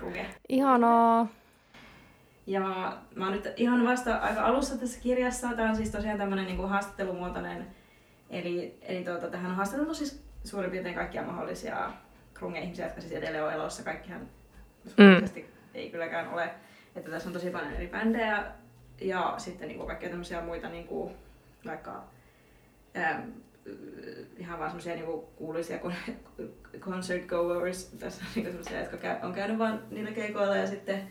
Ruge. 0.00 0.26
Ihanaa. 0.48 1.26
Ja 2.46 2.60
mä 3.14 3.24
oon 3.24 3.32
nyt 3.32 3.52
ihan 3.56 3.84
vasta 3.84 4.16
aika 4.16 4.42
alussa 4.42 4.78
tässä 4.78 5.00
kirjassa. 5.00 5.48
Tämä 5.56 5.68
on 5.68 5.76
siis 5.76 5.90
tosiaan 5.90 6.18
tämmöinen 6.18 6.46
niin 6.46 6.68
haastattelumuotoinen. 6.68 7.66
Eli, 8.30 8.78
eli 8.82 9.04
tuota, 9.04 9.30
tähän 9.30 9.50
on 9.50 9.56
haastateltu 9.56 9.94
siis 9.94 10.24
suurin 10.44 10.70
piirtein 10.70 10.94
kaikkia 10.94 11.22
mahdollisia 11.22 11.92
krunge-ihmisiä, 12.34 12.86
jotka 12.86 13.00
siis 13.00 13.12
edelleen 13.12 13.44
on 13.44 13.52
elossa. 13.52 13.84
Kaikkihan 13.84 14.20
mm. 14.84 15.42
ei 15.74 15.90
kylläkään 15.90 16.28
ole. 16.28 16.50
Että 16.96 17.10
tässä 17.10 17.28
on 17.28 17.32
tosi 17.32 17.50
paljon 17.50 17.72
eri 17.72 17.88
bändejä 17.88 18.44
ja 19.00 19.34
sitten 19.38 19.68
niin 19.68 19.78
kuin 19.78 19.86
kaikkia 19.86 20.08
tämmöisiä 20.08 20.40
muita 20.40 20.68
niin 20.68 20.86
kuin, 20.86 21.14
vaikka 21.66 22.04
ää, 22.94 23.26
ihan 24.36 24.58
vaan 24.58 24.70
semmoisia 24.70 24.94
niinku 24.94 25.32
kuuluisia 25.36 25.78
concert 26.80 27.26
goers, 27.26 27.84
tässä 27.84 28.24
on 28.24 28.30
niinku 28.34 28.50
semmoisia, 28.50 28.80
jotka 28.80 28.96
käy, 28.96 29.16
on 29.22 29.32
käynyt 29.32 29.58
vaan 29.58 29.82
niillä 29.90 30.10
keikoilla 30.10 30.56
ja 30.56 30.66
sitten 30.66 31.08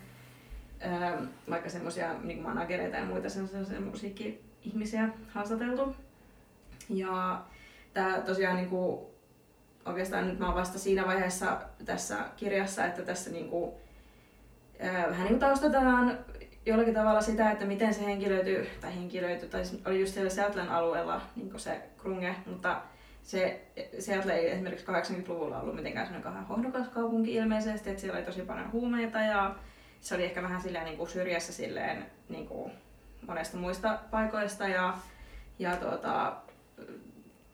ää, 0.80 1.22
vaikka 1.50 1.70
semmoisia 1.70 2.14
niinku 2.22 2.42
managereita 2.42 2.96
ja 2.96 3.04
muita 3.04 3.28
semmoisia 3.28 3.80
musiikki-ihmisiä 3.80 5.08
haastateltu. 5.28 5.96
Ja 6.88 7.44
tää 7.94 8.20
tosiaan 8.20 8.56
niinku, 8.56 9.13
oikeastaan 9.86 10.28
nyt 10.28 10.38
mä 10.38 10.46
oon 10.46 10.54
vasta 10.54 10.78
siinä 10.78 11.06
vaiheessa 11.06 11.60
tässä 11.84 12.18
kirjassa, 12.36 12.86
että 12.86 13.02
tässä 13.02 13.30
niinku, 13.30 13.80
vähän 14.82 15.24
niinku 15.24 15.40
taustataan 15.40 16.18
jollakin 16.66 16.94
tavalla 16.94 17.20
sitä, 17.20 17.50
että 17.50 17.64
miten 17.64 17.94
se 17.94 18.04
henkilöity, 18.04 18.68
tai 18.80 18.94
henkilöity, 18.94 19.46
tai 19.46 19.62
oli 19.86 20.00
just 20.00 20.14
siellä 20.14 20.30
Seattlen 20.30 20.68
alueella 20.68 21.20
niin 21.36 21.60
se 21.60 21.82
krunge, 21.98 22.34
mutta 22.46 22.82
se 23.22 23.60
Seattle 23.98 24.32
ei 24.32 24.50
esimerkiksi 24.50 24.86
80-luvulla 24.86 25.60
ollut 25.60 25.74
mitenkään 25.74 26.06
sellainen 26.06 26.22
kauhean 26.22 26.46
hohdokas 26.46 26.88
kaupunki 26.88 27.34
ilmeisesti, 27.34 27.90
että 27.90 28.00
siellä 28.00 28.16
oli 28.18 28.26
tosi 28.26 28.42
paljon 28.42 28.72
huumeita 28.72 29.18
ja 29.18 29.54
se 30.00 30.14
oli 30.14 30.24
ehkä 30.24 30.42
vähän 30.42 30.62
silleen 30.62 30.84
niin 30.84 30.96
kuin 30.96 31.10
syrjässä 31.10 31.52
silleen 31.52 32.06
niin 32.28 32.46
kuin 32.46 32.72
monesta 33.26 33.56
muista 33.56 33.98
paikoista 34.10 34.68
ja, 34.68 34.94
ja 35.58 35.76
tuota, 35.76 36.36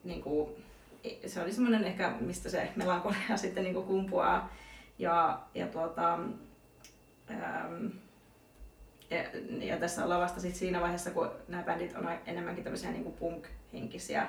niin 0.05 0.23
kuin, 0.23 0.65
se 1.27 1.43
oli 1.43 1.53
semmoinen 1.53 1.85
ehkä, 1.85 2.15
mistä 2.21 2.51
se 2.51 2.69
melankolia 2.77 3.37
sitten 3.37 3.65
niin 3.65 3.85
kumpuaa. 3.85 4.53
Ja, 4.99 5.41
ja 5.55 5.67
tuota, 5.67 6.19
ähm, 7.31 7.87
ja, 9.11 9.25
ja 9.61 9.77
tässä 9.77 10.05
ollaan 10.05 10.21
vasta 10.21 10.41
sit 10.41 10.55
siinä 10.55 10.81
vaiheessa, 10.81 11.11
kun 11.11 11.31
nämä 11.49 11.63
bändit 11.63 11.97
on 11.97 12.09
enemmänkin 12.27 12.65
tämmöisiä 12.65 12.91
niin 12.91 13.13
punk-henkisiä, 13.13 14.27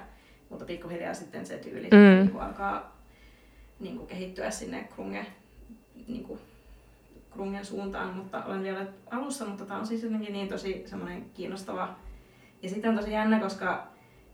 mutta 0.50 0.66
pikkuhiljaa 0.66 1.14
sitten 1.14 1.46
se 1.46 1.58
tyyli 1.58 1.88
mm. 1.92 1.98
niin 1.98 2.40
alkaa 2.40 3.02
niin 3.80 3.98
kuin 3.98 4.08
kehittyä 4.08 4.52
sinne 4.52 4.84
krunge, 4.84 5.26
niin 6.08 6.24
kuin, 6.24 6.40
krungen 7.32 7.66
suuntaan, 7.66 8.16
mutta 8.16 8.44
olen 8.46 8.64
vielä 8.64 8.86
alussa, 9.12 9.46
mutta 9.46 9.66
tämä 9.66 9.80
on 9.80 9.88
siis 9.88 10.04
jotenkin 10.04 10.34
niin 10.34 10.48
tosi 10.48 10.84
semmoinen 10.86 11.26
kiinnostava 11.34 11.96
Ja 12.62 12.70
sitten 12.70 12.90
on 12.90 12.98
tosi 12.98 13.12
jännä, 13.12 13.40
koska 13.40 13.88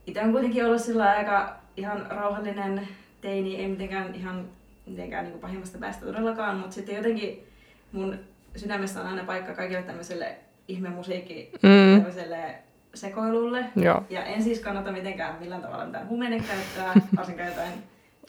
itse 0.08 0.22
on 0.22 0.32
kuitenkin 0.32 0.66
ollut 0.66 0.82
sillä 0.82 1.10
aika 1.10 1.60
ihan 1.78 2.08
rauhallinen 2.10 2.88
teini, 3.22 3.56
ei 3.56 3.68
mitenkään 3.68 4.16
ihan 4.16 4.46
mitenkään 4.86 5.26
niin 5.26 5.40
pahimmasta 5.40 5.78
päästä 5.78 6.06
todellakaan, 6.06 6.58
mutta 6.58 6.74
sitten 6.74 6.96
jotenkin 6.96 7.48
mun 7.92 8.20
sydämessä 8.56 9.02
on 9.02 9.08
aina 9.08 9.24
paikka 9.24 9.54
kaikille 9.54 9.84
tämmöiselle 9.84 10.38
ihmemusiikki, 10.68 11.50
mm. 11.64 11.96
tämmöiselle 11.96 12.56
sekoilulle. 12.94 13.66
Joo. 13.76 14.04
Ja 14.10 14.24
en 14.24 14.44
siis 14.44 14.60
kannata 14.60 14.92
mitenkään 14.92 15.40
millään 15.40 15.62
tavalla 15.62 15.86
mitään 15.86 16.10
huumeiden 16.10 16.44
käyttöä, 16.44 17.02
varsinkaan 17.18 17.50
jotain 17.50 17.74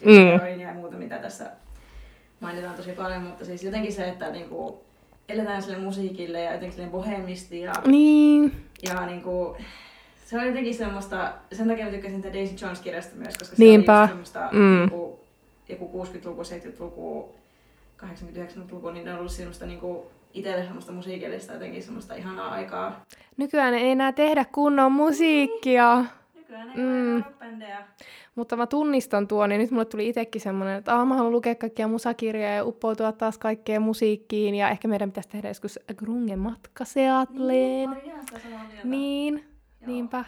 mm. 0.05 0.61
ja 0.61 0.75
muuta, 0.75 0.97
mitä 0.97 1.19
tässä 1.19 1.51
mainitaan 2.41 2.75
tosi 2.75 2.93
paljon, 2.93 3.23
mutta 3.23 3.45
siis 3.45 3.65
jotenkin 3.65 3.93
se, 3.93 4.09
että 4.09 4.31
niinku 4.31 4.85
eletään 5.29 5.63
sille 5.63 5.79
musiikille 5.79 6.41
ja 6.41 6.53
jotenkin 6.53 6.73
sille 6.73 6.91
bohemisti 6.91 7.61
ja, 7.61 7.73
niin. 7.87 8.53
ja 8.83 9.07
niinku, 9.07 9.57
se 10.29 10.39
on 10.39 10.47
jotenkin 10.47 10.75
semmoista, 10.75 11.33
sen 11.53 11.69
takia 11.69 11.85
mä 11.85 11.91
tykkäsin 11.91 12.23
tätä 12.23 12.35
Daisy 12.35 12.65
Jones-kirjasta 12.65 13.17
myös, 13.17 13.39
koska 13.39 13.57
se 13.57 13.63
Niinpä. 13.63 14.01
oli 14.01 14.09
semmoista 14.09 14.49
mm. 14.53 14.83
joku, 14.83 15.21
joku 15.69 16.05
60-luku, 16.05 16.43
70-luku, 16.43 17.35
80-90-luku, 18.03 18.91
niin 18.91 19.05
ne 19.05 19.13
on 19.13 19.19
ollut 19.19 19.33
semmoista 19.33 19.67
niinku 19.67 20.07
itselle 20.35 20.65
semmoista 20.65 20.93
musiikillista 20.93 21.53
jotenkin 21.53 21.83
semmoista 21.83 22.15
ihanaa 22.15 22.51
aikaa. 22.51 23.05
Nykyään 23.37 23.75
ei 23.75 23.91
enää 23.91 24.13
tehdä 24.13 24.45
kunnon 24.45 24.93
musiikkia. 24.93 25.97
Niin. 25.97 26.09
Nykyään 26.35 26.69
ei 26.69 26.77
mm. 26.77 27.25
bändejä. 27.39 27.83
Mutta 28.35 28.57
mä 28.57 28.67
tunnistan 28.67 29.29
tuon, 29.29 29.49
niin 29.49 29.61
nyt 29.61 29.71
mulle 29.71 29.85
tuli 29.85 30.09
itsekin 30.09 30.41
semmoinen, 30.41 30.77
että 30.77 30.95
ah, 30.95 31.07
mä 31.07 31.15
haluan 31.15 31.33
lukea 31.33 31.55
kaikkia 31.55 31.89
musakirjoja 31.89 32.55
ja 32.55 32.65
uppoutua 32.65 33.13
taas 33.13 33.39
kaikkeen 33.39 33.83
musiikkiin. 33.83 34.55
Ja 34.55 34.71
ehkä 34.71 34.89
meidän 34.89 35.11
pitäisi 35.11 35.29
tehdä 35.29 35.49
joskus 35.49 35.79
Grunge-matka 35.97 36.85
Seatleen. 36.85 37.91
Niin, 37.91 38.85
niin 38.85 39.58
niinpä. 39.89 40.25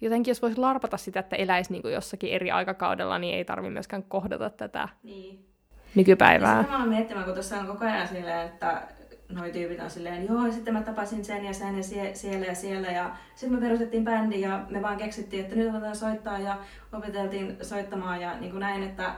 Jotenkin 0.00 0.30
jos 0.30 0.42
voisi 0.42 0.60
larpata 0.60 0.96
sitä, 0.96 1.20
että 1.20 1.36
eläisi 1.36 1.72
niin 1.72 1.82
kuin 1.82 1.94
jossakin 1.94 2.32
eri 2.32 2.50
aikakaudella, 2.50 3.18
niin 3.18 3.34
ei 3.34 3.44
tarvi 3.44 3.70
myöskään 3.70 4.02
kohdata 4.02 4.50
tätä 4.50 4.88
niin. 5.02 5.46
nykypäivää. 5.94 6.50
Ja 6.50 6.56
sitten 6.56 6.72
mä 6.72 6.82
olen 6.82 6.88
miettimään, 6.88 7.24
kun 7.24 7.34
tuossa 7.34 7.58
on 7.58 7.66
koko 7.66 7.84
ajan 7.84 8.08
silleen, 8.08 8.46
että 8.46 8.82
noi 9.28 9.52
tyypit 9.52 9.80
on 9.80 9.90
silleen, 9.90 10.26
joo, 10.26 10.52
sitten 10.52 10.74
mä 10.74 10.82
tapasin 10.82 11.24
sen 11.24 11.44
ja 11.44 11.52
sen 11.52 11.76
ja 11.76 11.82
sie, 11.82 12.14
siellä 12.14 12.46
ja 12.46 12.54
siellä 12.54 12.88
ja 12.88 13.16
sitten 13.34 13.58
me 13.58 13.66
perustettiin 13.66 14.04
bändi 14.04 14.40
ja 14.40 14.66
me 14.70 14.82
vaan 14.82 14.96
keksittiin, 14.96 15.44
että 15.44 15.56
nyt 15.56 15.70
aletaan 15.70 15.96
soittaa 15.96 16.38
ja 16.38 16.58
opeteltiin 16.92 17.56
soittamaan 17.62 18.20
ja 18.20 18.38
niin 18.40 18.50
kuin 18.50 18.60
näin, 18.60 18.82
että 18.82 19.14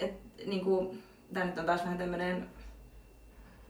et, 0.00 0.14
niin 0.46 0.64
kuin, 0.64 1.02
tämä 1.32 1.46
nyt 1.46 1.58
on 1.58 1.66
taas 1.66 1.84
vähän 1.84 1.98
tämmöinen 1.98 2.46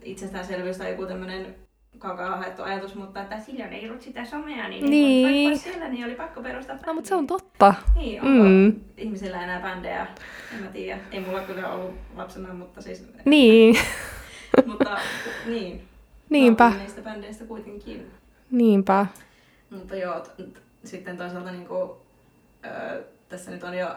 itsestäänselvyys 0.03 0.77
tai 0.77 0.91
joku 0.91 1.07
tämmöinen 1.07 1.55
kaukaa 1.99 2.37
haettu 2.37 2.63
ajatus, 2.63 2.95
mutta 2.95 3.23
että 3.23 3.41
silloin 3.41 3.73
ei 3.73 3.89
ollut 3.89 4.03
sitä 4.03 4.25
somea, 4.25 4.69
niin, 4.69 4.91
niin. 4.91 5.51
Vaikka 5.51 5.71
siellä, 5.71 5.89
niin 5.89 6.05
oli 6.05 6.15
pakko 6.15 6.43
perustaa 6.43 6.77
bändi. 6.77 6.87
No, 6.87 6.95
mutta 6.95 7.09
se 7.09 7.15
on 7.15 7.27
totta. 7.27 7.75
Niin, 7.97 8.23
onko 8.23 8.45
mm. 8.45 8.81
ihmisillä 8.97 9.45
enää 9.45 9.61
bändejä? 9.61 10.07
En 10.55 10.63
mä 10.63 10.67
tiedä. 10.67 11.01
Ei 11.13 11.21
mulla 11.21 11.41
kyllä 11.41 11.69
ollut 11.69 11.95
lapsena, 12.17 12.55
mutta 12.55 12.83
siis... 12.83 13.09
Niin. 13.25 13.79
mutta 14.67 14.99
niin. 15.47 15.89
Niinpä. 16.31 16.73
niistä 16.79 17.03
bändeistä 17.03 17.45
kuitenkin. 17.45 18.11
Niinpä. 18.51 19.07
Mutta 19.71 19.97
joo, 19.97 20.27
sitten 20.85 21.17
toisaalta 21.17 21.53
niin 21.53 21.67
kuin, 21.67 21.91
öö, 22.67 23.03
tässä 23.29 23.51
nyt 23.51 23.63
on 23.63 23.79
jo 23.79 23.97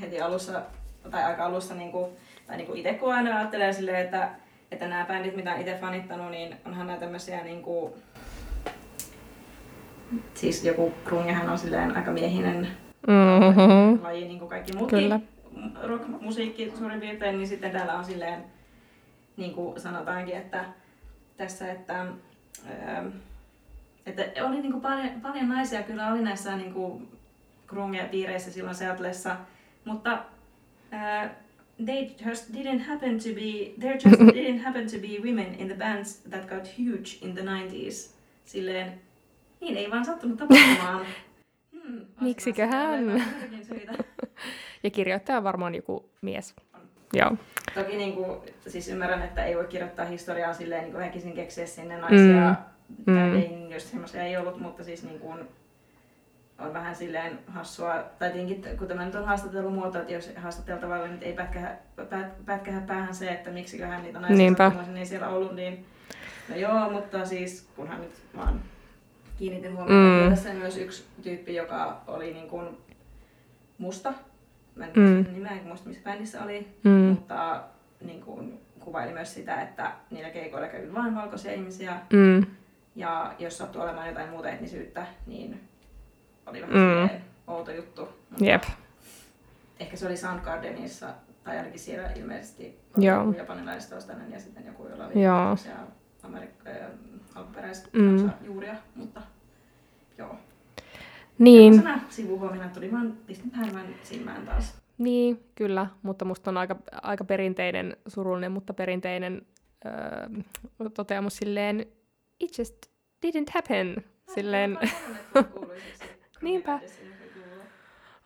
heti 0.00 0.20
alussa, 0.20 0.62
tai 1.10 1.24
aika 1.24 1.44
alussa, 1.44 1.74
niin 1.74 1.92
kuin, 1.92 2.10
tai 2.46 2.56
niin 2.56 2.66
kuin 2.66 2.78
itse 2.78 2.94
kun 2.94 3.14
aina 3.14 3.36
ajattelee 3.36 3.72
silleen, 3.72 4.04
että, 4.04 4.30
että 4.70 4.88
nämä 4.88 5.04
bändit, 5.04 5.36
mitä 5.36 5.56
itse 5.56 5.78
fanittanut, 5.80 6.30
niin 6.30 6.56
onhan 6.66 6.86
nämä 6.86 6.98
tämmöisiä 6.98 7.44
niin 7.44 7.62
kuin, 7.62 7.92
siis 10.34 10.64
joku 10.64 10.92
grungehän 11.04 11.48
on 11.50 11.58
silleen 11.58 11.96
aika 11.96 12.10
miehinen 12.10 12.68
mm-hmm. 13.06 14.02
laji, 14.02 14.28
niin 14.28 14.38
kuin 14.38 14.48
kaikki 14.48 14.72
muutkin 14.72 14.98
Kyllä. 14.98 15.20
rock-musiikki 15.82 16.72
suurin 16.78 17.00
piirtein, 17.00 17.38
niin 17.38 17.48
sitten 17.48 17.70
täällä 17.70 17.94
on 17.94 18.04
silleen 18.04 18.44
niin 19.36 19.54
kuin 19.54 19.80
sanotaankin, 19.80 20.36
että 20.36 20.64
tässä, 21.36 21.72
että, 21.72 22.00
ähm, 22.00 23.06
että 24.06 24.44
oli 24.44 24.60
niin 24.60 24.72
kuin 24.72 24.82
paljon, 24.82 25.20
paljon 25.22 25.48
naisia 25.48 25.82
kyllä 25.82 26.12
oli 26.12 26.22
näissä 26.22 26.56
niin 26.56 26.72
kuin 26.72 27.08
grunge-piireissä 27.66 28.50
silloin 28.50 28.76
Seattleissa, 28.76 29.36
mutta 29.84 30.12
uh, 30.92 31.30
they 31.86 32.16
just 32.26 32.52
didn't 32.52 32.80
happen 32.80 33.18
to 33.18 33.28
be, 33.34 33.74
there 33.80 33.94
just 33.94 34.20
didn't 34.34 34.58
happen 34.58 34.90
to 34.90 34.98
be 34.98 35.18
women 35.24 35.54
in 35.58 35.68
the 35.68 35.76
bands 35.76 36.22
that 36.30 36.48
got 36.48 36.78
huge 36.78 37.18
in 37.22 37.34
the 37.34 37.42
90s. 37.42 38.10
Silleen, 38.44 38.92
niin 39.60 39.76
ei 39.76 39.90
vaan 39.90 40.04
sattunut 40.04 40.38
tapahtumaan. 40.38 41.06
Hmm, 41.84 42.00
Miksiköhän? 42.20 43.04
ja 44.84 44.90
kirjoittaja 44.90 45.38
on 45.38 45.44
varmaan 45.44 45.74
joku 45.74 46.10
mies. 46.22 46.54
Joo. 47.12 47.36
Toki 47.74 47.96
niin 47.96 48.12
kuin, 48.12 48.40
siis 48.66 48.88
ymmärrän, 48.88 49.22
että 49.22 49.44
ei 49.44 49.56
voi 49.56 49.66
kirjoittaa 49.66 50.04
historiaa 50.04 50.52
silleen 50.52 50.82
niin 50.82 50.92
kuin 50.92 51.04
väkisin 51.04 51.32
keksiä 51.32 51.66
sinne 51.66 51.98
naisia. 51.98 52.54
Mm. 53.06 53.14
Mm. 53.14 53.72
just 53.72 53.86
semmoisia 53.86 54.22
ei 54.22 54.36
ollut, 54.36 54.60
mutta 54.60 54.84
siis 54.84 55.04
niin 55.04 55.18
kuin, 55.18 55.38
on 56.60 56.72
vähän 56.72 56.94
silleen 56.94 57.38
hassua, 57.46 58.04
tai 58.18 58.30
tietenkin 58.30 58.78
kun 58.78 58.88
tämä 58.88 59.04
nyt 59.04 59.14
on 59.14 59.24
haastattelumuoto, 59.24 59.98
että 59.98 60.12
jos 60.12 60.32
haastateltavalle 60.36 61.08
nyt 61.08 61.22
ei 61.22 61.32
pätkähä, 61.32 61.76
pät, 61.96 62.46
pätkähä 62.46 62.80
päähän 62.80 63.14
se, 63.14 63.28
että 63.28 63.50
miksiköhän 63.50 64.02
niitä 64.02 64.20
naisia 64.20 64.98
ei 64.98 65.06
siellä 65.06 65.28
ollut, 65.28 65.54
niin 65.54 65.86
no 66.48 66.56
joo, 66.56 66.90
mutta 66.90 67.24
siis 67.26 67.68
kunhan 67.76 68.00
nyt 68.00 68.12
vaan 68.36 68.60
kiinnitin 69.38 69.76
huomioon, 69.76 70.24
mm. 70.24 70.30
tässä 70.30 70.50
on 70.50 70.56
myös 70.56 70.76
yksi 70.76 71.04
tyyppi, 71.22 71.54
joka 71.54 72.00
oli 72.06 72.32
niin 72.32 72.48
kuin 72.48 72.78
musta, 73.78 74.12
mä 74.74 74.84
en 74.84 74.92
mm. 74.96 75.32
nimeä, 75.32 75.52
en 75.52 75.66
muista 75.66 75.88
missä 75.88 76.04
bändissä 76.04 76.44
oli, 76.44 76.68
mm. 76.84 76.90
mutta 76.90 77.62
niin 78.00 78.20
kuin, 78.20 78.60
kuvaili 78.80 79.12
myös 79.12 79.34
sitä, 79.34 79.62
että 79.62 79.92
niillä 80.10 80.30
keikoilla 80.30 80.68
kävi 80.68 80.94
vain 80.94 81.14
valkoisia 81.14 81.52
ihmisiä. 81.52 82.00
Mm. 82.12 82.46
Ja 82.96 83.34
jos 83.38 83.58
sattuu 83.58 83.82
olemaan 83.82 84.08
jotain 84.08 84.30
muuta 84.30 84.50
etnisyyttä, 84.50 85.06
niin 85.26 85.60
oli 86.46 86.62
vähän 86.62 87.10
mm. 87.10 87.20
outo 87.46 87.70
juttu. 87.70 88.08
Mutta 88.30 88.44
Jep. 88.44 88.62
Ehkä 89.80 89.96
se 89.96 90.06
oli 90.06 90.16
Soundgardenissa, 90.16 91.06
tai 91.44 91.58
ainakin 91.58 91.80
siellä 91.80 92.10
ilmeisesti 92.10 92.78
joku 92.96 93.32
japanilaistaustinen 93.38 94.32
ja 94.32 94.40
sitten 94.40 94.66
joku, 94.66 94.88
jolla 94.88 95.06
oli 95.06 95.22
Joo. 95.22 95.56
Amerik- 96.22 96.68
äh, 96.68 96.90
alkuperäisjuuria, 97.34 98.72
mm. 98.72 98.78
mutta 98.94 99.22
joo. 100.18 100.36
Niin. 101.38 101.82
Sivuhuomina 102.08 102.68
tuli 102.68 102.92
vaan, 102.92 103.12
pistin 103.26 103.52
vähän 103.52 103.94
silmään 104.02 104.46
taas. 104.46 104.74
Niin, 104.98 105.44
kyllä, 105.54 105.86
mutta 106.02 106.24
musta 106.24 106.50
on 106.50 106.56
aika, 106.56 106.76
aika 107.02 107.24
perinteinen, 107.24 107.96
surullinen, 108.06 108.52
mutta 108.52 108.74
perinteinen 108.74 109.46
öö, 109.86 110.92
toteamus 110.94 111.36
silleen, 111.36 111.86
it 112.40 112.58
just 112.58 112.86
didn't 113.26 113.50
happen. 113.54 114.04
Silleen... 114.34 114.78
Niinpä. 116.42 116.80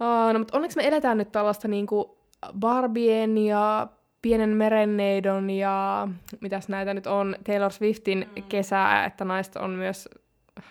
Oh, 0.01 0.33
no, 0.33 0.39
mutta 0.39 0.57
onneksi 0.57 0.77
me 0.77 0.89
eletään 0.89 1.19
nyt 1.19 1.33
tällaista 1.33 1.69
niinku 1.69 2.19
Barbien 2.59 3.39
ja 3.39 3.89
Pienen 4.23 4.51
merenneidon 4.51 5.51
ja 5.51 6.09
mitäs 6.41 6.69
näitä 6.69 6.95
nyt 6.95 7.07
on, 7.07 7.37
Taylor 7.45 7.73
Swiftin 7.73 8.29
mm. 8.37 8.43
kesää, 8.43 9.05
että 9.05 9.25
naiset 9.25 9.57
on 9.57 9.71
myös 9.71 10.09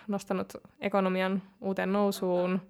nostanut 0.08 0.54
ekonomian 0.80 1.41
uuteen 1.62 1.94
nousuun. 1.94 2.62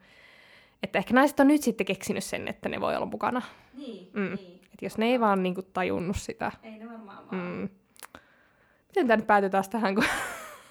Että 0.84 0.99
ehkä 0.99 1.13
naiset 1.13 1.39
on 1.39 1.47
nyt 1.47 1.61
sitten 1.61 1.86
keksinyt 1.86 2.24
sen, 2.24 2.47
että 2.47 2.69
ne 2.69 2.82
voi 2.82 2.95
olla 2.95 3.05
mukana. 3.05 3.41
Niin, 3.74 4.09
mm. 4.13 4.36
niin. 4.36 4.61
Et 4.74 4.82
jos 4.82 4.97
ne 4.97 5.05
ei 5.05 5.19
vaan 5.19 5.43
niinku 5.43 5.61
tajunnut 5.61 6.17
sitä. 6.19 6.51
Ei 6.63 6.78
ne 6.78 6.89
varmaan 6.89 7.28
vaan. 7.32 7.41
Mm. 7.41 7.69
Miten 8.88 9.07
tämä 9.07 9.17
nyt 9.17 9.28
päätyi 9.28 9.49
taas 9.49 9.69
tähän, 9.69 9.95
kun 9.95 10.03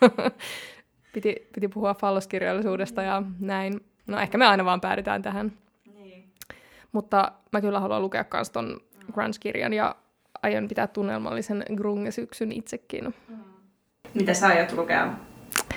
piti, 1.14 1.48
piti 1.54 1.68
puhua 1.68 1.94
falloskirjallisuudesta 1.94 3.02
ja 3.02 3.22
näin. 3.40 3.91
No 4.06 4.18
ehkä 4.18 4.38
me 4.38 4.46
aina 4.46 4.64
vaan 4.64 4.80
päädytään 4.80 5.22
tähän. 5.22 5.52
Niin. 5.94 6.32
Mutta 6.92 7.32
mä 7.52 7.60
kyllä 7.60 7.80
haluan 7.80 8.02
lukea 8.02 8.24
myös 8.32 8.50
ton 8.50 8.66
mm. 8.66 9.12
Grunge-kirjan 9.12 9.72
ja 9.72 9.94
aion 10.42 10.68
pitää 10.68 10.86
tunnelmallisen 10.86 11.64
grunge-syksyn 11.76 12.52
itsekin. 12.52 13.14
Mm. 13.28 13.36
Mitä 14.14 14.34
sä 14.34 14.46
aiot 14.46 14.72
lukea 14.72 15.12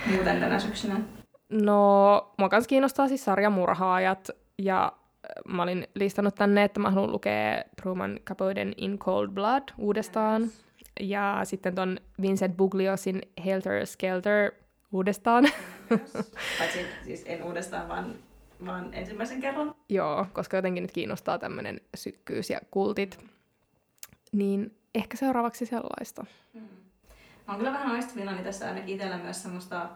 muuten 0.06 0.40
tänä 0.40 0.60
syksynä? 0.60 1.02
No, 1.50 2.34
mua 2.38 2.50
kans 2.50 2.68
kiinnostaa 2.68 3.08
siis 3.08 3.26
sarja 3.26 3.50
Murhaajat, 3.50 4.30
ja 4.58 4.86
äh, 4.86 5.54
mä 5.54 5.64
olin 5.64 5.88
listannut 5.96 6.36
tänne, 6.36 6.64
että 6.64 6.80
mä 6.80 6.90
haluan 6.90 7.12
lukea 7.12 7.64
Truman 7.82 8.20
Capoten 8.26 8.74
In 8.78 9.00
Cold 9.00 9.30
Blood 9.30 9.64
uudestaan, 9.78 10.42
yes. 10.42 10.64
ja 11.00 11.40
sitten 11.44 11.76
ton 11.76 11.98
Vincent 12.22 12.58
Bugliosin 12.58 13.22
Helter 13.46 13.86
Skelter 13.86 14.52
uudestaan. 14.96 15.44
Paitsi 16.60 16.86
siis 17.04 17.24
en 17.26 17.44
uudestaan, 17.44 17.88
vaan, 17.88 18.16
vaan 18.66 18.94
ensimmäisen 18.94 19.42
kerran. 19.42 19.76
Joo, 19.90 20.26
koska 20.34 20.58
jotenkin 20.58 20.82
nyt 20.82 20.92
kiinnostaa 20.92 21.40
tämmöinen 21.40 21.82
sykkyys 21.96 22.50
ja 22.50 22.60
kultit. 22.72 23.20
Niin 24.32 24.78
ehkä 24.96 25.18
seuraavaksi 25.18 25.66
sellaista. 25.66 26.26
Mm. 26.54 26.62
Mä 27.48 27.54
oon 27.54 27.58
kyllä 27.58 27.74
vähän 27.74 27.92
aistivinani 27.92 28.44
tässä 28.44 28.68
ainakin 28.68 28.94
itsellä 28.94 29.18
myös 29.18 29.44
semmoista 29.44 29.90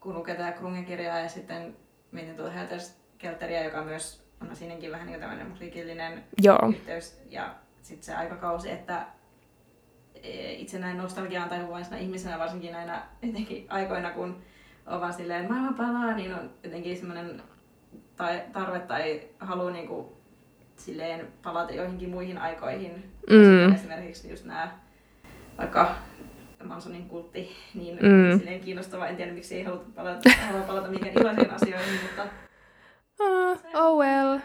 kun 0.00 0.14
lukee 0.14 0.34
tätä 0.34 0.52
Krunge-kirjaa 0.52 1.18
ja 1.18 1.28
sitten 1.28 1.76
mietin 2.12 2.36
tuota 2.36 2.52
Helter 3.22 3.50
joka 3.64 3.84
myös 3.84 4.26
on 4.40 4.56
siinäkin 4.56 4.92
vähän 4.92 5.06
niin 5.06 5.20
tämmöinen 5.20 5.50
musiikillinen 5.50 6.24
Joo. 6.42 6.68
yhteys 6.68 7.20
ja 7.30 7.54
sitten 7.82 8.04
se 8.04 8.14
aikakausi, 8.14 8.70
että 8.70 9.06
itse 10.58 10.78
näin 10.78 10.98
nostalgiaan 10.98 11.48
tai 11.48 11.68
vain 11.68 11.84
ihmisenä 12.00 12.38
varsinkin 12.38 12.72
näinä 12.72 13.02
etenkin 13.22 13.66
aikoina, 13.68 14.10
kun 14.10 14.42
on 14.86 15.00
vaan 15.00 15.12
silleen 15.12 15.48
maailma 15.48 15.72
palaa, 15.72 16.16
niin 16.16 16.34
on 16.34 16.50
jotenkin 16.62 16.96
semmoinen 16.96 17.42
tai 18.16 18.42
tarve 18.52 18.78
tai 18.78 19.28
halu 19.38 19.70
niin 19.70 19.88
kuin, 19.88 20.06
silleen 20.76 21.32
palata 21.42 21.72
joihinkin 21.72 22.10
muihin 22.10 22.38
aikoihin. 22.38 23.12
Mm. 23.30 23.74
Esimerkiksi 23.74 24.30
just 24.30 24.44
nämä 24.44 24.78
vaikka 25.58 25.96
Mansonin 26.64 27.08
kultti, 27.08 27.56
niin 27.74 27.96
mm. 27.96 28.38
silleen 28.38 28.60
kiinnostava. 28.60 29.06
En 29.06 29.16
tiedä, 29.16 29.32
miksi 29.32 29.54
ei 29.54 29.62
halua 29.62 29.84
palata, 29.94 30.30
halua 30.46 30.66
palata 30.66 30.88
mihinkään 30.88 31.16
iloisiin 31.16 31.50
asioihin, 31.50 32.00
mutta... 32.02 32.26
Uh, 33.20 33.58
oh 33.74 33.98
well. 33.98 34.38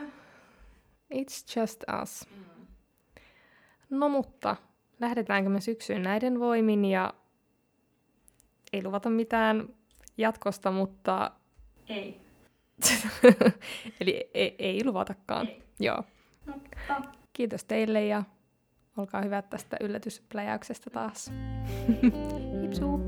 It's 1.14 1.60
just 1.60 1.84
us. 2.02 2.28
Mm. 2.30 2.66
No 3.90 4.10
mutta, 4.10 4.56
lähdetäänkö 5.02 5.50
me 5.50 5.62
syksyyn 5.62 6.04
näiden 6.04 6.40
voimin 6.40 6.86
ja 6.86 7.14
ei 8.74 8.84
luvata 8.84 9.10
mitään 9.10 9.70
jatkosta, 10.18 10.72
mutta... 10.72 11.32
Ei. 11.90 12.22
Eli 14.02 14.30
ei, 14.34 14.56
ei 14.60 14.86
luvatakaan. 14.86 15.48
Ei. 15.48 15.64
Joo. 15.80 16.04
Mutta. 16.46 17.02
Kiitos 17.34 17.64
teille 17.64 18.06
ja 18.06 18.24
olkaa 18.98 19.22
hyvät 19.22 19.50
tästä 19.50 19.78
yllätyspläjäyksestä 19.80 20.90
taas. 20.90 21.32
Hipsuu! 22.62 23.02